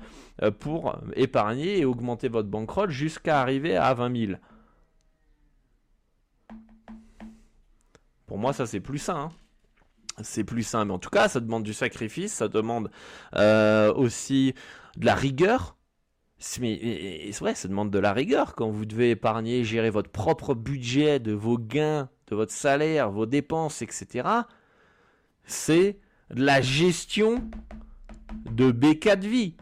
pour 0.61 0.97
épargner 1.17 1.81
et 1.81 1.85
augmenter 1.85 2.29
votre 2.29 2.49
bankroll 2.49 2.91
jusqu'à 2.91 3.41
arriver 3.41 3.77
à 3.77 3.93
20 3.93 4.27
000. 4.27 4.39
Pour 8.27 8.39
moi, 8.39 8.53
ça 8.53 8.67
c'est 8.67 8.81
plus 8.81 8.99
sain. 8.99 9.17
Hein. 9.17 9.40
C'est 10.23 10.45
plus 10.45 10.63
sain, 10.63 10.85
mais 10.85 10.93
en 10.93 10.99
tout 10.99 11.11
cas, 11.11 11.29
ça 11.29 11.41
demande 11.41 11.63
du 11.63 11.73
sacrifice, 11.73 12.33
ça 12.33 12.49
demande 12.49 12.91
aussi 13.35 14.55
de 14.97 15.07
la 15.07 15.15
rigueur 15.15 15.77
mais 16.61 17.31
ouais, 17.43 17.55
ça 17.55 17.69
demande 17.69 17.91
de 17.91 17.99
la 17.99 18.13
rigueur 18.13 18.55
quand 18.55 18.71
vous 18.71 18.87
devez 18.87 19.11
épargner, 19.11 19.63
gérer 19.63 19.91
votre 19.91 20.11
propre 20.11 20.55
budget 20.55 21.19
de 21.19 21.33
vos 21.33 21.59
gains, 21.59 22.09
de 22.29 22.37
votre 22.37 22.53
salaire, 22.53 23.11
vos 23.11 23.27
dépenses, 23.27 23.83
etc. 23.83 24.29
C'est 25.45 25.99
de 26.31 26.43
la 26.43 26.63
gestion 26.63 27.45
de 28.51 28.71
BK 28.71 29.17
de 29.17 29.29
vie. 29.29 29.57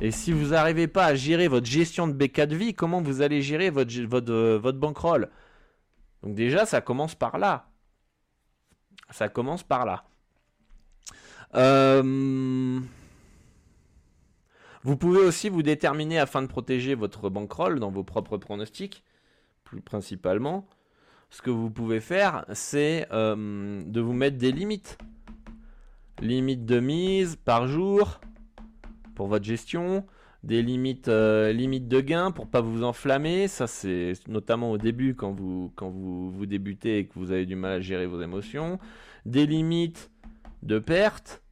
Et 0.00 0.10
si 0.10 0.32
vous 0.32 0.48
n'arrivez 0.48 0.86
pas 0.86 1.06
à 1.06 1.14
gérer 1.14 1.48
votre 1.48 1.66
gestion 1.66 2.06
de 2.06 2.12
BK 2.12 2.42
de 2.42 2.56
vie, 2.56 2.74
comment 2.74 3.02
vous 3.02 3.20
allez 3.20 3.42
gérer 3.42 3.70
votre, 3.70 4.00
votre, 4.02 4.32
euh, 4.32 4.58
votre 4.58 4.78
bankroll? 4.78 5.28
Donc 6.22 6.34
déjà, 6.34 6.66
ça 6.66 6.80
commence 6.80 7.14
par 7.14 7.38
là. 7.38 7.71
Ça 9.12 9.28
commence 9.28 9.62
par 9.62 9.86
là. 9.86 10.04
Euh... 11.54 12.80
Vous 14.84 14.96
pouvez 14.96 15.20
aussi 15.20 15.48
vous 15.48 15.62
déterminer 15.62 16.18
afin 16.18 16.42
de 16.42 16.48
protéger 16.48 16.96
votre 16.96 17.30
bankroll 17.30 17.78
dans 17.78 17.92
vos 17.92 18.02
propres 18.02 18.36
pronostics, 18.36 19.04
plus 19.62 19.80
principalement. 19.80 20.66
Ce 21.30 21.40
que 21.40 21.50
vous 21.50 21.70
pouvez 21.70 22.00
faire, 22.00 22.44
c'est 22.52 23.06
euh, 23.12 23.80
de 23.86 24.00
vous 24.00 24.12
mettre 24.12 24.38
des 24.38 24.50
limites. 24.50 24.98
Limites 26.20 26.66
de 26.66 26.80
mise 26.80 27.36
par 27.36 27.68
jour 27.68 28.20
pour 29.14 29.28
votre 29.28 29.44
gestion, 29.44 30.04
des 30.44 30.62
limites, 30.62 31.08
euh, 31.08 31.52
limites 31.52 31.88
de 31.88 32.00
gain 32.00 32.30
pour 32.30 32.48
pas 32.48 32.60
vous 32.60 32.82
enflammer. 32.82 33.48
Ça, 33.48 33.66
c'est 33.66 34.14
notamment 34.28 34.72
au 34.72 34.78
début 34.78 35.14
quand 35.14 35.32
vous, 35.32 36.46
débutez 36.46 36.98
et 36.98 37.06
que 37.06 37.12
vous 37.14 37.30
avez 37.30 37.46
du 37.46 37.56
mal 37.56 37.72
à 37.72 37.80
gérer 37.80 38.06
vos 38.06 38.20
émotions. 38.20 38.78
Des 39.24 39.46
limites 39.46 40.10
de 40.62 40.78
perte 40.78 41.42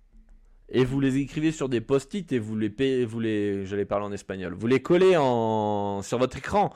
et 0.68 0.84
vous 0.84 1.00
les 1.00 1.18
écrivez 1.18 1.52
sur 1.52 1.68
des 1.68 1.80
post-it 1.80 2.32
et 2.32 2.38
vous 2.38 2.56
les 2.56 3.04
vous 3.04 3.20
les, 3.20 3.66
j'allais 3.66 3.84
parler 3.84 4.06
en 4.06 4.12
espagnol, 4.12 4.54
vous 4.54 4.66
les 4.66 4.80
collez 4.80 5.14
sur 5.14 6.18
votre 6.18 6.36
écran. 6.36 6.72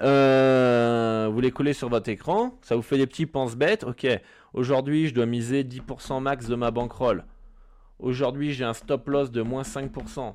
Euh, 0.00 1.30
vous 1.32 1.40
les 1.40 1.50
collez 1.50 1.72
sur 1.72 1.88
votre 1.88 2.10
écran, 2.10 2.58
ça 2.60 2.76
vous 2.76 2.82
fait 2.82 2.98
des 2.98 3.06
petits 3.06 3.26
pense-bêtes. 3.26 3.84
Ok, 3.84 4.06
aujourd'hui 4.52 5.08
je 5.08 5.14
dois 5.14 5.26
miser 5.26 5.64
10% 5.64 6.20
max 6.20 6.48
de 6.48 6.54
ma 6.54 6.70
bankroll. 6.70 7.24
Aujourd'hui 7.98 8.52
j'ai 8.52 8.64
un 8.64 8.74
stop 8.74 9.08
loss 9.08 9.30
de 9.30 9.42
moins 9.42 9.62
5%. 9.62 10.34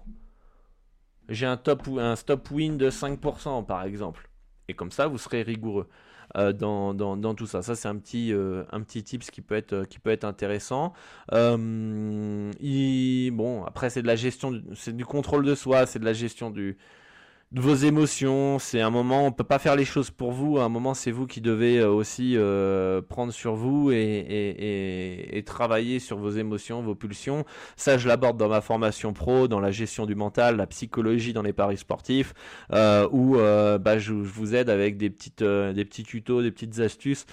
J'ai 1.32 1.48
un, 1.48 1.60
un 1.98 2.16
stop 2.16 2.52
win 2.52 2.78
de 2.78 2.90
5% 2.90 3.66
par 3.66 3.84
exemple. 3.84 4.30
Et 4.68 4.74
comme 4.74 4.92
ça 4.92 5.08
vous 5.08 5.18
serez 5.18 5.42
rigoureux. 5.42 5.88
Euh, 6.38 6.54
dans, 6.54 7.36
tout 7.36 7.46
ça. 7.46 7.62
Ça, 7.62 7.76
c'est 7.76 7.88
un 7.88 7.98
petit, 7.98 8.32
euh, 8.32 8.64
tips 8.86 9.32
qui 9.32 9.42
peut 9.42 9.56
être, 9.56 10.24
intéressant. 10.24 10.94
Euh, 11.34 12.52
bon, 13.32 13.64
après, 13.66 13.90
c'est 13.90 14.02
de 14.02 14.08
la 14.08 14.16
gestion, 14.16 14.62
c'est 14.76 14.96
du 14.96 15.06
contrôle 15.06 15.46
de 15.46 15.56
soi, 15.56 15.86
c'est 15.86 16.00
de 16.00 16.06
la 16.06 16.14
gestion 16.14 16.50
du, 16.50 16.78
vos 17.54 17.76
émotions. 17.76 18.60
C'est 18.60 18.82
un 18.82 18.90
moment, 18.90 19.26
on 19.26 19.32
peut 19.32 19.44
pas 19.44 19.60
faire 19.60 19.76
les 19.76 19.86
choses 19.86 20.10
pour 20.10 20.32
vous. 20.32 20.58
À 20.58 20.64
un 20.64 20.70
moment, 20.70 20.94
c'est 20.94 21.12
vous 21.12 21.28
qui 21.28 21.42
devez 21.42 21.80
euh, 21.80 21.90
aussi 21.90 22.36
euh, 22.38 23.02
prendre 23.02 23.34
sur 23.34 23.56
vous 23.56 23.92
et, 23.92 25.44
travailler 25.46 26.00
sur 26.00 26.18
vos 26.18 26.30
émotions, 26.30 26.82
vos 26.82 26.96
pulsions. 26.96 27.46
Ça, 27.76 27.98
je 27.98 28.08
l'aborde 28.08 28.38
dans 28.38 28.48
ma 28.48 28.62
formation 28.62 29.12
pro, 29.12 29.48
dans 29.48 29.60
la 29.60 29.72
gestion 29.72 30.06
du 30.06 30.16
mental, 30.16 30.56
la 30.56 30.68
psychologie 30.68 31.34
dans 31.34 31.42
les 31.42 31.52
paris 31.52 31.78
sportifs, 31.78 32.34
euh, 32.72 33.08
où 33.12 33.36
bah, 33.36 33.98
je, 33.98 34.14
vous 34.14 34.56
aide 34.56 34.70
avec 34.70 34.98
des 34.98 35.10
petites, 35.10 35.44
des 35.44 35.86
petits 35.86 36.04
tutos, 36.04 36.42
des 36.42 36.52
petites 36.52 36.80
astuces, 36.80 37.26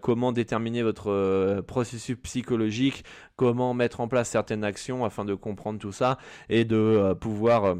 comment 0.00 0.32
déterminer 0.32 0.82
votre 0.82 1.62
processus 1.66 2.16
psychologique, 2.22 3.04
comment 3.36 3.74
mettre 3.74 4.00
en 4.00 4.08
place 4.08 4.28
certaines 4.28 4.64
actions 4.64 5.04
afin 5.04 5.24
de 5.24 5.34
comprendre 5.34 5.78
tout 5.78 5.92
ça 5.92 6.18
et 6.48 6.64
de 6.64 7.14
pouvoir 7.14 7.76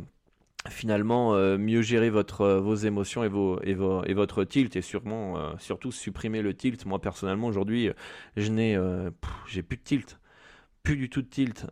finalement 0.68 1.34
euh, 1.34 1.58
mieux 1.58 1.82
gérer 1.82 2.10
votre 2.10 2.42
euh, 2.42 2.60
vos 2.60 2.74
émotions 2.74 3.24
et 3.24 3.28
vos 3.28 3.60
et, 3.62 3.74
votre 4.14 4.44
tilt 4.44 4.76
et 4.76 4.82
sûrement 4.82 5.38
euh, 5.38 5.52
surtout 5.58 5.92
supprimer 5.92 6.42
le 6.42 6.54
tilt. 6.54 6.86
Moi 6.86 7.00
personnellement 7.00 7.48
aujourd'hui 7.48 7.90
je 8.36 8.50
n'ai 8.50 8.78
j'ai 9.48 9.62
plus 9.62 9.76
de 9.76 9.82
tilt. 9.82 10.18
Plus 10.82 10.96
du 10.96 11.08
tout 11.08 11.22
de 11.22 11.28
tilt. 11.28 11.66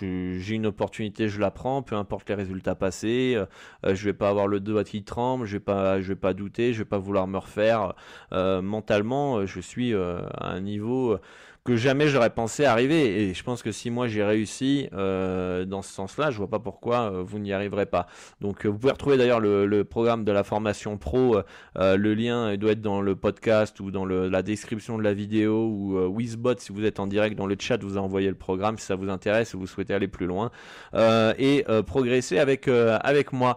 J'ai 0.00 0.54
une 0.54 0.66
opportunité 0.66 1.28
je 1.28 1.40
la 1.40 1.50
prends 1.50 1.82
peu 1.82 1.96
importe 1.96 2.28
les 2.28 2.34
résultats 2.34 2.74
passés. 2.74 3.36
Je 3.84 4.04
vais 4.04 4.12
pas 4.12 4.28
avoir 4.28 4.46
le 4.46 4.60
dos 4.60 4.82
qui 4.84 5.02
tremble 5.04 5.46
je 5.46 5.52
vais 5.52 5.60
pas 5.60 6.00
je 6.00 6.08
vais 6.08 6.16
pas 6.16 6.34
douter 6.34 6.72
je 6.72 6.80
vais 6.80 6.84
pas 6.88 6.98
vouloir 6.98 7.26
me 7.26 7.38
refaire. 7.38 7.94
Mentalement 8.32 9.46
je 9.46 9.60
suis 9.60 9.94
à 9.94 10.28
un 10.40 10.60
niveau 10.60 11.18
que 11.64 11.76
jamais 11.76 12.08
j'aurais 12.08 12.30
pensé 12.30 12.64
arriver. 12.64 13.22
Et 13.22 13.34
je 13.34 13.42
pense 13.42 13.62
que 13.62 13.72
si 13.72 13.90
moi 13.90 14.08
j'ai 14.08 14.24
réussi 14.24 14.88
euh, 14.92 15.64
dans 15.64 15.82
ce 15.82 15.92
sens-là, 15.92 16.30
je 16.30 16.38
vois 16.38 16.48
pas 16.48 16.58
pourquoi 16.58 17.12
euh, 17.12 17.22
vous 17.22 17.38
n'y 17.38 17.52
arriverez 17.52 17.86
pas. 17.86 18.06
Donc 18.40 18.64
euh, 18.64 18.68
vous 18.68 18.78
pouvez 18.78 18.92
retrouver 18.92 19.16
d'ailleurs 19.16 19.40
le, 19.40 19.84
programme 19.84 20.24
de 20.24 20.32
la 20.32 20.44
formation 20.44 20.98
pro. 20.98 21.38
le 21.76 22.14
lien 22.14 22.56
doit 22.56 22.72
être 22.72 22.80
dans 22.80 23.00
le 23.00 23.16
podcast 23.16 23.80
ou 23.80 23.90
dans 23.90 24.04
la 24.04 24.42
description 24.42 24.98
de 24.98 25.02
la 25.02 25.14
vidéo 25.14 25.66
ou 25.66 25.98
Wizbot 26.06 26.58
si 26.58 26.72
vous 26.72 26.84
êtes 26.84 27.00
en 27.00 27.06
direct 27.06 27.36
dans 27.36 27.46
le 27.46 27.56
chat, 27.58 27.82
vous 27.82 27.96
a 27.96 28.00
envoyé 28.00 28.28
le 28.28 28.34
programme 28.34 28.78
si 28.78 28.86
ça 28.86 28.94
vous 28.94 29.08
intéresse 29.08 29.54
ou 29.54 29.60
vous 29.60 29.66
souhaitez 29.66 29.94
aller 29.94 30.08
plus 30.08 30.26
loin 30.26 30.50
et 30.94 31.64
progresser 31.86 32.38
avec 32.38 32.68
avec 32.68 33.32
moi. 33.32 33.56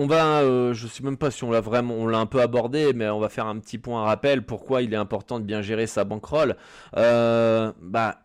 On 0.00 0.06
va, 0.06 0.42
euh, 0.42 0.74
je 0.74 0.86
sais 0.86 1.02
même 1.02 1.16
pas 1.16 1.32
si 1.32 1.42
on 1.42 1.50
l'a 1.50 1.60
vraiment, 1.60 1.94
on 1.94 2.06
l'a 2.06 2.18
un 2.18 2.26
peu 2.26 2.40
abordé, 2.40 2.92
mais 2.92 3.08
on 3.08 3.18
va 3.18 3.28
faire 3.28 3.46
un 3.46 3.58
petit 3.58 3.78
point 3.78 4.04
rappel 4.04 4.46
pourquoi 4.46 4.82
il 4.82 4.94
est 4.94 4.96
important 4.96 5.40
de 5.40 5.44
bien 5.44 5.60
gérer 5.60 5.88
sa 5.88 6.04
bankroll. 6.04 6.56
Euh, 6.96 7.72
bah, 7.82 8.20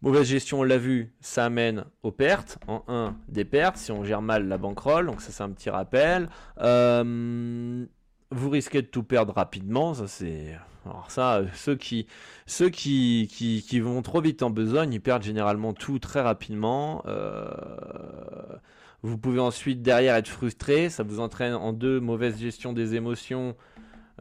mauvaise 0.00 0.26
gestion, 0.26 0.60
on 0.60 0.62
l'a 0.62 0.78
vu, 0.78 1.12
ça 1.20 1.44
amène 1.44 1.84
aux 2.02 2.12
pertes. 2.12 2.56
En 2.66 2.82
1, 2.88 3.14
des 3.28 3.44
pertes 3.44 3.76
si 3.76 3.92
on 3.92 4.04
gère 4.04 4.22
mal 4.22 4.48
la 4.48 4.56
bankroll, 4.56 5.04
donc 5.04 5.20
ça 5.20 5.32
c'est 5.32 5.42
un 5.42 5.50
petit 5.50 5.68
rappel. 5.68 6.30
Euh, 6.62 7.84
vous 8.30 8.48
risquez 8.48 8.80
de 8.80 8.86
tout 8.86 9.02
perdre 9.02 9.34
rapidement, 9.34 9.92
ça 9.92 10.06
c'est. 10.06 10.58
Alors 10.86 11.10
ça, 11.10 11.42
ceux 11.52 11.76
qui, 11.76 12.06
qui, 12.46 13.28
qui, 13.30 13.62
qui, 13.68 13.80
vont 13.80 14.00
trop 14.00 14.22
vite 14.22 14.42
en 14.42 14.48
besogne, 14.48 14.94
ils 14.94 15.00
perdent 15.00 15.22
généralement 15.22 15.74
tout 15.74 15.98
très 15.98 16.22
rapidement. 16.22 17.02
Euh, 17.06 17.50
vous 19.02 19.18
pouvez 19.18 19.40
ensuite 19.40 19.82
derrière 19.82 20.14
être 20.14 20.28
frustré, 20.28 20.88
ça 20.88 21.02
vous 21.02 21.18
entraîne 21.18 21.54
en 21.54 21.72
deux 21.72 21.98
mauvaise 21.98 22.38
gestion 22.38 22.72
des 22.72 22.94
émotions, 22.94 23.56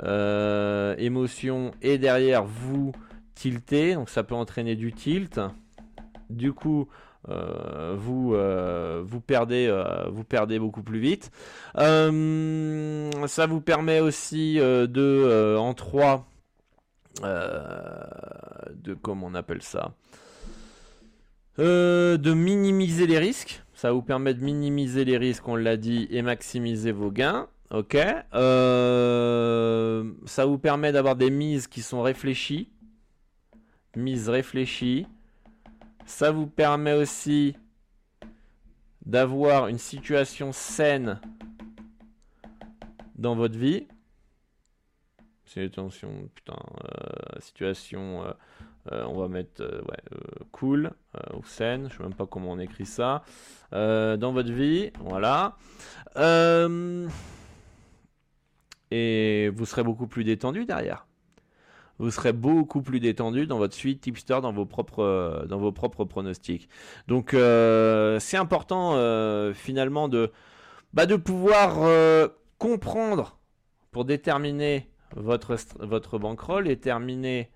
euh, 0.03 0.95
émotions 0.97 1.71
et 1.81 1.99
derrière 1.99 2.43
vous 2.43 2.91
tilter, 3.35 3.93
donc 3.93 4.09
ça 4.09 4.23
peut 4.23 4.35
entraîner 4.35 4.75
du 4.75 4.91
tilt. 4.91 5.39
Du 6.31 6.53
coup, 6.53 6.87
euh, 7.29 7.95
vous 7.95 8.33
euh, 8.33 9.03
vous 9.05 9.21
perdez 9.21 9.69
vous 10.11 10.23
perdez 10.23 10.57
beaucoup 10.57 10.81
plus 10.81 10.99
vite. 10.99 11.29
ça 11.75 13.45
vous 13.47 13.61
permet 13.61 13.99
aussi 13.99 14.55
de 14.55 15.57
en 15.57 15.73
trois 15.75 16.25
de 17.21 18.93
comment 18.99 19.27
on 19.27 19.35
appelle 19.35 19.61
ça 19.61 19.93
de 21.59 22.33
minimiser 22.33 23.05
les 23.05 23.19
risques 23.19 23.61
ça 23.81 23.91
vous 23.91 24.03
permet 24.03 24.35
de 24.35 24.43
minimiser 24.43 25.05
les 25.05 25.17
risques, 25.17 25.47
on 25.47 25.55
l'a 25.55 25.75
dit, 25.75 26.07
et 26.11 26.21
maximiser 26.21 26.91
vos 26.91 27.09
gains. 27.09 27.49
Ok. 27.71 27.97
Euh, 28.35 30.13
ça 30.27 30.45
vous 30.45 30.59
permet 30.59 30.91
d'avoir 30.91 31.15
des 31.15 31.31
mises 31.31 31.65
qui 31.65 31.81
sont 31.81 32.03
réfléchies. 32.03 32.69
Mises 33.95 34.29
réfléchies. 34.29 35.07
Ça 36.05 36.29
vous 36.29 36.45
permet 36.45 36.93
aussi 36.93 37.55
d'avoir 39.03 39.67
une 39.67 39.79
situation 39.79 40.51
saine 40.51 41.19
dans 43.15 43.33
votre 43.35 43.57
vie. 43.57 43.87
C'est 45.45 45.65
attention, 45.65 46.29
putain, 46.35 46.59
euh, 46.83 47.39
situation 47.39 48.25
euh, 48.25 48.31
euh, 48.91 49.03
on 49.07 49.19
va 49.19 49.27
mettre 49.27 49.61
euh, 49.61 49.81
euh, 50.13 50.17
cool 50.51 50.91
ou 51.35 51.45
saine, 51.45 51.87
je 51.91 51.97
sais 51.97 52.03
même 52.03 52.15
pas 52.15 52.25
comment 52.25 52.51
on 52.51 52.59
écrit 52.59 52.85
ça, 52.85 53.23
dans 53.71 54.31
votre 54.31 54.51
vie, 54.51 54.91
voilà. 55.01 55.57
et 58.91 59.49
vous 59.53 59.65
serez 59.65 59.83
beaucoup 59.83 60.07
plus 60.07 60.23
détendu 60.23 60.65
derrière. 60.65 61.05
Vous 61.99 62.09
serez 62.09 62.33
beaucoup 62.33 62.81
plus 62.81 62.99
détendu 62.99 63.45
dans 63.45 63.59
votre 63.59 63.75
suite 63.75 64.01
tipster, 64.01 64.39
dans 64.41 64.51
vos 64.51 64.65
propres, 64.65 65.45
dans 65.47 65.59
vos 65.59 65.71
propres 65.71 66.05
pronostics. 66.05 66.67
Donc 67.07 67.31
c'est 67.31 68.37
important 68.37 68.95
finalement 69.53 70.07
de, 70.07 70.31
bah, 70.93 71.05
de 71.05 71.15
pouvoir 71.17 72.29
comprendre 72.57 73.37
pour 73.91 74.05
déterminer 74.05 74.89
votre, 75.15 75.57
votre 75.79 76.17
bankroll 76.17 76.67
et 76.67 76.77
terminer 76.77 77.51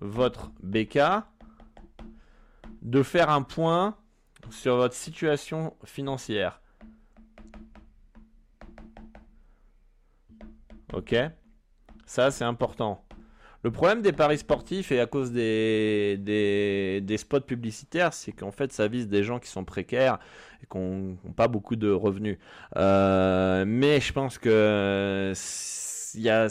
votre 0.00 0.50
BK, 0.62 0.98
de 2.82 3.02
faire 3.02 3.30
un 3.30 3.42
point 3.42 3.96
sur 4.50 4.76
votre 4.76 4.94
situation 4.94 5.74
financière. 5.84 6.60
Ok 10.92 11.14
Ça, 12.06 12.30
c'est 12.30 12.44
important. 12.44 13.04
Le 13.64 13.70
problème 13.70 14.02
des 14.02 14.12
paris 14.12 14.36
sportifs 14.36 14.92
et 14.92 15.00
à 15.00 15.06
cause 15.06 15.32
des, 15.32 16.18
des, 16.18 17.16
spots 17.16 17.40
publicitaires, 17.40 18.12
c'est 18.12 18.32
qu'en 18.32 18.52
fait, 18.52 18.70
ça 18.72 18.88
vise 18.88 19.08
des 19.08 19.24
gens 19.24 19.38
qui 19.38 19.48
sont 19.48 19.64
précaires 19.64 20.18
et 20.62 20.66
qui 20.66 20.76
n'ont 20.76 21.16
pas 21.34 21.48
beaucoup 21.48 21.74
de 21.74 21.90
revenus. 21.90 22.36
Euh, 22.76 23.64
mais 23.66 24.00
je 24.00 24.12
pense 24.12 24.36
que 24.36 25.32
y 26.16 26.28
a, 26.28 26.48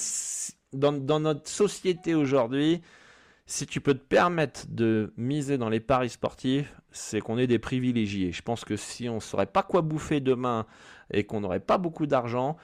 dans, 0.73 0.91
dans 0.91 1.19
notre 1.19 1.47
société 1.47 2.15
aujourd'hui, 2.15 2.81
si 3.45 3.65
tu 3.65 3.81
peux 3.81 3.93
te 3.93 4.03
permettre 4.03 4.65
de 4.69 5.13
miser 5.17 5.57
dans 5.57 5.69
les 5.69 5.79
paris 5.79 6.09
sportifs, 6.09 6.73
c'est 6.91 7.19
qu'on 7.19 7.37
est 7.37 7.47
des 7.47 7.59
privilégiés. 7.59 8.31
Je 8.31 8.41
pense 8.41 8.63
que 8.63 8.75
si 8.75 9.09
on 9.09 9.15
ne 9.15 9.19
saurait 9.19 9.45
pas 9.45 9.63
quoi 9.63 9.81
bouffer 9.81 10.21
demain 10.21 10.65
et 11.11 11.25
qu'on 11.25 11.41
n'aurait 11.41 11.59
pas 11.59 11.77
beaucoup 11.77 12.07
d'argent, 12.07 12.57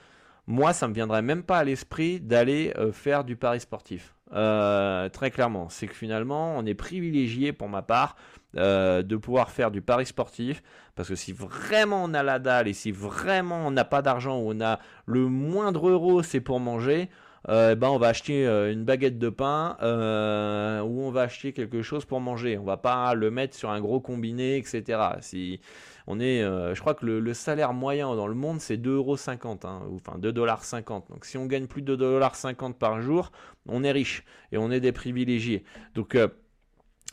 moi, 0.46 0.72
ça 0.72 0.88
me 0.88 0.94
viendrait 0.94 1.22
même 1.22 1.42
pas 1.42 1.58
à 1.58 1.64
l'esprit 1.64 2.18
d'aller 2.18 2.72
euh, 2.76 2.92
faire 2.92 3.24
du 3.24 3.36
pari 3.36 3.60
sportif. 3.60 4.14
Euh, 4.32 5.08
très 5.08 5.30
clairement, 5.30 5.68
c'est 5.68 5.86
que 5.86 5.94
finalement, 5.94 6.56
on 6.56 6.64
est 6.64 6.74
privilégié 6.74 7.52
pour 7.52 7.68
ma 7.68 7.82
part 7.82 8.16
euh, 8.56 9.02
de 9.02 9.16
pouvoir 9.16 9.50
faire 9.50 9.70
du 9.70 9.82
pari 9.82 10.06
sportif 10.06 10.62
parce 10.96 11.08
que 11.08 11.14
si 11.14 11.32
vraiment 11.32 12.02
on 12.04 12.14
a 12.14 12.22
la 12.22 12.38
dalle 12.38 12.68
et 12.68 12.72
si 12.72 12.90
vraiment 12.90 13.66
on 13.66 13.70
n'a 13.70 13.84
pas 13.84 14.02
d'argent 14.02 14.38
ou 14.38 14.52
on 14.52 14.60
a 14.60 14.80
le 15.06 15.28
moindre 15.28 15.88
euro, 15.88 16.22
c'est 16.22 16.40
pour 16.40 16.58
manger. 16.58 17.10
Euh, 17.48 17.74
ben 17.74 17.88
on 17.88 17.98
va 17.98 18.08
acheter 18.08 18.46
euh, 18.46 18.70
une 18.70 18.84
baguette 18.84 19.18
de 19.18 19.30
pain 19.30 19.78
euh, 19.82 20.82
ou 20.82 21.02
on 21.02 21.10
va 21.10 21.22
acheter 21.22 21.52
quelque 21.52 21.82
chose 21.82 22.04
pour 22.04 22.20
manger. 22.20 22.58
On 22.58 22.64
va 22.64 22.76
pas 22.76 23.14
le 23.14 23.30
mettre 23.30 23.56
sur 23.56 23.70
un 23.70 23.80
gros 23.80 24.00
combiné, 24.00 24.58
etc. 24.58 25.00
Si 25.20 25.60
on 26.06 26.20
est, 26.20 26.42
je 26.42 26.80
crois 26.80 26.94
que 26.94 27.06
le, 27.06 27.34
salaire 27.34 27.72
moyen 27.72 28.14
dans 28.14 28.26
le 28.26 28.34
monde 28.34 28.60
c'est 28.60 28.76
2,50€, 28.76 29.66
hein, 29.66 29.82
enfin 29.94 30.18
2,50$. 30.18 30.84
Donc 31.08 31.24
si 31.24 31.38
on 31.38 31.46
gagne 31.46 31.66
plus 31.66 31.82
de 31.82 31.96
2,50$ 31.96 32.74
par 32.74 33.00
jour, 33.00 33.32
on 33.66 33.84
est 33.84 33.92
riche 33.92 34.24
et 34.52 34.58
on 34.58 34.70
est 34.70 34.80
des 34.80 34.92
privilégiés. 34.92 35.64
Donc 35.94 36.18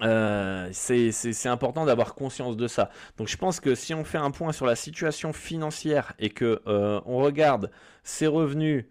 c'est 0.01 1.47
important 1.47 1.85
d'avoir 1.85 2.15
conscience 2.15 2.57
de 2.57 2.67
ça. 2.67 2.89
Donc 3.17 3.29
je 3.29 3.37
pense 3.37 3.59
que 3.61 3.75
si 3.75 3.93
on 3.93 4.03
fait 4.03 4.17
un 4.17 4.31
point 4.31 4.51
sur 4.51 4.65
la 4.65 4.75
situation 4.75 5.31
financière 5.31 6.13
et 6.19 6.31
que 6.31 6.61
on 6.65 7.19
regarde 7.19 7.71
ses 8.03 8.27
revenus, 8.27 8.85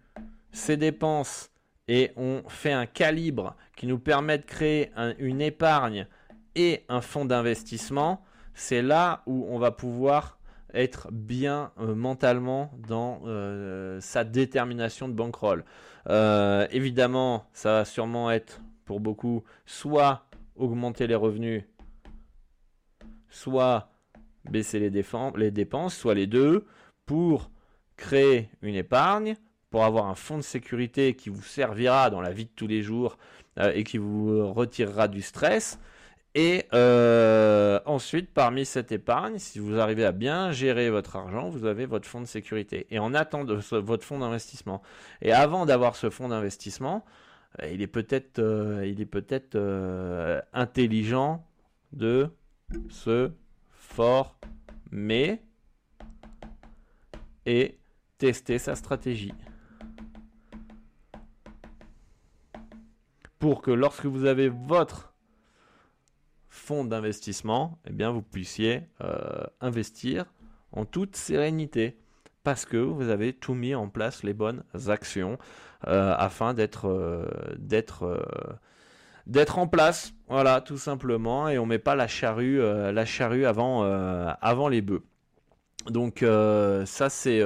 ses 0.57 0.77
dépenses 0.77 1.51
et 1.89 2.13
on 2.17 2.43
fait 2.49 2.73
un 2.73 2.87
calibre 2.87 3.55
qui 3.77 3.87
nous 3.87 3.99
permet 3.99 4.39
de 4.39 4.45
créer 4.45 4.91
une 5.19 5.41
épargne 5.41 6.07
et 6.55 6.85
un 6.89 7.01
fonds 7.01 7.27
d'investissement, 7.27 8.25
c'est 8.55 8.83
là 8.83 9.23
où 9.27 9.47
on 9.51 9.59
va 9.59 9.71
pouvoir 9.71 10.39
être 10.73 11.09
bien 11.13 11.73
euh, 11.79 11.95
mentalement 11.95 12.73
dans 12.89 13.21
euh, 13.27 14.01
sa 14.01 14.25
détermination 14.25 15.09
de 15.09 15.13
bankroll. 15.13 15.65
Euh, 16.09 16.67
évidemment, 16.71 17.49
ça 17.53 17.73
va 17.73 17.85
sûrement 17.85 18.31
être 18.31 18.61
pour 18.85 19.01
beaucoup 19.01 19.45
soit 19.65 20.27
augmenter 20.57 21.07
les 21.07 21.15
revenus, 21.15 21.65
soit 23.29 23.91
baisser 24.51 24.79
les 24.79 24.91
dépenses, 25.51 25.97
soit 25.97 26.15
les 26.15 26.27
deux, 26.27 26.67
pour 27.05 27.51
créer 27.97 28.51
une 28.63 28.75
épargne 28.75 29.37
pour 29.77 29.85
avoir 29.85 30.07
un 30.07 30.15
fonds 30.15 30.39
de 30.39 30.43
sécurité 30.43 31.13
qui 31.13 31.29
vous 31.29 31.43
servira 31.43 32.09
dans 32.09 32.23
la 32.23 32.33
vie 32.33 32.47
de 32.47 32.51
tous 32.57 32.67
les 32.67 32.81
jours 32.81 33.19
euh, 33.59 33.73
et 33.75 33.85
qui 33.85 33.99
vous 33.99 34.51
retirera 34.55 35.07
du 35.07 35.21
stress. 35.21 35.79
Et 36.35 36.65
euh, 36.73 37.79
ensuite, 37.85 38.33
parmi 38.33 38.65
cette 38.65 38.91
épargne, 38.91 39.39
si 39.39 39.59
vous 39.59 39.79
arrivez 39.79 40.07
à 40.07 40.13
bien 40.13 40.51
gérer 40.51 40.89
votre 40.89 41.17
argent, 41.17 41.51
vous 41.51 41.67
avez 41.67 41.85
votre 41.85 42.09
fonds 42.09 42.23
de 42.23 42.27
sécurité. 42.27 42.87
Et 42.91 42.99
en 42.99 43.13
attendant 43.13 43.59
votre 43.71 44.03
fonds 44.03 44.19
d'investissement. 44.19 44.81
Et 45.21 45.35
avant 45.35 45.67
d'avoir 45.67 45.95
ce 45.95 46.09
fonds 46.09 46.29
d'investissement, 46.29 47.05
euh, 47.63 47.69
il 47.71 47.83
est 47.83 47.87
peut-être 47.87 48.41
il 48.83 48.99
est 49.03 49.05
peut-être 49.05 49.59
intelligent 50.55 51.47
de 51.93 52.31
se 52.89 53.31
former 53.73 55.43
et 57.45 57.77
tester 58.17 58.59
sa 58.59 58.75
stratégie. 58.75 59.35
Pour 63.39 63.63
que 63.63 63.71
lorsque 63.71 64.07
vous 64.07 64.25
avez 64.25 64.49
votre 64.49 65.15
fonds 66.49 66.85
d'investissement, 66.85 67.79
eh 67.87 67.93
bien 67.93 68.11
vous 68.11 68.23
puissiez 68.23 68.83
euh, 69.03 69.45
investir 69.61 70.25
en 70.73 70.85
toute 70.85 71.17
sérénité 71.17 71.99
parce 72.45 72.65
que 72.65 72.77
vous 72.77 73.09
avez 73.09 73.33
tout 73.33 73.55
mis 73.55 73.75
en 73.75 73.89
place 73.89 74.23
les 74.23 74.33
bonnes 74.33 74.63
actions 74.89 75.39
euh, 75.87 76.15
afin 76.17 76.55
d'être 76.55 76.89
euh, 76.89 77.27
d'être 77.59 78.27
d'être 79.27 79.59
en 79.59 79.67
place, 79.67 80.15
voilà, 80.29 80.61
tout 80.61 80.79
simplement, 80.79 81.49
et 81.49 81.59
on 81.59 81.67
met 81.67 81.81
pas 81.81 81.97
la 81.97 82.07
charrue 82.07 82.61
la 82.61 83.05
avant 83.49 83.83
avant 84.41 84.69
les 84.69 84.83
bœufs. 84.83 85.03
Donc 85.89 86.25
ça 86.85 87.11
c'est 87.11 87.43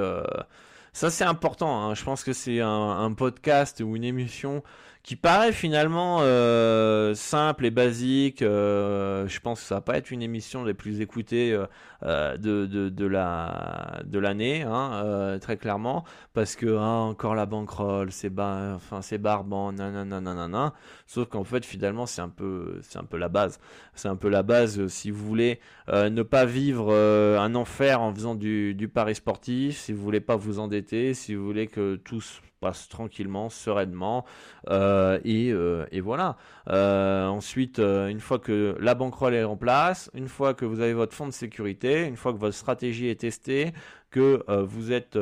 ça 0.93 1.09
c'est 1.09 1.23
important. 1.23 1.81
Hein. 1.81 1.95
Je 1.95 2.03
pense 2.03 2.23
que 2.23 2.33
c'est 2.33 2.59
un, 2.59 3.13
podcast 3.13 3.81
ou 3.81 3.95
une 3.95 4.03
émission 4.03 4.63
qui 5.03 5.15
paraît 5.15 5.51
finalement 5.51 6.19
euh, 6.21 7.15
simple 7.15 7.65
et 7.65 7.71
basique. 7.71 8.41
Euh, 8.41 9.27
je 9.27 9.39
pense 9.39 9.61
que 9.61 9.65
ça 9.65 9.75
va 9.75 9.81
pas 9.81 9.97
être 9.97 10.11
une 10.11 10.21
émission 10.21 10.63
des 10.63 10.75
plus 10.75 11.01
écoutées 11.01 11.59
euh, 12.03 12.37
de, 12.37 12.65
de, 12.67 13.05
la 13.05 14.01
de 14.05 14.19
l'année, 14.19 14.61
hein, 14.61 15.37
très 15.41 15.57
clairement, 15.57 16.03
parce 16.33 16.55
que 16.55 16.77
hein, 16.77 16.99
encore 16.99 17.35
la 17.35 17.45
bankroll, 17.45 18.11
c'est 18.11 18.31
enfin 18.39 19.01
c'est 19.01 19.17
barbant, 19.17 19.71
nanana, 19.71 20.73
Sauf 21.07 21.27
qu'en 21.29 21.43
fait 21.43 21.65
finalement 21.65 22.05
c'est 22.05 22.21
un 22.21 22.29
peu 22.29 22.79
c'est 22.83 22.99
un 22.99 23.03
peu 23.03 23.17
la 23.17 23.29
base. 23.29 23.59
C'est 23.95 24.07
un 24.07 24.15
peu 24.15 24.29
la 24.29 24.43
base 24.43 24.87
si 24.87 25.09
vous 25.11 25.25
voulez 25.25 25.59
ne 25.87 26.21
pas 26.21 26.45
vivre 26.45 26.93
un 26.93 27.55
enfer 27.55 28.01
en 28.01 28.13
faisant 28.13 28.35
du, 28.35 28.75
du 28.75 28.87
pari 28.87 29.15
sportif, 29.15 29.77
si 29.77 29.93
vous 29.93 30.01
voulez 30.01 30.21
pas 30.21 30.35
vous 30.35 30.59
endetter, 30.59 31.13
si 31.13 31.35
vous 31.35 31.45
voulez 31.45 31.67
que 31.67 31.95
tous 31.95 32.41
passe 32.61 32.87
tranquillement, 32.87 33.49
sereinement, 33.49 34.23
euh, 34.69 35.19
euh, 35.25 35.85
et, 35.91 35.99
voilà. 35.99 36.37
Euh, 36.69 37.27
ensuite, 37.27 37.79
une 37.79 38.19
fois 38.21 38.39
que 38.39 38.77
la 38.79 38.95
banquerolle 38.95 39.33
est 39.33 39.43
en 39.43 39.57
place, 39.57 40.09
une 40.13 40.29
fois 40.29 40.53
que 40.53 40.63
vous 40.63 40.79
avez 40.79 40.93
votre 40.93 41.13
fonds 41.13 41.27
de 41.27 41.33
sécurité, 41.33 42.05
une 42.05 42.15
fois 42.15 42.31
que 42.31 42.37
votre 42.37 42.55
stratégie 42.55 43.07
est 43.07 43.19
testée, 43.19 43.73
que 44.11 44.43
vous 44.63 44.91
êtes 44.91 45.17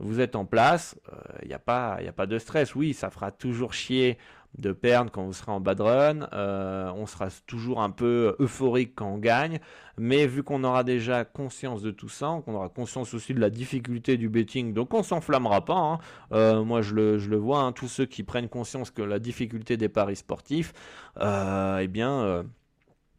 vous 0.00 0.20
êtes 0.20 0.36
en 0.36 0.44
place, 0.44 0.96
il 1.42 1.48
n'y 1.48 1.54
a 1.54 1.58
pas 1.58 1.98
il 2.00 2.08
a 2.08 2.12
pas 2.12 2.26
de 2.26 2.38
stress. 2.38 2.74
Oui, 2.74 2.94
ça 2.94 3.10
fera 3.10 3.30
toujours 3.30 3.72
chier 3.72 4.18
de 4.58 4.72
perdre 4.72 5.10
quand 5.10 5.24
vous 5.24 5.32
serez 5.32 5.52
en 5.52 5.60
bad 5.60 5.80
run. 5.80 6.28
Euh, 6.32 6.90
on 6.96 7.06
sera 7.06 7.28
toujours 7.46 7.80
un 7.80 7.90
peu 7.90 8.36
euphorique 8.38 8.92
quand 8.96 9.08
on 9.08 9.18
gagne. 9.18 9.60
Mais 9.96 10.26
vu 10.26 10.42
qu'on 10.42 10.62
aura 10.64 10.84
déjà 10.84 11.24
conscience 11.24 11.82
de 11.82 11.90
tout 11.90 12.08
ça, 12.08 12.40
qu'on 12.44 12.54
aura 12.54 12.68
conscience 12.68 13.14
aussi 13.14 13.34
de 13.34 13.40
la 13.40 13.50
difficulté 13.50 14.16
du 14.16 14.28
betting, 14.28 14.72
donc 14.72 14.94
on 14.94 15.02
s'enflammera 15.02 15.64
pas. 15.64 15.74
Hein. 15.74 15.98
Euh, 16.32 16.62
moi 16.62 16.82
je 16.82 16.94
le, 16.94 17.18
je 17.18 17.30
le 17.30 17.36
vois, 17.36 17.60
hein. 17.60 17.72
tous 17.72 17.88
ceux 17.88 18.06
qui 18.06 18.22
prennent 18.22 18.48
conscience 18.48 18.90
que 18.90 19.02
la 19.02 19.18
difficulté 19.18 19.76
des 19.76 19.88
paris 19.88 20.16
sportifs, 20.16 20.72
euh, 21.20 21.78
eh 21.78 21.88
bien 21.88 22.44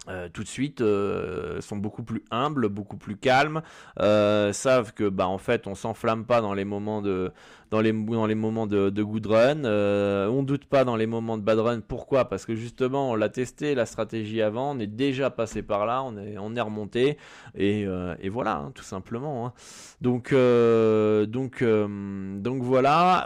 euh, 0.08 0.30
tout 0.32 0.44
de 0.44 0.48
suite 0.48 0.80
euh, 0.82 1.60
sont 1.60 1.76
beaucoup 1.76 2.04
plus 2.04 2.24
humbles, 2.32 2.70
beaucoup 2.70 2.96
plus 2.96 3.18
calmes, 3.18 3.62
euh, 4.00 4.54
savent 4.54 4.94
que 4.94 5.10
bah 5.10 5.28
en 5.28 5.38
fait 5.38 5.68
on 5.68 5.76
s'enflamme 5.76 6.26
pas 6.26 6.40
dans 6.40 6.54
les 6.54 6.64
moments 6.64 7.02
de 7.02 7.32
dans 7.70 7.82
les 7.82 7.92
dans 7.92 8.26
les 8.26 8.34
moments 8.34 8.66
de, 8.66 8.90
de 8.90 9.04
good 9.04 9.28
run, 9.28 9.66
on 9.66 10.42
doute 10.42 10.66
pas 10.66 10.86
dans 10.86 10.96
les 10.96 11.06
moments 11.06 11.38
de 11.38 11.44
bad 11.44 11.60
run. 11.60 11.82
Pourquoi? 11.82 12.26
Parce 12.26 12.46
que 12.46 12.56
justement 12.56 13.12
on 13.12 13.16
l'a 13.16 13.30
testé 13.30 13.76
la 13.76 13.86
stratégie 13.86 14.42
avant, 14.42 14.76
on 14.76 14.80
est 14.80 14.88
déjà 14.88 15.30
passé 15.30 15.62
par 15.62 15.86
là, 15.86 16.02
on 16.02 16.18
est 16.18 16.38
on 16.40 16.56
est 16.56 16.62
remonté 16.62 17.18
et, 17.56 17.82
et 18.22 18.30
voilà 18.30 18.56
hein, 18.56 18.72
tout 18.74 18.84
simplement. 18.84 19.46
Hein. 19.46 19.54
Donc 20.02 20.34
donc 20.34 21.64
donc 21.64 22.64
voilà 22.64 23.26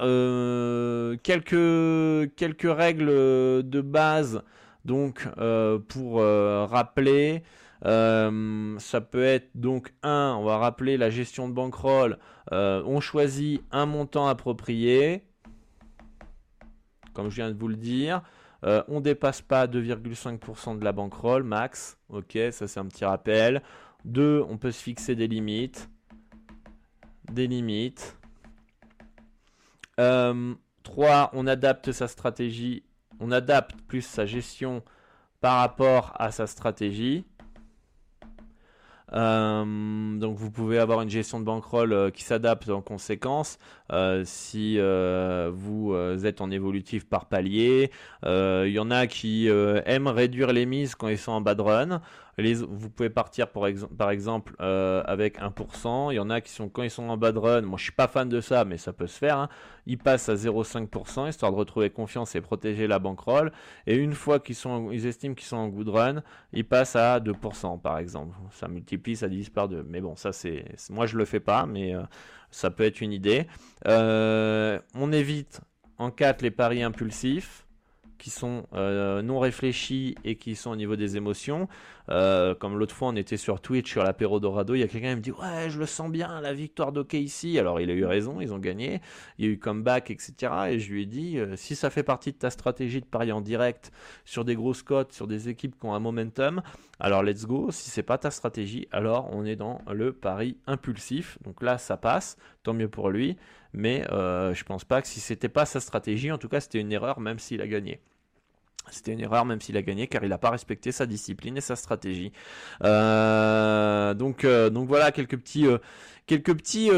quelques 1.22 2.36
quelques 2.36 2.78
règles 2.78 3.06
de 3.06 3.82
base. 3.82 4.42
Donc, 4.86 5.28
euh, 5.38 5.80
pour 5.80 6.20
euh, 6.20 6.66
rappeler, 6.66 7.44
euh, 7.86 8.78
ça 8.80 9.02
peut 9.02 9.24
être 9.24 9.50
donc 9.56 9.94
un, 10.04 10.36
on 10.40 10.44
va 10.44 10.58
rappeler 10.58 10.98
la 10.98 11.10
gestion 11.10 11.48
de 11.48 11.54
bankroll. 11.54 12.18
on 12.52 13.00
choisit 13.00 13.64
un 13.72 13.86
montant 13.86 14.28
approprié, 14.28 15.24
comme 17.14 17.30
je 17.30 17.36
viens 17.36 17.52
de 17.52 17.58
vous 17.58 17.68
le 17.68 17.76
dire. 17.76 18.22
on 18.64 19.02
dépasse 19.02 19.42
pas 19.42 19.68
2,5% 19.68 20.80
de 20.80 20.84
la 20.84 20.92
bankroll 20.92 21.44
max. 21.44 21.98
Ok, 22.10 22.38
ça 22.52 22.68
c'est 22.68 22.80
un 22.80 22.86
petit 22.86 23.06
rappel. 23.06 23.62
Deux, 24.06 24.44
on 24.50 24.58
peut 24.58 24.72
se 24.72 24.82
fixer 24.82 25.16
des 25.16 25.28
limites. 25.28 25.90
Des 27.32 27.48
limites. 27.48 28.18
3. 29.96 31.30
On 31.34 31.48
adapte 31.48 31.94
sa 31.94 32.08
stratégie, 32.10 32.84
on 33.24 33.32
adapte 33.32 33.76
plus 33.88 34.02
sa 34.02 34.26
gestion 34.26 34.84
par 35.40 35.60
rapport 35.60 36.14
à 36.20 36.32
sa 36.32 36.46
stratégie. 36.46 37.26
Euh, 39.14 40.18
donc 40.18 40.38
vous 40.38 40.50
pouvez 40.50 40.80
avoir 40.80 41.02
une 41.02 41.10
gestion 41.10 41.40
de 41.40 41.46
bankroll 41.46 41.94
euh, 41.94 42.10
qui 42.10 42.24
s'adapte 42.24 42.68
en 42.70 42.82
conséquence 42.82 43.60
euh, 43.92 44.24
si 44.26 44.80
vous 44.80 45.96
êtes 46.26 46.42
en 46.42 46.52
évolutif 46.52 47.06
par 47.08 47.26
palier. 47.26 47.92
Il 48.26 48.72
y 48.72 48.80
en 48.80 48.92
a 48.92 49.08
qui 49.08 49.48
aiment 49.48 50.08
réduire 50.08 50.52
les 50.52 50.66
mises 50.66 50.96
quand 50.96 51.08
ils 51.08 51.18
sont 51.18 51.32
en 51.32 51.42
bad 51.42 51.60
run 51.62 52.02
vous 52.38 52.90
pouvez 52.90 53.10
partir 53.10 53.48
par, 53.50 54.10
exemple 54.10 54.56
euh, 54.60 55.04
avec 55.06 55.40
1%. 55.40 56.12
Il 56.12 56.16
y 56.16 56.20
en 56.20 56.30
a 56.30 56.42
qui 56.42 56.52
sont 56.52 56.68
quand 56.68 56.84
ils 56.84 56.90
sont 56.90 57.10
en 57.10 57.18
bad 57.18 57.38
run. 57.38 57.62
Moi, 57.62 57.78
je 57.78 57.84
suis 57.84 57.92
pas 57.92 58.08
fan 58.08 58.28
de 58.28 58.42
ça, 58.42 58.66
mais 58.66 58.78
ça 58.78 58.92
peut 58.92 59.08
se 59.08 59.18
faire. 59.18 59.38
Hein. 59.38 59.50
Ils 59.86 59.98
passent 59.98 60.30
à 60.30 60.36
0,5% 60.36 61.30
histoire 61.30 61.52
de 61.52 61.58
retrouver 61.58 61.90
confiance 61.90 62.36
et 62.36 62.42
protéger 62.42 62.88
la 62.88 63.00
bankroll. 63.00 63.52
Et 63.86 63.96
une 63.96 64.14
fois 64.14 64.40
qu'ils 64.40 64.56
sont, 64.56 64.92
ils 64.92 65.06
estiment 65.06 65.36
qu'ils 65.36 65.48
sont 65.48 65.58
en 65.58 65.68
good 65.68 65.90
run, 65.90 66.24
ils 66.54 66.66
passent 66.66 66.96
à 66.96 67.20
2% 67.20 67.80
par 67.80 68.00
exemple. 68.00 68.36
Ça 68.52 68.68
multiplie, 68.68 69.16
ça 69.16 69.28
divise 69.28 69.50
par 69.50 69.70
2. 69.70 69.86
Mais 69.88 70.02
bon, 70.02 70.16
ça 70.16 70.32
c'est, 70.34 70.66
moi 70.90 71.06
je 71.06 71.18
le 71.18 71.26
fais 71.26 71.40
pas, 71.40 71.66
mais 71.66 71.94
euh, 71.94 72.02
ça 72.50 72.72
peut 72.72 72.84
être 72.84 73.02
une 73.02 73.14
idée. 73.14 73.48
Euh, 73.88 74.80
on 74.96 75.12
évite 75.12 75.62
en 76.00 76.10
4 76.10 76.42
les 76.42 76.52
paris 76.52 76.82
impulsifs 76.82 77.63
qui 78.24 78.30
sont 78.30 78.66
euh, 78.74 79.22
non 79.22 79.38
réfléchis 79.38 80.16
et 80.24 80.38
qui 80.38 80.56
sont 80.56 80.72
au 80.72 80.78
niveau 80.78 80.96
des 80.96 81.18
émotions. 81.18 81.68
Euh, 82.10 82.56
comme 82.56 82.78
l'autre 82.80 82.96
fois, 82.96 83.10
on 83.10 83.18
était 83.18 83.36
sur 83.36 83.60
Twitch 83.60 83.92
sur 83.92 84.02
l'apéro 84.02 84.40
Dorado, 84.40 84.76
il 84.76 84.80
y 84.80 84.84
a 84.84 84.88
quelqu'un 84.88 85.10
qui 85.10 85.16
me 85.18 85.22
dit 85.22 85.32
Ouais, 85.32 85.70
je 85.70 85.78
le 85.78 85.86
sens 85.86 86.10
bien, 86.10 86.40
la 86.40 86.54
victoire 86.54 86.94
ici 87.12 87.60
Alors, 87.60 87.82
il 87.82 87.90
a 87.90 87.94
eu 87.94 88.06
raison, 88.06 88.40
ils 88.40 88.54
ont 88.54 88.60
gagné. 88.60 89.02
Il 89.38 89.46
y 89.46 89.48
a 89.50 89.52
eu 89.52 89.60
comeback, 89.60 90.10
etc. 90.10 90.54
Et 90.70 90.80
je 90.80 90.94
lui 90.94 91.04
ai 91.04 91.06
dit 91.06 91.38
euh, 91.38 91.58
Si 91.58 91.76
ça 91.76 91.90
fait 91.90 92.04
partie 92.04 92.32
de 92.32 92.38
ta 92.38 92.50
stratégie 92.50 93.02
de 93.02 93.06
parier 93.06 93.34
en 93.34 93.42
direct 93.42 93.92
sur 94.24 94.46
des 94.46 94.56
grosses 94.56 94.84
cotes, 94.84 95.12
sur 95.12 95.28
des 95.28 95.50
équipes 95.50 95.78
qui 95.78 95.86
ont 95.86 95.94
un 95.94 96.00
momentum, 96.00 96.62
alors 97.02 97.24
let's 97.24 97.46
go. 97.46 97.72
Si 97.72 97.90
c'est 97.90 98.04
pas 98.04 98.18
ta 98.18 98.32
stratégie, 98.32 98.88
alors 98.94 99.30
on 99.34 99.44
est 99.44 99.58
dans 99.58 99.82
le 99.92 100.14
pari 100.14 100.56
impulsif. 100.66 101.38
Donc 101.44 101.62
là, 101.62 101.78
ça 101.78 101.98
passe, 101.98 102.38
tant 102.64 102.74
mieux 102.74 102.90
pour 102.90 103.10
lui. 103.10 103.36
Mais 103.74 104.06
je 104.10 104.64
pense 104.64 104.86
pas 104.86 105.02
que 105.02 105.10
si 105.10 105.20
c'était 105.20 105.50
pas 105.50 105.66
sa 105.66 105.82
stratégie, 105.82 106.32
en 106.32 106.38
tout 106.38 106.48
cas, 106.48 106.62
c'était 106.62 106.80
une 106.80 106.92
erreur, 106.94 107.20
même 107.20 107.40
s'il 107.40 107.60
a 107.60 107.68
gagné. 107.68 108.00
C'était 108.92 109.14
une 109.14 109.22
erreur 109.22 109.46
même 109.46 109.62
s'il 109.62 109.78
a 109.78 109.82
gagné 109.82 110.08
car 110.08 110.24
il 110.24 110.30
n'a 110.30 110.38
pas 110.38 110.52
respecté 110.52 110.92
sa 110.92 111.06
discipline 111.06 111.58
et 111.58 111.62
sa 111.62 111.76
stratégie. 111.76 112.32
Euh, 112.84 114.14
donc, 114.14 114.44
euh, 114.44 114.70
donc 114.70 114.88
voilà 114.88 115.12
quelques 115.12 115.38
petits, 115.38 115.68
euh, 115.68 115.78
quelques 116.28 116.56
petits 116.56 116.90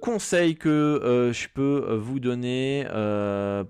conseils 0.00 0.56
que 0.56 1.30
je 1.32 1.48
peux 1.52 1.96
vous 2.00 2.20
donner 2.20 2.86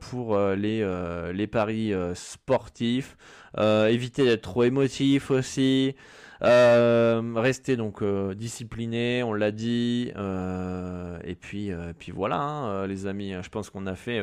pour 0.00 0.38
les, 0.38 1.32
les 1.32 1.46
paris 1.46 1.92
sportifs. 2.14 3.16
éviter 3.58 4.24
d'être 4.24 4.42
trop 4.42 4.64
émotif 4.64 5.30
aussi. 5.30 5.94
Euh, 6.44 7.22
rester 7.36 7.76
donc 7.76 8.02
euh, 8.02 8.34
discipliné, 8.34 9.22
on 9.22 9.32
l'a 9.32 9.50
dit. 9.50 10.12
Euh, 10.16 11.18
et 11.24 11.34
puis, 11.34 11.70
puis 11.98 12.12
voilà, 12.12 12.40
hein, 12.40 12.86
les 12.86 13.06
amis. 13.06 13.34
Je 13.42 13.48
pense 13.48 13.70
qu'on 13.70 13.86
a 13.86 13.94
fait 13.94 14.22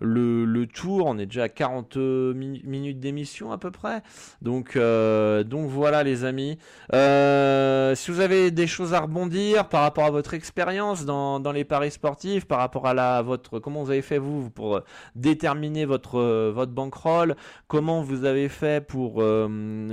le, 0.00 0.64
tour. 0.66 1.06
On 1.06 1.18
est 1.18 1.26
déjà 1.26 1.44
à 1.44 1.48
40 1.48 1.96
minutes 1.96 3.00
d'émission 3.00 3.52
à 3.52 3.58
peu 3.58 3.70
près. 3.70 4.02
Donc, 4.42 4.76
donc 4.76 5.68
voilà, 5.68 6.02
les 6.02 6.24
amis. 6.24 6.58
si 6.92 8.10
vous 8.10 8.20
avez 8.20 8.50
des 8.50 8.66
choses 8.66 8.94
à 8.94 9.00
rebondir 9.00 9.68
par 9.68 9.82
rapport 9.82 10.04
à 10.04 10.10
votre 10.10 10.34
expérience 10.34 11.04
dans, 11.04 11.40
dans 11.40 11.52
les 11.52 11.64
paris 11.64 11.90
sportifs, 11.90 12.46
par 12.46 12.58
rapport 12.58 12.86
à 12.86 12.94
la 12.94 13.22
votre 13.22 13.58
comment 13.58 13.82
vous 13.82 13.90
avez 13.90 14.02
fait 14.02 14.18
vous 14.18 14.50
pour 14.50 14.80
déterminer 15.14 15.84
votre 15.84 16.50
votre 16.50 16.72
bankroll, 16.72 17.36
comment 17.66 18.02
vous 18.02 18.24
avez 18.24 18.48
fait 18.48 18.84
pour 18.84 19.22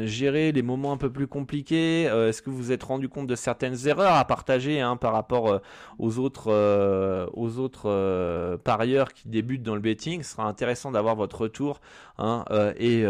gérer 0.04 0.52
les 0.52 0.62
moments 0.62 0.94
un 0.94 0.98
peu 0.98 1.12
plus 1.12 1.28
compliqués 1.28 1.65
euh, 1.74 2.30
est-ce 2.30 2.42
que 2.42 2.50
vous 2.50 2.58
vous 2.58 2.72
êtes 2.72 2.84
rendu 2.84 3.10
compte 3.10 3.28
de 3.28 3.36
certaines 3.36 3.88
erreurs 3.88 4.14
à 4.14 4.26
partager 4.26 4.82
hein, 4.82 4.98
par 4.98 5.14
rapport 5.14 5.48
euh, 5.48 5.60
aux 6.00 6.20
autres, 6.20 6.52
euh, 6.52 7.28
aux 7.34 7.58
autres 7.58 8.58
parieurs 8.64 9.14
qui 9.14 9.28
débutent 9.28 9.64
dans 9.64 9.76
le 9.76 9.82
betting? 9.82 10.24
Ce 10.24 10.32
sera 10.32 10.44
intéressant 10.46 10.92
d'avoir 10.92 11.16
votre 11.16 11.42
retour 11.42 11.82
hein, 12.18 12.46
et, 12.78 13.06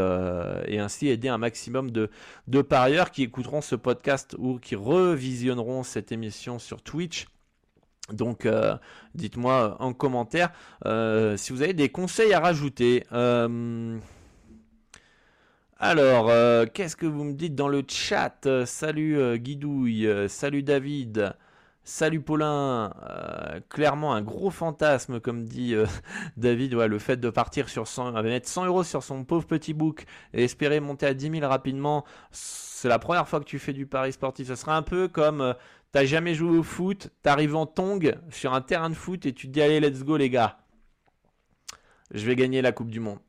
ainsi 0.77 1.07
aider 1.07 1.29
un 1.29 1.37
maximum 1.37 1.91
de, 1.91 2.09
de 2.47 2.61
parieurs 2.61 3.11
qui 3.11 3.23
écouteront 3.23 3.61
ce 3.61 3.75
podcast 3.75 4.35
ou 4.37 4.59
qui 4.59 4.75
revisionneront 4.75 5.83
cette 5.83 6.11
émission 6.11 6.59
sur 6.59 6.81
Twitch. 6.81 7.27
Donc, 8.13 8.47
dites-moi 9.15 9.77
en 9.79 9.93
commentaire 9.93 10.51
si 11.37 11.53
vous 11.53 11.61
avez 11.61 11.73
des 11.73 11.89
conseils 11.89 12.33
à 12.33 12.39
rajouter. 12.39 13.03
Alors, 15.77 16.29
euh, 16.29 16.65
qu'est-ce 16.73 16.95
que 16.95 17.05
vous 17.05 17.23
me 17.25 17.33
dites 17.33 17.53
dans 17.53 17.67
le 17.67 17.83
chat? 17.87 18.45
Euh, 18.45 18.65
Salut 18.65 19.17
euh, 19.17 19.35
Guidouille, 19.35 20.07
salut 20.29 20.63
David, 20.63 21.35
salut 21.83 22.21
Paulin. 22.21 22.93
clairement, 23.69 24.13
un 24.13 24.21
gros 24.21 24.51
fantasme, 24.51 25.19
comme 25.19 25.43
dit 25.43 25.75
David, 26.37 26.73
le 26.75 26.99
fait 26.99 27.17
de 27.17 27.29
partir 27.29 27.67
sur 27.67 27.87
100, 27.87 28.13
mettre 28.23 28.47
100 28.47 28.65
euros 28.67 28.83
sur 28.85 29.03
son 29.03 29.25
pauvre 29.25 29.45
petit 29.45 29.73
book 29.73 30.05
et 30.33 30.45
espérer 30.45 30.79
monter 30.79 31.07
à 31.07 31.13
10 31.13 31.39
000 31.39 31.47
rapidement. 31.47 32.05
C'est 32.31 32.87
la 32.87 32.99
première 32.99 33.27
fois 33.27 33.39
que 33.41 33.45
tu 33.45 33.59
fais 33.59 33.73
du 33.73 33.85
pari 33.85 34.13
sportif. 34.13 34.47
Ce 34.47 34.55
sera 34.55 34.77
un 34.77 34.81
peu 34.81 35.09
comme 35.09 35.55
t'as 35.91 36.05
jamais 36.05 36.35
joué 36.35 36.57
au 36.57 36.63
foot, 36.63 37.09
t'arrives 37.21 37.55
en 37.55 37.65
tong 37.65 38.15
sur 38.29 38.53
un 38.53 38.61
terrain 38.61 38.89
de 38.89 38.95
foot 38.95 39.25
et 39.25 39.33
tu 39.33 39.47
te 39.47 39.51
dis 39.51 39.61
allez, 39.61 39.81
let's 39.81 40.03
go 40.03 40.15
les 40.15 40.29
gars. 40.29 40.57
Je 42.13 42.25
vais 42.25 42.35
gagner 42.37 42.61
la 42.61 42.71
Coupe 42.71 42.91
du 42.91 43.01
Monde. 43.01 43.19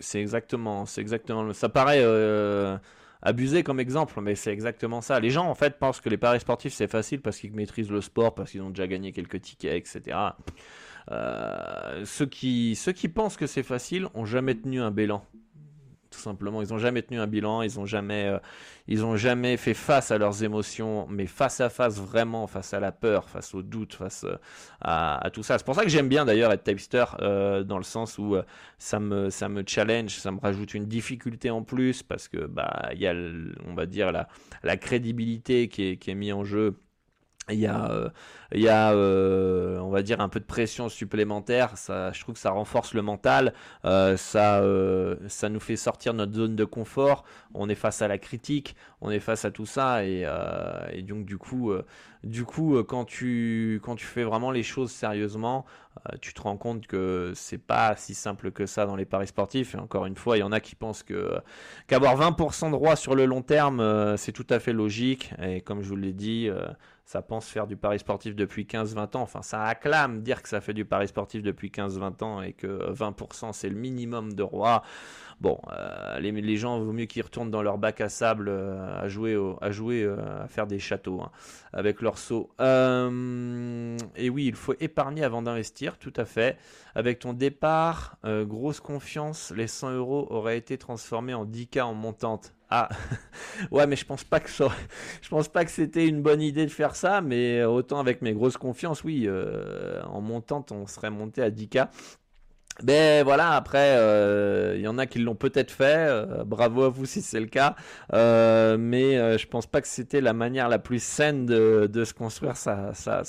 C'est 0.00 0.20
exactement, 0.20 0.86
c'est 0.86 1.00
exactement. 1.00 1.52
Ça 1.52 1.68
paraît 1.68 2.02
euh, 2.02 2.76
abusé 3.22 3.62
comme 3.62 3.80
exemple, 3.80 4.20
mais 4.20 4.34
c'est 4.34 4.52
exactement 4.52 5.00
ça. 5.00 5.18
Les 5.18 5.30
gens 5.30 5.46
en 5.48 5.54
fait 5.54 5.78
pensent 5.78 6.00
que 6.00 6.08
les 6.08 6.18
paris 6.18 6.40
sportifs 6.40 6.74
c'est 6.74 6.88
facile 6.88 7.20
parce 7.22 7.38
qu'ils 7.38 7.52
maîtrisent 7.52 7.90
le 7.90 8.00
sport, 8.00 8.34
parce 8.34 8.50
qu'ils 8.50 8.62
ont 8.62 8.70
déjà 8.70 8.86
gagné 8.86 9.12
quelques 9.12 9.40
tickets, 9.40 9.74
etc. 9.74 10.16
Euh, 11.10 12.04
ceux 12.04 12.26
qui 12.26 12.76
ceux 12.76 12.92
qui 12.92 13.08
pensent 13.08 13.36
que 13.36 13.46
c'est 13.46 13.62
facile 13.62 14.08
ont 14.14 14.24
jamais 14.24 14.54
tenu 14.54 14.80
un 14.80 14.90
bilan 14.90 15.24
tout 16.12 16.20
simplement. 16.20 16.62
Ils 16.62 16.68
n'ont 16.68 16.78
jamais 16.78 17.02
tenu 17.02 17.18
un 17.18 17.26
bilan, 17.26 17.62
ils 17.62 17.76
n'ont 17.76 17.86
jamais, 17.86 18.26
euh, 18.88 19.16
jamais 19.16 19.56
fait 19.56 19.74
face 19.74 20.10
à 20.10 20.18
leurs 20.18 20.44
émotions, 20.44 21.06
mais 21.08 21.26
face 21.26 21.60
à 21.60 21.68
face 21.68 21.98
vraiment, 21.98 22.46
face 22.46 22.74
à 22.74 22.80
la 22.80 22.92
peur, 22.92 23.28
face 23.28 23.54
au 23.54 23.62
doute, 23.62 23.94
face 23.94 24.24
euh, 24.24 24.36
à, 24.80 25.28
tout 25.32 25.42
ça. 25.42 25.58
C'est 25.58 25.64
pour 25.64 25.74
ça 25.74 25.82
que 25.82 25.88
j'aime 25.88 26.08
bien 26.08 26.24
d'ailleurs 26.24 26.52
être 26.52 26.62
typester 26.62 27.04
euh, 27.20 27.64
dans 27.64 27.78
le 27.78 27.84
sens 27.84 28.18
où 28.18 28.36
ça 28.78 29.00
me, 29.00 29.30
ça 29.30 29.48
me 29.48 29.64
challenge, 29.66 30.10
ça 30.10 30.30
me 30.30 30.38
rajoute 30.38 30.74
une 30.74 30.86
difficulté 30.86 31.50
en 31.50 31.62
plus 31.62 32.02
parce 32.02 32.28
que 32.28 32.46
bah 32.46 32.90
il 32.92 33.00
y 33.00 33.06
a, 33.06 33.14
on 33.66 33.74
va 33.74 33.86
dire 33.86 34.12
la, 34.12 34.76
crédibilité 34.76 35.68
qui 35.68 35.98
est 36.06 36.14
mise 36.14 36.32
en 36.32 36.44
jeu 36.44 36.76
il 37.50 37.58
y 37.58 37.66
a, 37.66 37.90
euh, 37.90 38.08
il 38.52 38.60
y 38.60 38.68
a 38.68 38.92
euh, 38.92 39.78
on 39.80 39.90
va 39.90 40.02
dire, 40.02 40.20
un 40.20 40.28
peu 40.28 40.38
de 40.38 40.44
pression 40.44 40.88
supplémentaire. 40.88 41.76
Ça, 41.76 42.12
je 42.12 42.20
trouve 42.20 42.34
que 42.34 42.40
ça 42.40 42.50
renforce 42.50 42.94
le 42.94 43.02
mental. 43.02 43.52
Euh, 43.84 44.16
ça, 44.16 44.62
ça 45.28 45.48
nous 45.48 45.60
fait 45.60 45.76
sortir 45.76 46.14
notre 46.14 46.34
zone 46.34 46.54
de 46.54 46.64
confort. 46.64 47.24
On 47.54 47.68
est 47.68 47.74
face 47.74 48.00
à 48.00 48.08
la 48.08 48.18
critique, 48.18 48.76
on 49.00 49.10
est 49.10 49.20
face 49.20 49.44
à 49.44 49.50
tout 49.50 49.66
ça. 49.66 50.04
Et, 50.04 50.24
et 50.92 51.02
donc, 51.02 51.24
du 51.24 51.36
coup, 51.36 51.72
du 52.22 52.44
coup 52.44 52.82
quand, 52.84 53.04
tu, 53.04 53.80
quand 53.82 53.96
tu 53.96 54.06
fais 54.06 54.22
vraiment 54.22 54.50
les 54.52 54.62
choses 54.62 54.92
sérieusement, 54.92 55.66
tu 56.20 56.32
te 56.32 56.40
rends 56.40 56.56
compte 56.56 56.86
que 56.86 57.32
c'est 57.34 57.58
pas 57.58 57.96
si 57.96 58.14
simple 58.14 58.52
que 58.52 58.66
ça 58.66 58.86
dans 58.86 58.96
les 58.96 59.04
paris 59.04 59.26
sportifs. 59.26 59.74
Et 59.74 59.78
encore 59.78 60.06
une 60.06 60.16
fois, 60.16 60.36
il 60.36 60.40
y 60.40 60.44
en 60.44 60.52
a 60.52 60.60
qui 60.60 60.76
pensent 60.76 61.02
qu'avoir 61.02 62.16
20% 62.16 62.66
de 62.66 62.70
droit 62.70 62.96
sur 62.96 63.14
le 63.14 63.26
long 63.26 63.42
terme, 63.42 64.16
c'est 64.16 64.32
tout 64.32 64.46
à 64.48 64.60
fait 64.60 64.72
logique. 64.72 65.32
Et 65.42 65.60
comme 65.60 65.82
je 65.82 65.88
vous 65.88 65.96
l'ai 65.96 66.12
dit, 66.12 66.48
ça 67.12 67.20
pense 67.20 67.46
faire 67.46 67.66
du 67.66 67.76
pari 67.76 67.98
sportif 67.98 68.34
depuis 68.34 68.64
15-20 68.64 69.18
ans. 69.18 69.20
Enfin, 69.20 69.42
ça 69.42 69.64
acclame 69.64 70.22
dire 70.22 70.40
que 70.40 70.48
ça 70.48 70.62
fait 70.62 70.72
du 70.72 70.86
pari 70.86 71.08
sportif 71.08 71.42
depuis 71.42 71.68
15-20 71.68 72.24
ans 72.24 72.40
et 72.40 72.54
que 72.54 72.90
20% 72.90 73.52
c'est 73.52 73.68
le 73.68 73.76
minimum 73.76 74.32
de 74.32 74.42
roi. 74.42 74.82
Bon, 75.42 75.60
euh, 75.72 76.20
les, 76.20 76.56
gens, 76.56 76.78
vaut 76.80 76.92
mieux 76.92 77.04
qu'ils 77.04 77.22
retournent 77.22 77.50
dans 77.50 77.60
leur 77.62 77.76
bac 77.76 78.00
à 78.00 78.08
sable 78.08 78.48
euh, 78.48 78.98
à 78.98 79.08
jouer, 79.08 79.36
à, 79.60 79.70
jouer 79.72 80.04
euh, 80.04 80.44
à 80.44 80.46
faire 80.46 80.66
des 80.66 80.78
châteaux 80.78 81.20
hein, 81.20 81.30
avec 81.74 82.00
leur 82.00 82.16
seau. 82.16 82.48
et 82.60 84.30
oui, 84.30 84.46
il 84.46 84.54
faut 84.54 84.74
épargner 84.80 85.22
avant 85.22 85.42
d'investir, 85.42 85.98
tout 85.98 86.14
à 86.16 86.24
fait. 86.24 86.56
Avec 86.94 87.18
ton 87.18 87.34
départ, 87.34 88.16
grosse 88.24 88.80
confiance, 88.80 89.52
les 89.54 89.66
100 89.66 89.90
euros 89.96 90.28
auraient 90.30 90.56
été 90.56 90.78
transformés 90.78 91.34
en 91.34 91.44
10K 91.44 91.82
en 91.82 91.94
montante. 91.94 92.54
Ah, 92.74 92.88
ouais, 93.70 93.86
mais 93.86 93.96
je 93.96 94.04
pense 94.06 94.24
pas 94.24 94.40
que 94.40 94.48
je 94.48 95.28
pense 95.28 95.48
pas 95.48 95.64
que 95.66 95.70
c'était 95.70 96.06
une 96.08 96.22
bonne 96.22 96.40
idée 96.40 96.64
de 96.64 96.70
faire 96.70 96.96
ça, 96.96 97.20
mais 97.20 97.62
autant 97.64 97.98
avec 97.98 98.22
mes 98.22 98.32
grosses 98.32 98.56
confiances, 98.56 99.04
oui, 99.04 99.28
en 100.04 100.20
montant, 100.22 100.64
on 100.70 100.86
serait 100.86 101.10
monté 101.10 101.42
à 101.42 101.50
10K. 101.50 101.90
Ben 102.80 103.22
voilà, 103.22 103.50
après, 103.50 103.92
il 103.92 103.98
euh, 103.98 104.78
y 104.78 104.88
en 104.88 104.96
a 104.96 105.06
qui 105.06 105.18
l'ont 105.18 105.34
peut-être 105.34 105.70
fait. 105.70 106.08
Euh, 106.08 106.42
bravo 106.44 106.84
à 106.84 106.88
vous 106.88 107.04
si 107.04 107.20
c'est 107.20 107.38
le 107.38 107.46
cas. 107.46 107.76
Euh, 108.14 108.76
mais 108.78 109.38
je 109.38 109.46
pense 109.46 109.66
pas 109.66 109.80
que 109.80 109.88
c'était 109.88 110.20
la 110.20 110.32
manière 110.32 110.68
la 110.68 110.78
plus 110.78 111.02
saine 111.02 111.44
de, 111.44 111.88
de 111.92 112.04
se 112.04 112.14
construire 112.14 112.56
sa, 112.56 112.94
sa, 112.94 113.24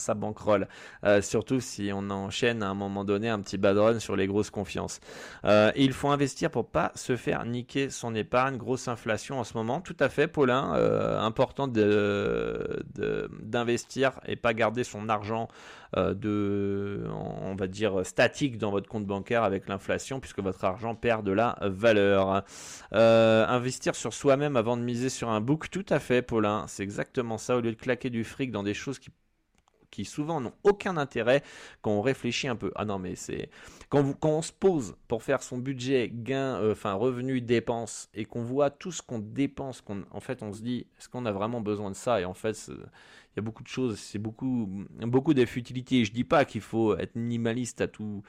surtout 1.22 1.60
si 1.60 1.92
on 1.94 2.10
enchaîne 2.10 2.64
à 2.64 2.70
un 2.70 2.74
moment 2.74 3.04
donné 3.04 3.30
un 3.30 3.40
petit 3.42 3.58
bad 3.58 3.78
run 3.78 4.00
sur 4.00 4.16
les 4.16 4.28
grosses 4.28 4.50
confiances. 4.50 5.00
il 5.44 5.92
faut 5.92 6.10
investir 6.10 6.50
pour 6.50 6.68
pas 6.70 6.92
se 6.96 7.16
faire 7.16 7.46
niquer 7.46 7.90
son 7.90 8.16
épargne. 8.16 8.58
Grosse 8.58 8.88
inflation 8.88 9.40
en 9.40 9.44
ce 9.44 9.56
moment. 9.56 9.82
Tout 9.82 9.98
à 10.00 10.10
fait, 10.10 10.28
Paulin. 10.28 10.74
important 11.20 11.68
de, 11.68 12.84
d'investir 13.42 14.14
et 14.26 14.36
pas 14.36 14.54
garder 14.54 14.84
son 14.84 15.10
argent 15.10 15.50
de, 15.96 17.04
on 17.42 17.56
va 17.56 17.68
dire, 17.68 18.06
statique 18.06 18.58
dans 18.58 18.72
votre 18.72 18.88
compte 18.88 19.06
bancaire 19.06 19.33
avec 19.42 19.68
l'inflation 19.68 20.20
puisque 20.20 20.40
votre 20.40 20.64
argent 20.64 20.94
perd 20.94 21.26
de 21.26 21.32
la 21.32 21.58
valeur. 21.62 22.44
Euh, 22.94 23.48
investir 23.48 23.96
sur 23.96 24.14
soi-même 24.14 24.56
avant 24.58 24.78
de 24.78 24.84
miser 24.84 25.10
sur 25.10 25.30
un 25.30 25.42
book, 25.42 25.72
tout 25.72 25.86
à 25.90 26.00
fait, 26.00 26.22
Paulin. 26.22 26.66
C'est 26.68 26.84
exactement 26.84 27.40
ça. 27.40 27.58
Au 27.58 27.62
lieu 27.62 27.72
de 27.72 27.78
claquer 27.78 28.10
du 28.12 28.24
fric 28.24 28.52
dans 28.52 28.64
des 28.64 28.74
choses 28.76 29.00
qui 29.00 29.10
qui 29.94 30.06
souvent 30.06 30.42
n'ont 30.42 30.54
aucun 30.64 30.98
intérêt 30.98 31.44
quand 31.84 31.92
on 31.92 32.02
réfléchit 32.02 32.48
un 32.48 32.56
peu. 32.56 32.72
Ah 32.76 32.84
non, 32.84 32.98
mais 32.98 33.16
c'est 33.16 33.50
quand, 33.90 34.14
quand 34.20 34.30
on 34.30 34.42
se 34.42 34.52
pose 34.52 34.96
pour 35.08 35.22
faire 35.22 35.44
son 35.44 35.60
budget, 35.60 36.10
gain, 36.12 36.56
euh, 36.56 36.72
enfin 36.72 36.94
revenu, 36.94 37.42
dépenses, 37.42 38.10
et 38.16 38.26
qu'on 38.26 38.44
voit 38.44 38.72
tout 38.72 38.92
ce 38.92 39.04
qu'on 39.04 39.20
dépense, 39.20 39.82
qu'on, 39.82 40.04
en 40.10 40.20
fait, 40.20 40.42
on 40.42 40.52
se 40.52 40.62
dit, 40.64 40.88
est-ce 40.98 41.08
qu'on 41.10 41.28
a 41.28 41.32
vraiment 41.32 41.62
besoin 41.62 41.92
de 41.92 41.96
ça? 41.96 42.20
Et 42.20 42.26
en 42.26 42.34
fait, 42.34 42.72
il 43.36 43.38
y 43.38 43.40
a 43.40 43.42
beaucoup 43.42 43.64
de 43.64 43.68
choses, 43.68 44.00
c'est 44.00 44.20
beaucoup, 44.20 44.86
beaucoup 45.02 45.34
de 45.34 45.46
futilités. 45.46 46.06
Je 46.06 46.12
dis 46.12 46.24
pas 46.24 46.46
qu'il 46.46 46.62
faut 46.62 46.96
être 46.98 47.16
minimaliste 47.16 47.82
à 47.82 47.88
tout, 47.88 48.24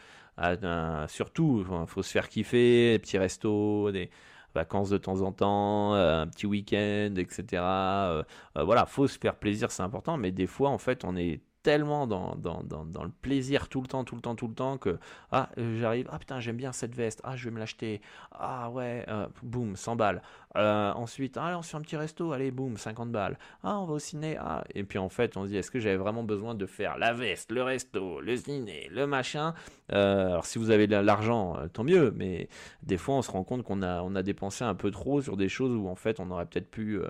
surtout, 1.09 1.65
il 1.69 1.87
faut 1.87 2.03
se 2.03 2.11
faire 2.11 2.29
kiffer, 2.29 2.93
des 2.93 2.99
petits 2.99 3.19
restos, 3.19 3.93
des 3.93 4.11
vacances 4.55 4.91
de 4.91 4.99
temps 4.99 5.21
en 5.21 5.33
temps, 5.33 5.95
euh, 5.95 6.23
un 6.23 6.27
petit 6.29 6.47
week-end, 6.47 7.15
etc. 7.17 7.63
Euh, 7.63 8.23
voilà, 8.57 8.87
faut 8.87 9.07
se 9.09 9.19
faire 9.19 9.37
plaisir, 9.37 9.71
c'est 9.71 9.83
important, 9.83 10.17
mais 10.17 10.31
des 10.31 10.47
fois, 10.47 10.71
en 10.71 10.79
fait, 10.79 11.05
on 11.05 11.17
est 11.17 11.41
tellement 11.65 12.07
dans, 12.07 12.37
dans, 12.37 12.63
dans, 12.63 13.03
le 13.03 13.11
plaisir 13.11 13.69
tout 13.69 13.81
le 13.81 13.89
temps, 13.89 14.05
tout 14.05 14.15
le 14.15 14.21
temps, 14.21 14.35
tout 14.37 14.47
le 14.47 14.55
temps 14.55 14.77
que 14.77 14.99
ah 15.33 15.49
euh, 15.59 15.81
j'arrive, 15.81 16.07
ah 16.13 16.19
putain 16.19 16.39
j'aime 16.39 16.59
bien 16.59 16.73
cette 16.73 16.95
veste, 16.95 17.23
ah 17.25 17.37
je 17.37 17.47
vais 17.47 17.51
me 17.51 17.59
l'acheter, 17.59 18.03
ah 18.33 18.71
ouais, 18.71 19.05
euh, 19.09 19.27
boum, 19.43 19.75
100 19.75 19.97
balles. 19.97 20.23
Euh, 20.57 20.93
ensuite, 20.93 21.37
ah, 21.39 21.57
on 21.59 21.63
se 21.63 21.71
fait 21.71 21.77
un 21.79 21.81
petit 21.81 21.97
resto, 21.97 22.33
allez, 22.33 22.51
boum, 22.51 22.77
50 22.77 23.11
balles. 23.11 23.39
Ah, 23.65 23.81
on 23.81 23.87
va 23.87 23.95
au 23.95 23.99
ciné, 23.99 24.37
ah. 24.39 24.63
Et 24.75 24.85
puis 24.85 24.99
en 24.99 25.09
fait, 25.09 25.37
on 25.39 25.45
se 25.45 25.49
dit, 25.49 25.57
est-ce 25.57 25.71
que 25.71 25.81
j'avais 25.81 25.97
vraiment 25.97 26.23
besoin 26.23 26.55
de 26.55 26.67
faire 26.67 26.99
la 26.99 27.15
veste, 27.15 27.51
le 27.51 27.63
resto, 27.63 28.21
le 28.21 28.37
ciné, 28.37 28.89
le 28.93 29.07
machin? 29.07 29.55
Alors 29.89 30.45
si 30.45 30.59
vous 30.59 30.71
avez 30.71 30.87
de 30.87 30.97
l'argent, 30.97 31.57
tant 31.73 31.85
mieux, 31.85 32.13
mais 32.15 32.49
des 32.83 32.99
fois 32.99 33.17
on 33.17 33.23
se 33.23 33.31
rend 33.31 33.43
compte 33.43 33.63
qu'on 33.63 33.83
a, 33.83 34.03
a 34.03 34.23
dépensé 34.23 34.65
un 34.65 34.75
peu 34.75 34.91
trop 34.91 35.23
sur 35.23 35.37
des 35.37 35.49
choses 35.49 35.75
où 35.75 35.89
en 35.89 35.95
fait 35.95 36.21
on 36.21 36.31
aurait 36.31 36.47
peut-être 36.47 36.71
pu 36.71 37.01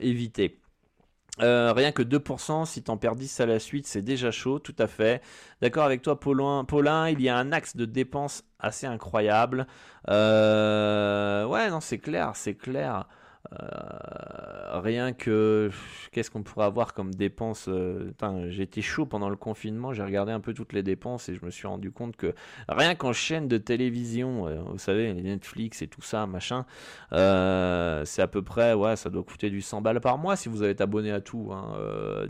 éviter. 0.00 0.58
Euh, 1.42 1.72
rien 1.72 1.90
que 1.90 2.02
2%, 2.02 2.64
si 2.64 2.82
t'en 2.82 2.96
perds 2.96 3.16
10 3.16 3.40
à 3.40 3.46
la 3.46 3.58
suite, 3.58 3.86
c'est 3.86 4.02
déjà 4.02 4.30
chaud, 4.30 4.60
tout 4.60 4.74
à 4.78 4.86
fait. 4.86 5.20
D'accord 5.60 5.84
avec 5.84 6.00
toi, 6.02 6.18
Paulin. 6.20 6.64
Il 7.08 7.20
y 7.20 7.28
a 7.28 7.36
un 7.36 7.50
axe 7.52 7.76
de 7.76 7.84
dépenses 7.86 8.44
assez 8.60 8.86
incroyable. 8.86 9.66
Euh, 10.08 11.44
ouais, 11.46 11.70
non, 11.70 11.80
c'est 11.80 11.98
clair, 11.98 12.32
c'est 12.34 12.54
clair. 12.54 13.08
Euh, 13.52 14.80
rien 14.80 15.12
que 15.12 15.70
qu'est-ce 16.12 16.30
qu'on 16.30 16.42
pourrait 16.42 16.64
avoir 16.64 16.94
comme 16.94 17.14
dépenses 17.14 17.66
euh, 17.68 18.10
J'étais 18.48 18.80
chaud 18.80 19.06
pendant 19.06 19.28
le 19.28 19.36
confinement, 19.36 19.92
j'ai 19.92 20.02
regardé 20.02 20.32
un 20.32 20.40
peu 20.40 20.54
toutes 20.54 20.72
les 20.72 20.82
dépenses 20.82 21.28
et 21.28 21.34
je 21.34 21.44
me 21.44 21.50
suis 21.50 21.66
rendu 21.66 21.90
compte 21.90 22.16
que 22.16 22.34
rien 22.68 22.94
qu'en 22.94 23.12
chaîne 23.12 23.46
de 23.46 23.58
télévision, 23.58 24.48
euh, 24.48 24.62
vous 24.70 24.78
savez, 24.78 25.12
Netflix 25.12 25.82
et 25.82 25.88
tout 25.88 26.02
ça, 26.02 26.26
machin, 26.26 26.64
c'est 27.10 28.22
à 28.22 28.28
peu 28.30 28.42
près, 28.42 28.72
ouais, 28.72 28.96
ça 28.96 29.10
doit 29.10 29.22
coûter 29.22 29.50
du 29.50 29.60
100 29.60 29.82
balles 29.82 30.00
par 30.00 30.18
mois 30.18 30.36
si 30.36 30.48
vous 30.48 30.62
avez 30.62 30.80
abonné 30.80 31.12
à 31.12 31.20
tout, 31.20 31.50
hein, 31.52 31.76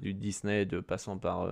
du 0.03 0.15
Disney, 0.15 0.67
de 0.67 0.81
passant 0.81 1.17
par 1.17 1.49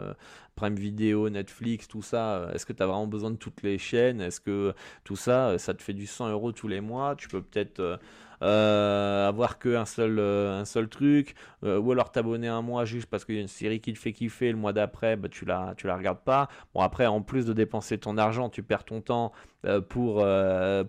Prime 0.57 0.75
Video, 0.75 1.31
Netflix, 1.31 1.89
tout 1.89 2.03
ça. 2.03 2.51
Est-ce 2.53 2.67
que 2.67 2.73
tu 2.73 2.83
as 2.83 2.87
vraiment 2.87 3.07
besoin 3.07 3.31
de 3.31 3.37
toutes 3.37 3.63
les 3.63 3.79
chaînes? 3.79 4.21
Est-ce 4.21 4.41
que 4.41 4.75
tout 5.05 5.17
ça, 5.17 5.59
ça 5.59 5.73
te 5.75 5.83
fait 5.83 5.95
du 5.95 6.07
100 6.07 6.31
euros 6.31 6.53
tous 6.53 6.69
les 6.69 6.81
mois? 6.81 7.15
Tu 7.17 7.29
peux 7.29 7.43
peut-être 7.43 7.99
euh, 8.43 9.29
avoir 9.29 9.59
que 9.59 9.77
un 9.77 9.85
seul, 9.85 10.19
euh, 10.19 10.61
un 10.61 10.65
seul 10.65 10.89
truc, 10.89 11.35
euh, 11.65 11.79
ou 11.79 11.93
alors 11.93 12.11
t'abonner 12.11 12.49
un 12.49 12.63
mois 12.63 12.85
juste 12.85 13.07
parce 13.07 13.25
qu'il 13.25 13.37
y 13.37 13.39
a 13.39 13.41
une 13.41 13.49
série 13.49 13.81
qui 13.81 13.93
te 13.93 13.99
fait 13.99 14.13
kiffer, 14.13 14.51
le 14.51 14.59
mois 14.59 14.73
d'après, 14.73 15.17
bah, 15.17 15.29
tu 15.31 15.45
la, 15.45 15.75
tu 15.77 15.87
la 15.87 15.97
regardes 15.97 16.21
pas. 16.25 16.49
Bon, 16.75 16.81
après, 16.81 17.07
en 17.07 17.23
plus 17.23 17.47
de 17.47 17.53
dépenser 17.53 17.99
ton 17.99 18.19
argent, 18.19 18.49
tu 18.49 18.63
perds 18.63 18.85
ton 18.85 19.01
temps 19.01 19.33
pour, 19.91 20.27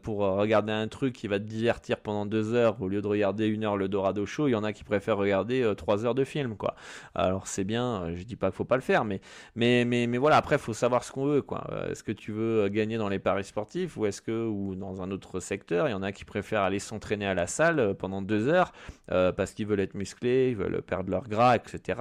pour 0.02 0.18
regarder 0.18 0.72
un 0.72 0.88
truc 0.88 1.14
qui 1.14 1.28
va 1.28 1.38
te 1.38 1.44
divertir 1.44 1.98
pendant 2.00 2.26
deux 2.26 2.56
heures 2.56 2.82
au 2.82 2.88
lieu 2.88 3.04
de 3.04 3.08
regarder 3.08 3.46
une 3.46 3.66
heure 3.66 3.78
le 3.78 3.88
Dorado 3.88 4.26
Show. 4.26 4.48
Il 4.48 4.52
y 4.52 4.56
en 4.56 4.64
a 4.64 4.74
qui 4.74 4.84
préfèrent 4.84 5.18
regarder 5.18 5.72
trois 5.78 6.08
heures 6.08 6.16
de 6.16 6.24
film, 6.24 6.58
quoi. 6.58 6.76
Alors, 7.14 7.46
c'est 7.46 7.66
bien, 7.66 8.16
je 8.16 8.24
dis 8.24 8.36
pas 8.36 8.48
qu'il 8.48 8.56
faut 8.56 8.66
pas 8.66 8.76
le 8.76 8.82
faire, 8.82 9.06
mais, 9.06 9.22
mais, 9.56 9.86
mais, 9.86 10.08
mais 10.08 10.18
voilà, 10.18 10.38
après, 10.38 10.58
faut 10.58 10.74
savoir 10.74 11.04
ce 11.04 11.12
qu'on 11.12 11.26
veut, 11.26 11.44
quoi. 11.44 11.68
Est-ce 11.92 12.04
que 12.04 12.12
tu 12.12 12.32
veux 12.32 12.68
gagner 12.70 12.98
dans 12.98 13.10
les 13.10 13.20
paris 13.20 13.44
sportifs 13.44 13.96
ou 13.96 14.08
est-ce 14.08 14.24
que, 14.24 14.48
ou 14.48 14.74
dans 14.74 15.04
un 15.04 15.12
autre 15.12 15.40
secteur, 15.40 15.88
il 15.88 15.92
y 15.92 15.96
en 15.96 16.02
a 16.02 16.12
qui 16.12 16.26
préfèrent 16.26 16.64
aller 16.64 16.80
s'entraîner 16.80 17.28
à 17.28 17.36
la 17.36 17.43
salle 17.48 17.80
euh, 17.80 17.94
pendant 17.94 18.22
deux 18.22 18.48
heures 18.48 18.72
euh, 19.12 19.32
parce 19.32 19.54
qu'ils 19.54 19.68
veulent 19.68 19.80
être 19.80 19.96
musclés, 19.96 20.50
ils 20.50 20.56
veulent 20.56 20.82
perdre 20.82 21.10
leur 21.10 21.28
gras, 21.28 21.56
etc. 21.56 22.00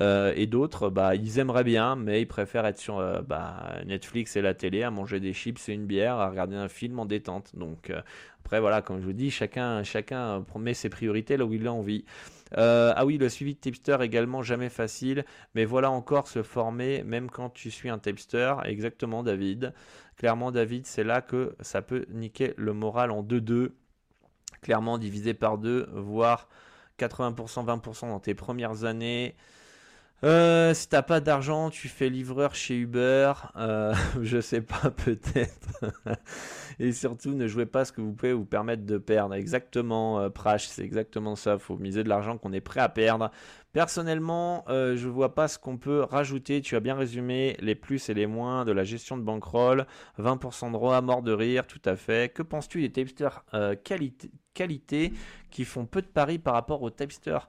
Euh, 0.00 0.32
et 0.36 0.46
d'autres, 0.46 0.90
bah, 0.90 1.14
ils 1.14 1.38
aimeraient 1.38 1.64
bien, 1.64 1.96
mais 1.96 2.22
ils 2.22 2.26
préfèrent 2.26 2.66
être 2.66 2.78
sur 2.78 3.22
bah, 3.22 3.74
Netflix 3.86 4.36
et 4.36 4.42
la 4.42 4.54
télé, 4.54 4.82
à 4.82 4.90
manger 4.90 5.20
des 5.20 5.32
chips 5.32 5.68
et 5.68 5.72
une 5.72 5.86
bière, 5.86 6.16
à 6.16 6.30
regarder 6.30 6.56
un 6.56 6.68
film 6.68 6.98
en 6.98 7.06
détente. 7.06 7.54
Donc 7.54 7.92
après, 8.40 8.60
voilà, 8.60 8.82
comme 8.82 9.00
je 9.00 9.04
vous 9.04 9.12
dis, 9.12 9.30
chacun, 9.30 9.82
chacun 9.82 10.44
met 10.58 10.74
ses 10.74 10.88
priorités 10.88 11.36
là 11.36 11.44
où 11.44 11.52
il 11.52 11.66
a 11.66 11.72
envie. 11.72 12.04
ah 12.56 13.04
oui, 13.04 13.18
le 13.18 13.28
suivi 13.28 13.54
de 13.54 13.60
tipster 13.60 13.96
également 14.00 14.42
jamais 14.42 14.68
facile, 14.68 15.24
mais 15.54 15.64
voilà 15.64 15.90
encore 15.90 16.28
se 16.28 16.42
former, 16.42 17.02
même 17.04 17.30
quand 17.30 17.50
tu 17.50 17.70
suis 17.70 17.88
un 17.90 17.98
tipster. 17.98 18.54
Exactement, 18.64 19.22
David. 19.22 19.72
Clairement, 20.18 20.50
David, 20.50 20.84
c'est 20.84 21.04
là 21.04 21.22
que 21.22 21.54
ça 21.60 21.80
peut 21.80 22.04
niquer 22.10 22.52
le 22.56 22.72
moral 22.72 23.12
en 23.12 23.22
2-2 23.22 23.70
clairement 24.60 24.98
divisé 24.98 25.34
par 25.34 25.58
deux, 25.58 25.88
voire 25.92 26.48
80%, 26.98 27.64
20% 27.64 28.08
dans 28.08 28.20
tes 28.20 28.34
premières 28.34 28.84
années. 28.84 29.34
Euh, 30.24 30.74
si 30.74 30.88
t'as 30.88 31.02
pas 31.02 31.20
d'argent, 31.20 31.70
tu 31.70 31.88
fais 31.88 32.08
livreur 32.08 32.54
chez 32.54 32.76
Uber, 32.76 33.32
euh, 33.56 33.94
je 34.22 34.40
sais 34.40 34.62
pas, 34.62 34.90
peut-être. 35.04 35.68
Et 36.80 36.92
surtout, 36.92 37.34
ne 37.34 37.46
jouez 37.46 37.66
pas 37.66 37.84
ce 37.84 37.92
que 37.92 38.00
vous 38.00 38.12
pouvez 38.12 38.32
vous 38.32 38.44
permettre 38.44 38.84
de 38.84 38.98
perdre. 38.98 39.34
Exactement, 39.34 40.20
euh, 40.20 40.28
Prash, 40.28 40.66
c'est 40.66 40.82
exactement 40.82 41.36
ça. 41.36 41.58
Faut 41.58 41.76
miser 41.76 42.04
de 42.04 42.08
l'argent 42.08 42.38
qu'on 42.38 42.52
est 42.52 42.60
prêt 42.60 42.80
à 42.80 42.88
perdre. 42.88 43.30
Personnellement, 43.72 44.64
euh, 44.68 44.96
je 44.96 45.08
vois 45.08 45.34
pas 45.34 45.48
ce 45.48 45.58
qu'on 45.58 45.76
peut 45.76 46.02
rajouter. 46.02 46.60
Tu 46.62 46.76
as 46.76 46.80
bien 46.80 46.94
résumé 46.94 47.56
les 47.60 47.74
plus 47.74 48.08
et 48.08 48.14
les 48.14 48.26
moins 48.26 48.64
de 48.64 48.72
la 48.72 48.84
gestion 48.84 49.16
de 49.16 49.22
bankroll. 49.22 49.86
20% 50.18 50.68
de 50.68 50.72
droit, 50.72 51.00
mort 51.00 51.22
de 51.22 51.32
rire, 51.32 51.66
tout 51.66 51.82
à 51.84 51.96
fait. 51.96 52.32
Que 52.32 52.42
penses-tu 52.42 52.80
des 52.80 52.92
tapsters 52.92 53.44
euh, 53.54 53.74
qualité, 53.74 54.30
qualité 54.54 55.12
qui 55.50 55.64
font 55.64 55.84
peu 55.84 56.00
de 56.00 56.06
paris 56.06 56.38
par 56.38 56.54
rapport 56.54 56.82
aux 56.82 56.90
tapsters 56.90 57.48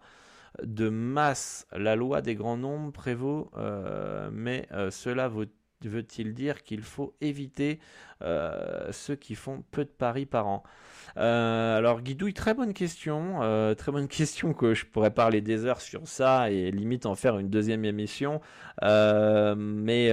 de 0.63 0.89
masse, 0.89 1.67
la 1.71 1.95
loi 1.95 2.21
des 2.21 2.35
grands 2.35 2.57
nombres 2.57 2.91
prévaut, 2.91 3.51
euh, 3.57 4.29
mais 4.31 4.67
cela 4.91 5.27
vaut 5.27 5.45
veut-il 5.87 6.33
dire 6.33 6.63
qu'il 6.63 6.81
faut 6.81 7.15
éviter 7.21 7.79
euh, 8.21 8.91
ceux 8.91 9.15
qui 9.15 9.35
font 9.35 9.63
peu 9.71 9.85
de 9.85 9.89
paris 9.89 10.25
par 10.25 10.47
an? 10.47 10.63
Euh, 11.17 11.77
Alors 11.77 12.01
Guidouille, 12.01 12.33
très 12.33 12.53
bonne 12.53 12.73
question, 12.73 13.41
euh, 13.41 13.73
très 13.75 13.91
bonne 13.91 14.07
question 14.09 14.53
que 14.53 14.73
je 14.73 14.85
pourrais 14.85 15.13
parler 15.13 15.41
des 15.41 15.65
heures 15.65 15.81
sur 15.81 16.07
ça 16.07 16.51
et 16.51 16.71
limite 16.71 17.05
en 17.05 17.15
faire 17.15 17.37
une 17.37 17.49
deuxième 17.49 17.85
émission, 17.85 18.41
mais 18.81 20.11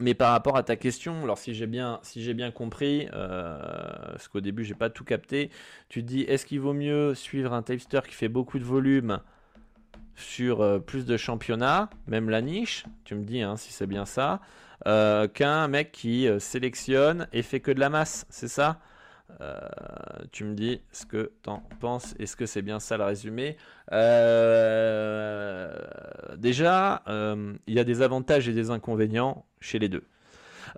mais 0.00 0.14
par 0.14 0.32
rapport 0.32 0.56
à 0.56 0.62
ta 0.62 0.76
question, 0.76 1.22
alors 1.22 1.38
si 1.38 1.54
j'ai 1.54 1.66
bien, 1.66 2.00
si 2.02 2.22
j'ai 2.22 2.34
bien 2.34 2.50
compris, 2.50 3.08
parce 3.10 4.28
qu'au 4.28 4.40
début 4.40 4.64
j'ai 4.64 4.74
pas 4.74 4.90
tout 4.90 5.04
capté, 5.04 5.50
tu 5.88 6.02
te 6.02 6.08
dis 6.08 6.22
est-ce 6.22 6.46
qu'il 6.46 6.60
vaut 6.60 6.72
mieux 6.72 7.14
suivre 7.14 7.52
un 7.52 7.62
tapster 7.62 8.00
qui 8.06 8.14
fait 8.14 8.28
beaucoup 8.28 8.58
de 8.58 8.64
volume 8.64 9.20
sur 10.18 10.60
euh, 10.60 10.78
plus 10.78 11.06
de 11.06 11.16
championnats, 11.16 11.88
même 12.06 12.28
la 12.28 12.42
niche, 12.42 12.84
tu 13.04 13.14
me 13.14 13.24
dis 13.24 13.40
hein, 13.40 13.56
si 13.56 13.72
c'est 13.72 13.86
bien 13.86 14.04
ça, 14.04 14.40
euh, 14.86 15.28
qu'un 15.28 15.68
mec 15.68 15.92
qui 15.92 16.26
euh, 16.28 16.38
sélectionne 16.38 17.28
et 17.32 17.42
fait 17.42 17.60
que 17.60 17.70
de 17.70 17.80
la 17.80 17.88
masse, 17.88 18.26
c'est 18.28 18.48
ça? 18.48 18.80
Tu 20.32 20.44
me 20.44 20.54
dis 20.54 20.80
ce 20.92 21.06
que 21.06 21.32
t'en 21.42 21.62
penses, 21.80 22.14
est-ce 22.18 22.36
que 22.36 22.46
c'est 22.46 22.62
bien 22.62 22.80
ça 22.80 22.96
le 22.96 23.04
résumé 23.04 23.56
Déjà, 26.36 27.02
il 27.66 27.74
y 27.74 27.78
a 27.78 27.84
des 27.84 28.02
avantages 28.02 28.48
et 28.48 28.52
des 28.52 28.70
inconvénients 28.70 29.44
chez 29.60 29.78
les 29.78 29.88
deux. 29.88 30.04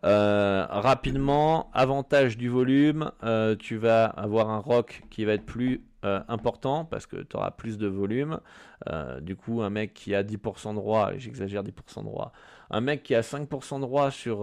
rapidement, 0.03 1.71
avantage 1.73 2.37
du 2.37 2.49
volume, 2.49 3.13
tu 3.59 3.77
vas 3.77 4.05
avoir 4.07 4.51
un 4.51 4.59
rock 4.59 5.03
qui 5.11 5.25
va 5.25 5.33
être 5.35 5.47
plus 5.47 5.83
euh, 6.07 6.21
important 6.29 6.87
parce 6.87 7.05
que 7.05 7.17
tu 7.17 7.37
auras 7.37 7.51
plus 7.51 7.77
de 7.77 7.87
volume. 7.87 8.41
Euh, 8.89 9.21
du 9.21 9.37
coup, 9.37 9.61
un 9.61 9.69
mec 9.69 9.93
qui 9.93 10.15
a 10.15 10.23
10% 10.23 10.71
de 10.71 10.77
droit, 10.77 11.11
j'exagère 11.17 11.63
10% 11.63 11.99
de 11.99 12.05
droit, 12.05 12.33
Un 12.71 12.81
mec 12.81 13.03
qui 13.03 13.15
a 13.15 13.21
5% 13.21 13.77
de 13.77 13.81
droit 13.83 14.11
sur 14.11 14.41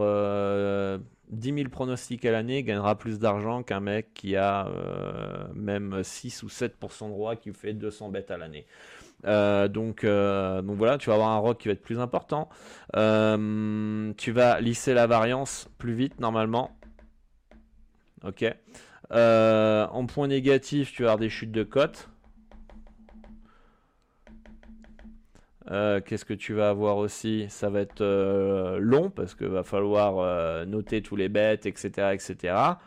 10 1.30 1.54
000 1.54 1.70
pronostics 1.70 2.26
à 2.26 2.32
l'année 2.32 2.64
gagnera 2.64 2.98
plus 2.98 3.20
d'argent 3.20 3.64
qu'un 3.64 3.80
mec 3.80 4.14
qui 4.14 4.36
a 4.36 4.70
même 5.54 6.04
6 6.04 6.44
ou 6.44 6.48
7% 6.48 7.06
de 7.06 7.10
droit 7.10 7.36
qui 7.36 7.54
fait 7.54 7.74
200 7.74 8.10
bêtes 8.10 8.32
à 8.32 8.38
l'année. 8.38 8.66
donc, 9.24 10.06
donc 10.06 10.78
voilà, 10.78 10.98
tu 10.98 11.10
vas 11.10 11.16
avoir 11.16 11.30
un 11.30 11.38
rock 11.38 11.60
qui 11.60 11.68
va 11.68 11.74
être 11.74 11.82
plus 11.82 12.00
important. 12.00 12.48
tu 12.94 14.32
vas 14.32 14.60
lisser 14.62 14.94
la 14.94 15.08
variance 15.08 15.70
plus 15.78 15.94
vite 15.94 16.20
normalement. 16.20 16.78
Ok. 18.24 18.46
Euh, 19.12 19.88
en 19.88 20.06
point 20.06 20.28
négatif, 20.28 20.92
tu 20.92 21.04
vas 21.04 21.10
avoir 21.10 21.20
des 21.20 21.30
chutes 21.30 21.52
de 21.52 21.64
cote. 21.64 22.10
Euh, 25.70 26.00
qu'est-ce 26.02 26.24
que 26.26 26.34
tu 26.34 26.54
vas 26.54 26.70
avoir 26.70 26.98
aussi? 26.98 27.48
Ça 27.50 27.70
va 27.70 27.82
être 27.82 28.02
euh, 28.02 28.80
long 28.80 29.10
parce 29.10 29.36
qu'il 29.36 29.48
va 29.48 29.64
falloir 29.64 30.66
noter 30.66 31.02
tous 31.02 31.16
les 31.16 31.30
bêtes, 31.30 31.66
etc. 31.66 32.14
etc. 32.14 32.80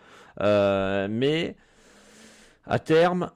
mais 1.09 1.57
à 2.66 2.78
terme, 2.78 3.31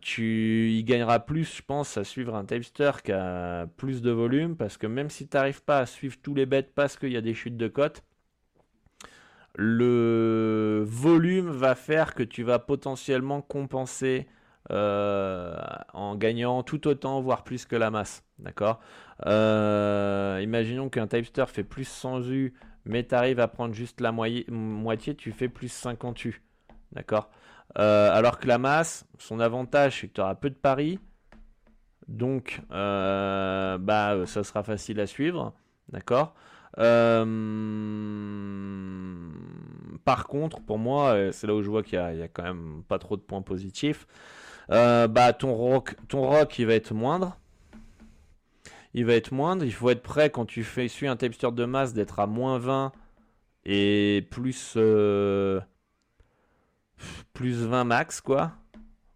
tu 0.00 0.70
y 0.70 0.84
gagneras 0.84 1.20
plus, 1.20 1.56
je 1.56 1.62
pense, 1.62 1.96
à 1.96 2.04
suivre 2.04 2.34
un 2.34 2.44
tapster 2.44 2.92
qui 3.04 3.12
a 3.12 3.66
plus 3.76 4.02
de 4.02 4.10
volume 4.10 4.56
parce 4.56 4.76
que 4.76 4.86
même 4.86 5.10
si 5.10 5.28
tu 5.28 5.36
n'arrives 5.36 5.62
pas 5.62 5.78
à 5.80 5.86
suivre 5.86 6.16
tous 6.22 6.34
les 6.34 6.46
bêtes 6.46 6.72
parce 6.74 6.96
qu'il 6.96 7.12
y 7.12 7.16
a 7.16 7.20
des 7.20 7.34
chutes 7.34 7.56
de 7.56 7.68
cote, 7.68 8.02
le 9.56 10.82
volume 10.86 11.50
va 11.50 11.74
faire 11.74 12.14
que 12.14 12.22
tu 12.22 12.42
vas 12.42 12.58
potentiellement 12.58 13.40
compenser 13.40 14.26
euh, 14.72 15.54
en 15.92 16.16
gagnant 16.16 16.62
tout 16.62 16.88
autant, 16.88 17.20
voire 17.20 17.44
plus 17.44 17.66
que 17.66 17.76
la 17.76 17.90
masse. 17.90 18.24
D'accord? 18.38 18.80
Euh, 19.26 20.40
Imaginons 20.42 20.88
qu'un 20.88 21.06
typester 21.06 21.44
fait 21.46 21.64
plus 21.64 21.86
100 21.86 22.22
U, 22.30 22.54
mais 22.84 23.06
tu 23.06 23.14
arrives 23.14 23.40
à 23.40 23.48
prendre 23.48 23.74
juste 23.74 24.00
la 24.00 24.12
moitié, 24.12 25.14
tu 25.14 25.32
fais 25.32 25.48
plus 25.48 25.68
50 25.68 26.24
U. 26.24 26.42
D'accord? 26.92 27.30
Euh, 27.78 28.10
Alors 28.12 28.38
que 28.38 28.48
la 28.48 28.58
masse, 28.58 29.06
son 29.18 29.40
avantage, 29.40 30.00
c'est 30.00 30.08
que 30.08 30.14
tu 30.14 30.20
auras 30.20 30.34
peu 30.34 30.50
de 30.50 30.54
paris. 30.54 30.98
Donc, 32.08 32.60
bah, 32.70 34.16
ça 34.26 34.44
sera 34.44 34.62
facile 34.62 35.00
à 35.00 35.06
suivre. 35.06 35.54
D'accord? 35.90 36.34
Par 40.04 40.26
contre, 40.26 40.60
pour 40.62 40.78
moi, 40.78 41.32
c'est 41.32 41.46
là 41.46 41.54
où 41.54 41.62
je 41.62 41.70
vois 41.70 41.82
qu'il 41.82 41.98
n'y 41.98 42.22
a, 42.22 42.28
quand 42.28 42.42
même 42.42 42.82
pas 42.88 42.98
trop 42.98 43.16
de 43.16 43.22
points 43.22 43.42
positifs. 43.42 44.06
Euh, 44.70 45.08
bah, 45.08 45.32
ton 45.32 45.54
rock, 45.54 45.96
ton 46.08 46.22
rock, 46.22 46.58
il 46.58 46.66
va 46.66 46.74
être 46.74 46.92
moindre. 46.92 47.38
Il 48.94 49.04
va 49.06 49.14
être 49.14 49.32
moindre. 49.32 49.64
Il 49.64 49.72
faut 49.72 49.90
être 49.90 50.02
prêt 50.02 50.30
quand 50.30 50.46
tu 50.46 50.64
fais 50.64 50.88
suis 50.88 51.06
un 51.06 51.16
tapster 51.16 51.52
de 51.52 51.64
masse 51.64 51.92
d'être 51.94 52.20
à 52.20 52.26
moins 52.26 52.58
20 52.58 52.92
et 53.66 54.26
plus 54.30 54.76
plus 57.32 57.64
20 57.64 57.84
max 57.84 58.20
quoi. 58.20 58.52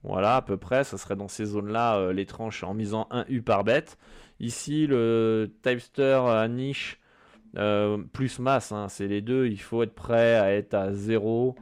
Voilà, 0.03 0.37
à 0.37 0.43
peu 0.43 0.57
près, 0.57 0.85
ça 0.85 0.97
serait 0.97 1.17
dans 1.17 1.29
ces 1.29 1.45
zones-là 1.45 2.13
les 2.13 2.27
tranches 2.27 2.63
en 2.65 2.75
misant 2.75 3.09
1 3.11 3.27
U 3.29 3.43
par 3.43 3.65
bête. 3.65 3.99
Ici, 4.41 4.87
le 4.87 5.53
typester 5.63 6.21
à 6.29 6.47
niche 6.49 7.01
euh, 7.57 7.99
plus 8.13 8.39
masse, 8.39 8.73
hein, 8.73 8.89
c'est 8.89 9.09
les 9.09 9.21
deux. 9.21 9.47
Il 9.47 9.61
faut 9.61 9.83
être 9.83 9.95
prêt 9.95 10.37
à 10.37 10.53
être 10.53 10.75
à 10.75 10.93
0, 10.93 11.57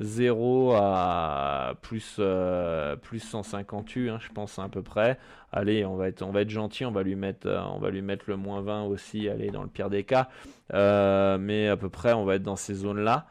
0 0.00 0.74
à 0.74 1.74
plus, 1.82 2.16
euh, 2.18 2.96
plus 2.96 3.20
150 3.20 3.96
U, 3.96 4.10
hein, 4.10 4.18
je 4.20 4.28
pense 4.32 4.58
à 4.58 4.68
peu 4.68 4.82
près. 4.82 5.18
Allez, 5.52 5.84
on 5.84 5.96
va 5.96 6.08
être, 6.08 6.22
on 6.22 6.30
va 6.30 6.42
être 6.42 6.50
gentil, 6.50 6.84
on 6.84 6.90
va 6.92 7.02
lui 7.02 7.16
mettre, 7.16 7.46
euh, 7.46 7.60
on 7.72 7.78
va 7.78 7.90
lui 7.90 8.02
mettre 8.02 8.24
le 8.28 8.36
moins 8.36 8.60
20 8.60 8.84
aussi, 8.84 9.28
allez, 9.28 9.50
dans 9.50 9.62
le 9.62 9.68
pire 9.68 9.90
des 9.90 10.04
cas. 10.04 10.28
mais 10.72 11.68
à 11.68 11.76
peu 11.76 11.88
près, 11.88 12.12
on 12.12 12.24
va 12.24 12.36
être 12.36 12.42
dans 12.42 12.56
ces 12.56 12.74
zones-là. 12.74 13.26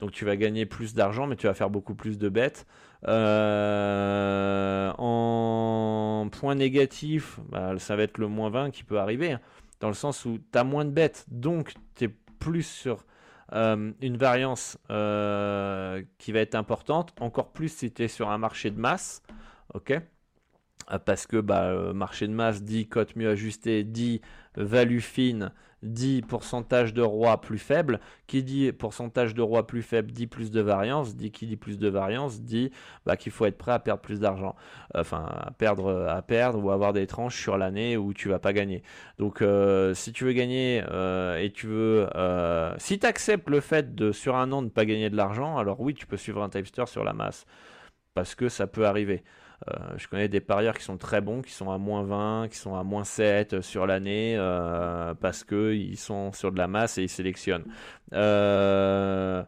Donc 0.00 0.12
tu 0.12 0.24
vas 0.24 0.36
gagner 0.36 0.64
plus 0.66 0.94
d'argent, 0.94 1.26
mais 1.26 1.36
tu 1.36 1.46
vas 1.46 1.54
faire 1.54 1.70
beaucoup 1.70 1.94
plus 1.94 2.18
de 2.18 2.28
bêtes. 2.28 2.66
en 3.06 3.18
point 6.32 6.54
négatif, 6.54 7.40
bah, 7.48 7.78
ça 7.78 7.96
va 7.96 8.02
être 8.04 8.18
le 8.18 8.28
moins 8.28 8.50
20 8.50 8.70
qui 8.70 8.84
peut 8.84 8.98
arriver. 8.98 9.32
Hein 9.32 9.40
dans 9.80 9.88
le 9.88 9.94
sens 9.94 10.24
où 10.24 10.38
tu 10.52 10.58
as 10.58 10.64
moins 10.64 10.84
de 10.84 10.90
bêtes, 10.90 11.24
donc 11.28 11.74
tu 11.94 12.04
es 12.04 12.08
plus 12.38 12.66
sur 12.66 13.04
euh, 13.52 13.92
une 14.00 14.16
variance 14.16 14.78
euh, 14.90 16.02
qui 16.18 16.32
va 16.32 16.40
être 16.40 16.54
importante, 16.54 17.14
encore 17.20 17.52
plus 17.52 17.68
si 17.68 17.92
tu 17.92 18.04
es 18.04 18.08
sur 18.08 18.30
un 18.30 18.38
marché 18.38 18.70
de 18.70 18.78
masse, 18.78 19.22
ok? 19.74 19.92
Euh, 20.90 20.98
parce 20.98 21.26
que 21.26 21.38
bah, 21.38 21.92
marché 21.94 22.26
de 22.28 22.32
masse 22.32 22.62
dit 22.62 22.88
cote 22.88 23.16
mieux 23.16 23.30
ajustée, 23.30 23.84
dit 23.84 24.20
value 24.56 25.00
fine, 25.00 25.52
dit 25.82 26.22
pourcentage 26.22 26.94
de 26.94 27.02
roi 27.02 27.40
plus 27.40 27.58
faible. 27.58 28.00
Qui 28.26 28.42
dit 28.42 28.72
pourcentage 28.72 29.34
de 29.34 29.42
roi 29.42 29.66
plus 29.66 29.82
faible 29.82 30.12
dit 30.12 30.26
plus 30.26 30.50
de 30.50 30.60
variance. 30.60 31.16
Dit 31.16 31.30
qui 31.30 31.46
dit 31.46 31.56
plus 31.56 31.78
de 31.78 31.88
variance 31.88 32.40
dit 32.40 32.70
bah, 33.06 33.16
qu'il 33.16 33.32
faut 33.32 33.46
être 33.46 33.58
prêt 33.58 33.72
à 33.72 33.78
perdre 33.78 34.02
plus 34.02 34.20
d'argent. 34.20 34.54
Enfin, 34.94 35.24
à 35.24 35.50
perdre, 35.50 36.06
à 36.08 36.22
perdre 36.22 36.62
ou 36.62 36.70
avoir 36.70 36.92
des 36.92 37.06
tranches 37.06 37.40
sur 37.40 37.58
l'année 37.58 37.96
où 37.96 38.12
tu 38.14 38.28
vas 38.28 38.38
pas 38.38 38.52
gagner. 38.52 38.82
Donc, 39.18 39.42
euh, 39.42 39.94
si 39.94 40.12
tu 40.12 40.24
veux 40.24 40.32
gagner 40.32 40.82
euh, 40.90 41.38
et 41.38 41.50
tu 41.52 41.66
veux, 41.66 42.08
euh, 42.16 42.74
si 42.78 42.98
tu 42.98 43.06
acceptes 43.06 43.48
le 43.48 43.60
fait 43.60 43.94
de 43.94 44.12
sur 44.12 44.36
un 44.36 44.52
an 44.52 44.62
ne 44.62 44.68
pas 44.68 44.84
gagner 44.84 45.10
de 45.10 45.16
l'argent, 45.16 45.58
alors 45.58 45.80
oui, 45.80 45.94
tu 45.94 46.06
peux 46.06 46.16
suivre 46.16 46.42
un 46.42 46.48
typester 46.48 46.86
sur 46.86 47.04
la 47.04 47.12
masse 47.12 47.46
parce 48.14 48.34
que 48.34 48.48
ça 48.48 48.66
peut 48.66 48.86
arriver. 48.86 49.22
Euh, 49.66 49.74
je 49.96 50.06
connais 50.06 50.28
des 50.28 50.40
parieurs 50.40 50.76
qui 50.76 50.84
sont 50.84 50.98
très 50.98 51.20
bons, 51.20 51.42
qui 51.42 51.52
sont 51.52 51.70
à 51.70 51.78
moins 51.78 52.02
20, 52.02 52.48
qui 52.48 52.56
sont 52.56 52.76
à 52.76 52.84
moins 52.84 53.04
7 53.04 53.60
sur 53.60 53.86
l'année, 53.86 54.36
euh, 54.36 55.14
parce 55.14 55.44
qu'ils 55.44 55.98
sont 55.98 56.32
sur 56.32 56.52
de 56.52 56.58
la 56.58 56.68
masse 56.68 56.98
et 56.98 57.02
ils 57.02 57.08
sélectionnent. 57.08 57.64
Euh, 58.12 59.42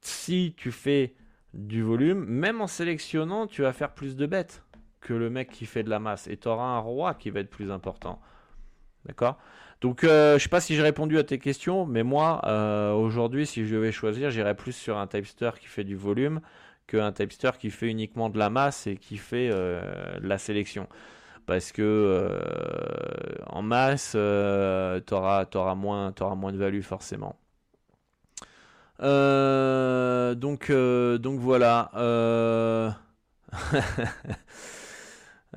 si 0.00 0.54
tu 0.56 0.70
fais 0.70 1.14
du 1.52 1.82
volume, 1.82 2.24
même 2.24 2.60
en 2.60 2.66
sélectionnant, 2.66 3.46
tu 3.46 3.62
vas 3.62 3.72
faire 3.72 3.92
plus 3.92 4.14
de 4.14 4.26
bêtes 4.26 4.62
que 5.00 5.14
le 5.14 5.30
mec 5.30 5.50
qui 5.50 5.66
fait 5.66 5.82
de 5.82 5.90
la 5.90 5.98
masse. 5.98 6.28
Et 6.28 6.36
tu 6.36 6.48
auras 6.48 6.64
un 6.64 6.78
roi 6.78 7.14
qui 7.14 7.30
va 7.30 7.40
être 7.40 7.50
plus 7.50 7.72
important. 7.72 8.20
D'accord? 9.04 9.38
Donc, 9.80 10.00
je 10.02 10.34
ne 10.34 10.38
sais 10.38 10.48
pas 10.48 10.60
si 10.60 10.74
j'ai 10.74 10.82
répondu 10.82 11.18
à 11.18 11.24
tes 11.24 11.38
questions, 11.38 11.86
mais 11.86 12.02
moi, 12.02 12.40
aujourd'hui, 12.94 13.46
si 13.46 13.66
je 13.66 13.74
devais 13.74 13.92
choisir, 13.92 14.30
j'irais 14.30 14.54
plus 14.54 14.72
sur 14.72 14.96
un 14.96 15.06
typester 15.06 15.50
qui 15.60 15.66
fait 15.66 15.84
du 15.84 15.96
volume 15.96 16.40
qu'un 16.86 17.12
typester 17.12 17.50
qui 17.58 17.70
fait 17.70 17.88
uniquement 17.88 18.30
de 18.30 18.38
la 18.38 18.50
masse 18.50 18.86
et 18.86 18.96
qui 18.96 19.16
fait 19.18 19.50
euh, 19.52 19.80
la 20.22 20.38
sélection. 20.38 20.88
Parce 21.46 21.72
que 21.72 21.82
euh, 21.82 23.36
en 23.46 23.62
masse, 23.62 24.14
euh, 24.16 25.00
tu 25.06 25.14
auras, 25.14 25.74
moins, 25.74 26.12
moins 26.36 26.52
de 26.52 26.58
value 26.58 26.82
forcément. 26.82 27.36
donc, 29.00 30.70
donc 30.70 31.40
voilà. 31.40 31.90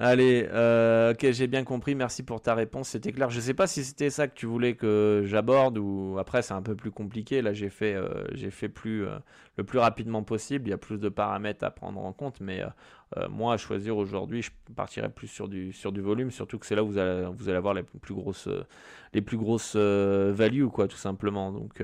Allez, 0.02 0.48
euh, 0.50 1.12
ok, 1.12 1.30
j'ai 1.32 1.48
bien 1.48 1.66
compris. 1.66 1.94
Merci 1.94 2.24
pour 2.24 2.42
ta 2.42 2.56
réponse. 2.56 2.88
C'était 2.88 3.12
clair. 3.12 3.30
Je 3.30 3.36
ne 3.36 3.42
sais 3.42 3.54
pas 3.54 3.68
si 3.68 3.84
c'était 3.84 4.10
ça 4.10 4.30
que 4.30 4.34
tu 4.34 4.46
voulais 4.46 4.76
que 4.76 5.24
j'aborde 5.26 5.78
ou 5.78 6.16
après 6.18 6.42
c'est 6.42 6.54
un 6.54 6.62
peu 6.62 6.74
plus 6.74 6.90
compliqué. 6.90 7.42
Là, 7.42 7.52
j'ai 7.52 7.70
fait, 7.70 7.96
euh, 7.96 8.24
plus 8.74 9.06
euh, 9.06 9.20
le 9.58 9.66
plus 9.66 9.78
rapidement 9.78 10.24
possible. 10.24 10.68
Il 10.68 10.72
y 10.72 10.74
a 10.74 10.78
plus 10.78 11.00
de 11.00 11.10
paramètres 11.10 11.66
à 11.66 11.72
prendre 11.72 12.00
en 12.00 12.14
compte, 12.14 12.40
mais 12.40 12.62
moi, 13.30 13.56
à 13.56 13.58
choisir 13.58 13.98
aujourd'hui, 13.98 14.42
je 14.42 14.52
partirais 14.76 15.10
plus 15.10 15.28
sur 15.28 15.50
du 15.50 15.74
volume, 16.02 16.32
surtout 16.32 16.60
que 16.60 16.66
c'est 16.66 16.76
là 16.76 16.84
où 16.84 16.88
vous 16.88 16.98
allez 16.98 17.28
vous 17.38 17.50
allez 17.50 17.58
avoir 17.58 17.74
les 17.74 17.84
plus 17.84 18.14
grosses 18.14 18.48
les 19.14 19.22
plus 19.22 19.38
grosses 19.38 19.76
values, 19.76 20.70
quoi, 20.70 20.88
tout 20.88 20.96
simplement. 20.96 21.52
Donc 21.52 21.84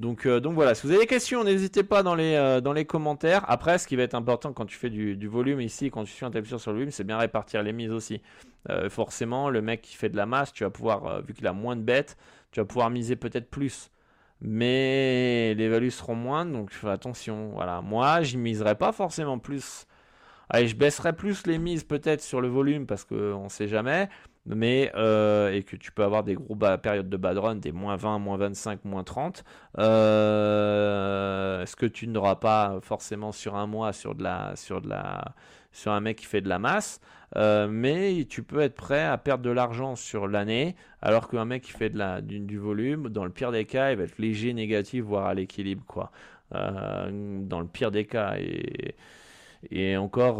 donc, 0.00 0.24
euh, 0.24 0.40
donc 0.40 0.54
voilà, 0.54 0.74
si 0.74 0.86
vous 0.86 0.92
avez 0.92 1.02
des 1.02 1.06
questions, 1.06 1.44
n'hésitez 1.44 1.82
pas 1.82 2.02
dans 2.02 2.14
les, 2.14 2.34
euh, 2.34 2.62
dans 2.62 2.72
les 2.72 2.86
commentaires. 2.86 3.44
Après, 3.48 3.76
ce 3.76 3.86
qui 3.86 3.96
va 3.96 4.02
être 4.02 4.14
important 4.14 4.54
quand 4.54 4.64
tu 4.64 4.78
fais 4.78 4.88
du, 4.88 5.28
volume 5.28 5.60
ici, 5.60 5.90
quand 5.90 6.04
tu 6.04 6.10
suis 6.10 6.24
un 6.24 6.30
tapis 6.30 6.48
sur 6.58 6.70
le 6.70 6.78
volume, 6.78 6.90
c'est 6.90 7.04
bien 7.04 7.18
répartir 7.18 7.62
les 7.62 7.74
mises 7.74 7.92
aussi. 7.92 8.22
Euh, 8.70 8.88
forcément, 8.88 9.50
le 9.50 9.60
mec 9.60 9.82
qui 9.82 9.94
fait 9.96 10.08
de 10.08 10.16
la 10.16 10.24
masse, 10.24 10.54
tu 10.54 10.64
vas 10.64 10.70
pouvoir, 10.70 11.22
vu 11.22 11.34
qu'il 11.34 11.46
a 11.46 11.52
moins 11.52 11.76
de 11.76 11.82
bêtes, 11.82 12.16
tu 12.50 12.60
vas 12.60 12.64
pouvoir 12.64 12.88
miser 12.88 13.14
peut-être 13.14 13.50
plus. 13.50 13.90
Mais 14.40 15.52
les 15.54 15.68
values 15.68 15.90
seront 15.90 16.14
moindres, 16.14 16.52
donc 16.52 16.72
attention. 16.82 17.50
Voilà, 17.50 17.82
moi, 17.82 18.22
je 18.22 18.38
miserai 18.38 18.76
pas 18.76 18.92
forcément 18.92 19.38
plus. 19.38 19.86
Allez, 20.48 20.66
je 20.66 20.76
baisserai 20.76 21.12
plus 21.12 21.46
les 21.46 21.58
mises 21.58 21.84
peut-être 21.84 22.22
sur 22.22 22.40
le 22.40 22.48
volume 22.48 22.86
parce 22.86 23.04
qu'on 23.04 23.44
ne 23.44 23.48
sait 23.50 23.68
jamais 23.68 24.08
mais 24.54 24.90
euh, 24.94 25.52
et 25.52 25.62
que 25.62 25.76
tu 25.76 25.92
peux 25.92 26.02
avoir 26.04 26.24
des 26.24 26.34
gros 26.34 26.56
périodes 26.56 27.08
de 27.08 27.16
bad 27.16 27.38
run, 27.38 27.56
des 27.56 27.72
moins 27.72 27.96
20, 27.96 28.18
moins 28.18 28.36
25, 28.36 28.84
moins 28.84 29.04
30, 29.04 29.44
euh, 29.78 31.64
ce 31.66 31.76
que 31.76 31.86
tu 31.86 32.08
n'auras 32.08 32.36
pas 32.36 32.78
forcément 32.82 33.32
sur 33.32 33.56
un 33.56 33.66
mois 33.66 33.92
sur 33.92 34.14
de 34.14 34.22
la 34.22 34.54
sur 34.56 34.80
de 34.80 34.88
la 34.88 35.34
sur 35.72 35.92
un 35.92 36.00
mec 36.00 36.18
qui 36.18 36.26
fait 36.26 36.40
de 36.40 36.48
la 36.48 36.58
masse, 36.58 37.00
euh, 37.36 37.68
mais 37.68 38.26
tu 38.28 38.42
peux 38.42 38.60
être 38.60 38.74
prêt 38.74 39.04
à 39.04 39.16
perdre 39.18 39.44
de 39.44 39.50
l'argent 39.50 39.94
sur 39.94 40.26
l'année, 40.26 40.74
alors 41.00 41.28
qu'un 41.28 41.44
mec 41.44 41.62
qui 41.62 41.72
fait 41.72 41.90
de 41.90 41.98
la 41.98 42.20
du, 42.20 42.40
du, 42.40 42.58
volume, 42.58 43.08
dans 43.08 43.24
le 43.24 43.30
pire 43.30 43.52
des 43.52 43.64
cas, 43.66 43.92
il 43.92 43.98
va 43.98 44.04
être 44.04 44.18
léger 44.18 44.52
négatif, 44.52 45.04
voire 45.04 45.26
à 45.26 45.34
l'équilibre 45.34 45.84
quoi. 45.86 46.10
dans 46.50 47.60
le 47.60 47.66
pire 47.66 47.90
des 47.92 48.04
cas 48.06 48.34
et 48.38 48.96
Et 49.70 49.96
encore, 49.98 50.38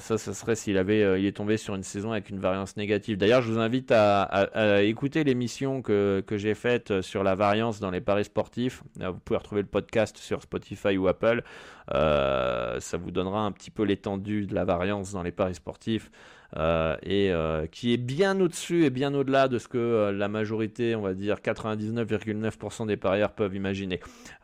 ça, 0.00 0.18
ça 0.18 0.34
serait 0.34 0.54
s'il 0.54 0.76
avait, 0.76 1.20
il 1.20 1.24
est 1.24 1.36
tombé 1.36 1.56
sur 1.56 1.74
une 1.74 1.82
saison 1.82 2.12
avec 2.12 2.28
une 2.28 2.40
variance 2.40 2.76
négative. 2.76 3.16
D'ailleurs, 3.16 3.40
je 3.40 3.50
vous 3.50 3.58
invite 3.58 3.90
à, 3.90 4.82
écouter 4.82 5.24
l'émission 5.24 5.80
que, 5.80 6.22
que 6.26 6.36
j'ai 6.36 6.54
faite 6.54 7.00
sur 7.00 7.22
la 7.22 7.34
variance 7.34 7.80
dans 7.80 7.90
les 7.90 8.02
paris 8.02 8.24
sportifs. 8.24 8.82
Vous 8.98 9.18
pouvez 9.24 9.38
retrouver 9.38 9.62
le 9.62 9.68
podcast 9.68 10.18
sur 10.18 10.42
Spotify 10.42 10.98
ou 10.98 11.08
Apple. 11.08 11.42
ça 11.88 12.96
vous 13.00 13.10
donnera 13.10 13.40
un 13.40 13.52
petit 13.52 13.70
peu 13.70 13.84
l'étendue 13.84 14.46
de 14.46 14.54
la 14.54 14.66
variance 14.66 15.12
dans 15.12 15.22
les 15.22 15.32
paris 15.32 15.54
sportifs. 15.54 16.10
Euh, 16.56 16.96
et 17.04 17.30
euh, 17.30 17.66
qui 17.66 17.92
est 17.92 17.96
bien 17.96 18.40
au-dessus 18.40 18.84
et 18.84 18.90
bien 18.90 19.14
au-delà 19.14 19.46
de 19.46 19.58
ce 19.58 19.68
que 19.68 19.78
euh, 19.78 20.12
la 20.12 20.28
majorité, 20.28 20.96
on 20.96 21.00
va 21.00 21.14
dire 21.14 21.36
99,9% 21.36 22.86
des 22.86 22.96
parieurs 22.96 23.32
peuvent 23.32 23.54
imaginer. 23.54 24.00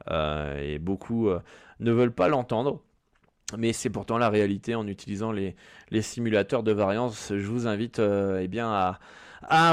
et 0.09 0.79
beaucoup 0.79 1.29
ne 1.81 1.93
veulent 1.93 2.13
pas 2.13 2.29
l'entendre. 2.29 2.83
Mais 3.57 3.73
c'est 3.73 3.91
pourtant 3.91 4.19
la 4.19 4.29
réalité 4.29 4.75
en 4.75 4.87
utilisant 4.87 5.31
les, 5.33 5.55
simulateurs 6.01 6.63
de 6.63 6.73
variance. 6.73 7.29
Je 7.31 7.47
vous 7.47 7.67
invite 7.67 8.01
eh 8.01 8.49
bien 8.49 8.69
à, 8.69 8.99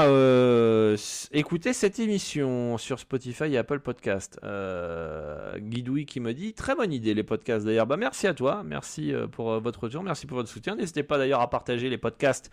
euh, 0.06 0.96
écouter 1.32 1.72
cette 1.72 1.98
émission 1.98 2.78
sur 2.78 2.98
Spotify 2.98 3.44
et 3.44 3.58
Apple 3.58 3.80
Podcast. 3.80 4.38
Euh, 4.44 5.58
Guidoui 5.58 6.06
qui 6.06 6.20
me 6.20 6.32
dit 6.32 6.52
très 6.54 6.74
bonne 6.74 6.92
idée 6.92 7.14
les 7.14 7.22
podcasts 7.22 7.64
d'ailleurs. 7.64 7.86
Bah 7.86 7.96
merci 7.96 8.26
à 8.26 8.34
toi, 8.34 8.62
merci 8.64 9.12
euh, 9.12 9.26
pour 9.26 9.52
euh, 9.52 9.58
votre 9.58 9.84
retour, 9.84 10.02
merci 10.02 10.26
pour 10.26 10.36
votre 10.36 10.48
soutien. 10.48 10.76
N'hésitez 10.76 11.02
pas 11.02 11.18
d'ailleurs 11.18 11.40
à 11.40 11.50
partager 11.50 11.90
les 11.90 11.98
podcasts 11.98 12.50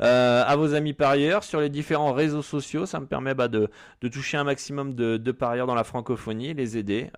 à 0.00 0.56
vos 0.56 0.74
amis 0.74 0.94
parieurs 0.94 1.44
sur 1.44 1.60
les 1.60 1.68
différents 1.68 2.12
réseaux 2.12 2.42
sociaux. 2.42 2.86
Ça 2.86 2.98
me 3.00 3.06
permet 3.06 3.34
bah, 3.34 3.48
de, 3.48 3.68
de, 4.00 4.08
toucher 4.08 4.36
un 4.36 4.44
maximum 4.44 4.94
de, 4.94 5.16
de, 5.16 5.32
parieurs 5.32 5.66
dans 5.66 5.74
la 5.74 5.84
francophonie, 5.84 6.54
les 6.54 6.76
aider 6.76 7.08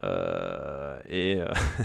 et 1.09 1.39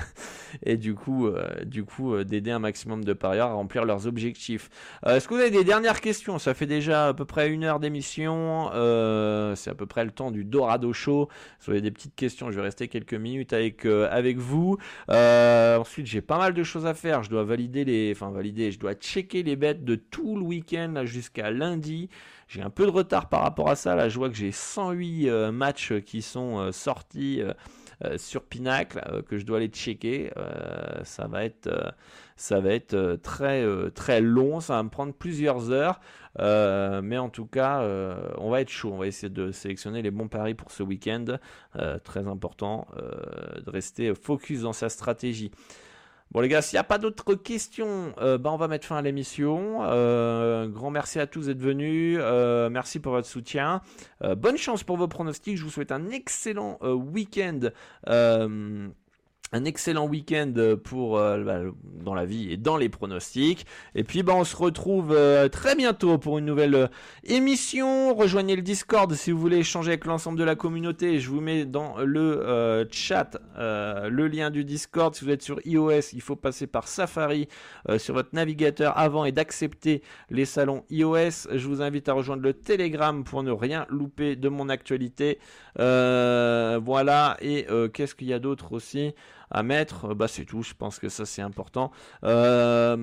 et 0.63 0.77
du 0.77 0.95
coup 0.95 1.29
du 1.65 1.83
coup 1.83 2.23
d'aider 2.23 2.51
un 2.51 2.59
maximum 2.59 3.03
de 3.03 3.13
parieurs 3.13 3.49
à 3.49 3.53
remplir 3.53 3.85
leurs 3.85 4.07
objectifs. 4.07 4.69
Est-ce 5.05 5.27
que 5.27 5.33
vous 5.33 5.39
avez 5.39 5.51
des 5.51 5.63
dernières 5.63 6.01
questions? 6.01 6.39
Ça 6.39 6.53
fait 6.53 6.65
déjà 6.65 7.07
à 7.07 7.13
peu 7.13 7.25
près 7.25 7.49
une 7.49 7.63
heure 7.63 7.79
d'émission. 7.79 8.69
Euh, 8.73 9.55
c'est 9.55 9.69
à 9.69 9.75
peu 9.75 9.85
près 9.85 10.05
le 10.05 10.11
temps 10.11 10.31
du 10.31 10.43
Dorado 10.43 10.93
Show. 10.93 11.29
Si 11.59 11.67
vous 11.67 11.71
avez 11.71 11.81
des 11.81 11.91
petites 11.91 12.15
questions, 12.15 12.51
je 12.51 12.55
vais 12.55 12.61
rester 12.61 12.87
quelques 12.87 13.13
minutes 13.13 13.53
avec, 13.53 13.85
euh, 13.85 14.07
avec 14.11 14.37
vous. 14.37 14.77
Euh, 15.09 15.77
ensuite, 15.77 16.05
j'ai 16.05 16.21
pas 16.21 16.37
mal 16.37 16.53
de 16.53 16.63
choses 16.63 16.85
à 16.85 16.93
faire. 16.93 17.23
Je 17.23 17.29
dois 17.29 17.43
valider 17.43 17.85
les. 17.85 18.11
Enfin, 18.15 18.31
valider. 18.31 18.71
Je 18.71 18.79
dois 18.79 18.93
checker 18.93 19.43
les 19.43 19.55
bêtes 19.55 19.83
de 19.83 19.95
tout 19.95 20.35
le 20.35 20.43
week-end 20.43 21.01
jusqu'à 21.05 21.51
lundi. 21.51 22.09
J'ai 22.47 22.61
un 22.61 22.69
peu 22.69 22.85
de 22.85 22.91
retard 22.91 23.29
par 23.29 23.41
rapport 23.41 23.69
à 23.69 23.75
ça. 23.75 23.95
Là, 23.95 24.09
je 24.09 24.17
vois 24.17 24.29
que 24.29 24.35
j'ai 24.35 24.51
108 24.51 25.51
matchs 25.51 25.93
qui 26.05 26.21
sont 26.21 26.71
sortis. 26.71 27.43
Sur 28.17 28.43
Pinacle 28.43 29.23
que 29.27 29.37
je 29.37 29.45
dois 29.45 29.57
aller 29.57 29.67
checker. 29.67 30.31
ça 31.03 31.27
va 31.27 31.43
être, 31.43 31.69
ça 32.35 32.59
va 32.59 32.71
être 32.71 33.19
très, 33.21 33.65
très 33.91 34.21
long. 34.21 34.59
Ça 34.59 34.75
va 34.75 34.83
me 34.83 34.89
prendre 34.89 35.13
plusieurs 35.13 35.71
heures. 35.71 35.99
Euh, 36.39 37.01
mais 37.01 37.17
en 37.17 37.29
tout 37.29 37.45
cas, 37.45 37.81
euh, 37.81 38.15
on 38.37 38.49
va 38.49 38.61
être 38.61 38.69
chaud. 38.69 38.91
On 38.93 38.97
va 38.97 39.07
essayer 39.07 39.29
de 39.29 39.51
sélectionner 39.51 40.01
les 40.01 40.11
bons 40.11 40.27
paris 40.27 40.53
pour 40.53 40.71
ce 40.71 40.83
week-end. 40.83 41.25
Euh, 41.75 41.97
très 41.99 42.27
important 42.27 42.87
de 42.95 43.69
rester 43.69 44.13
focus 44.15 44.61
dans 44.61 44.73
sa 44.73 44.89
stratégie. 44.89 45.51
Bon 46.31 46.41
les 46.41 46.47
gars, 46.47 46.61
s'il 46.61 46.75
n'y 46.75 46.81
a 46.81 46.83
pas 46.83 46.99
d'autres 46.99 47.33
questions, 47.33 48.13
bah, 48.17 48.51
on 48.51 48.57
va 48.57 48.67
mettre 48.67 48.85
fin 48.85 48.97
à 48.97 49.01
l'émission. 49.01 49.79
grand 50.69 50.91
merci 50.91 51.19
à 51.19 51.25
tous 51.25 51.47
d'être 51.47 51.61
venus. 51.61 52.19
merci 52.71 52.99
pour 52.99 53.13
votre 53.13 53.27
soutien. 53.27 53.81
bonne 54.37 54.57
chance 54.57 54.83
pour 54.83 54.97
vos 54.97 55.07
pronostics. 55.07 55.57
Je 55.57 55.63
vous 55.63 55.71
souhaite 55.71 55.91
un 55.91 56.09
excellent 56.09 56.77
week-end 56.81 57.71
un 59.51 59.65
excellent 59.65 60.07
week-end 60.07 60.53
pour 60.83 61.17
euh, 61.17 61.43
bah, 61.43 61.59
dans 61.83 62.13
la 62.13 62.25
vie 62.25 62.51
et 62.51 62.57
dans 62.57 62.77
les 62.77 62.89
pronostics. 62.89 63.65
Et 63.95 64.03
puis 64.03 64.23
bah, 64.23 64.33
on 64.35 64.43
se 64.43 64.55
retrouve 64.55 65.11
euh, 65.11 65.49
très 65.49 65.75
bientôt 65.75 66.17
pour 66.17 66.37
une 66.37 66.45
nouvelle 66.45 66.75
euh, 66.75 66.87
émission. 67.23 68.13
Rejoignez 68.13 68.55
le 68.55 68.61
Discord 68.61 69.11
si 69.13 69.31
vous 69.31 69.39
voulez 69.39 69.57
échanger 69.57 69.89
avec 69.89 70.05
l'ensemble 70.05 70.37
de 70.37 70.43
la 70.43 70.55
communauté. 70.55 71.19
Je 71.19 71.29
vous 71.29 71.41
mets 71.41 71.65
dans 71.65 71.97
le 71.99 72.87
chat 72.91 73.37
le 73.57 74.27
lien 74.27 74.49
du 74.49 74.63
Discord. 74.63 75.13
Si 75.15 75.25
vous 75.25 75.31
êtes 75.31 75.41
sur 75.41 75.59
iOS, 75.65 76.13
il 76.13 76.21
faut 76.21 76.35
passer 76.35 76.67
par 76.67 76.87
Safari 76.87 77.47
sur 77.97 78.13
votre 78.13 78.29
navigateur 78.33 78.97
avant 78.97 79.25
et 79.25 79.31
d'accepter 79.31 80.01
les 80.29 80.45
salons 80.45 80.83
iOS. 80.89 81.49
Je 81.51 81.67
vous 81.67 81.81
invite 81.81 82.09
à 82.09 82.13
rejoindre 82.13 82.43
le 82.43 82.53
Telegram 82.53 83.23
pour 83.23 83.43
ne 83.43 83.51
rien 83.51 83.85
louper 83.89 84.35
de 84.35 84.49
mon 84.49 84.69
actualité. 84.69 85.39
voilà. 85.75 87.37
Et 87.41 87.67
qu'est-ce 87.93 88.15
qu'il 88.15 88.27
y 88.27 88.33
a 88.33 88.39
d'autre 88.39 88.73
aussi? 88.73 89.13
À 89.51 89.63
mettre. 89.63 90.13
Bah, 90.13 90.27
c'est 90.27 90.45
tout, 90.45 90.63
je 90.63 90.73
pense 90.73 90.99
que 90.99 91.09
ça 91.09 91.25
c'est 91.25 91.41
important. 91.41 91.91
Euh, 92.23 92.95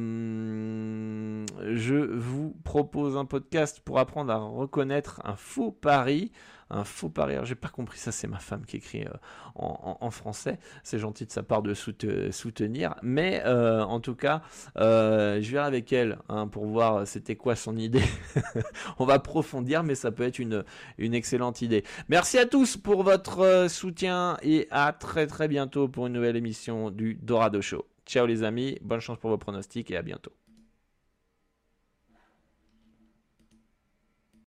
je 1.74 1.94
vous 1.94 2.55
propose 2.64 3.16
un 3.16 3.24
podcast 3.24 3.80
pour 3.84 3.99
apprendre 3.99 4.32
à 4.32 4.36
reconnaître 4.36 5.20
un 5.24 5.36
faux 5.36 5.72
pari 5.72 6.32
un 6.71 6.85
faux 6.85 7.09
pari. 7.09 7.35
J'ai 7.45 7.55
pas 7.55 7.69
compris 7.69 7.99
ça, 7.99 8.12
c'est 8.12 8.27
ma 8.27 8.39
femme 8.39 8.64
qui 8.64 8.77
écrit 8.77 9.05
euh, 9.05 9.11
en, 9.55 10.11
français. 10.11 10.59
C'est 10.83 10.99
gentil 10.99 11.27
de 11.27 11.31
sa 11.31 11.43
part 11.43 11.62
de 11.62 11.75
soutenir, 11.75 12.95
mais 13.03 13.43
euh, 13.45 13.83
en 13.83 14.01
tout 14.01 14.14
cas, 14.14 14.43
euh, 14.79 15.41
je 15.41 15.51
verrai 15.51 15.67
avec 15.67 15.93
elle 15.93 16.19
hein, 16.29 16.47
pour 16.49 16.67
voir 16.67 17.07
c'était 17.07 17.37
quoi 17.37 17.57
son 17.57 17.77
idée. 17.77 18.05
On 18.99 19.05
va 19.05 19.14
approfondir, 19.14 19.83
mais 19.83 19.95
ça 19.95 20.11
peut 20.11 20.25
être 20.25 20.39
une, 20.39 20.64
une 20.99 21.14
excellente 21.14 21.62
idée. 21.62 21.85
Merci 22.09 22.39
à 22.39 22.47
tous 22.47 22.77
pour 22.77 23.03
votre 23.03 23.67
soutien 23.69 24.37
et 24.43 24.67
à 24.71 24.93
très 24.93 25.27
très 25.27 25.49
bientôt 25.49 25.89
pour 25.89 26.07
une 26.07 26.14
nouvelle 26.14 26.37
émission 26.37 26.91
du 26.91 27.14
Dorado 27.14 27.61
Show. 27.61 27.87
Ciao 28.07 28.27
les 28.27 28.43
amis, 28.45 28.79
bonne 28.83 29.01
chance 29.01 29.19
pour 29.19 29.31
vos 29.31 29.39
pronostics 29.39 29.91
et 29.91 29.97
à 29.97 30.03
bientôt. 30.03 30.33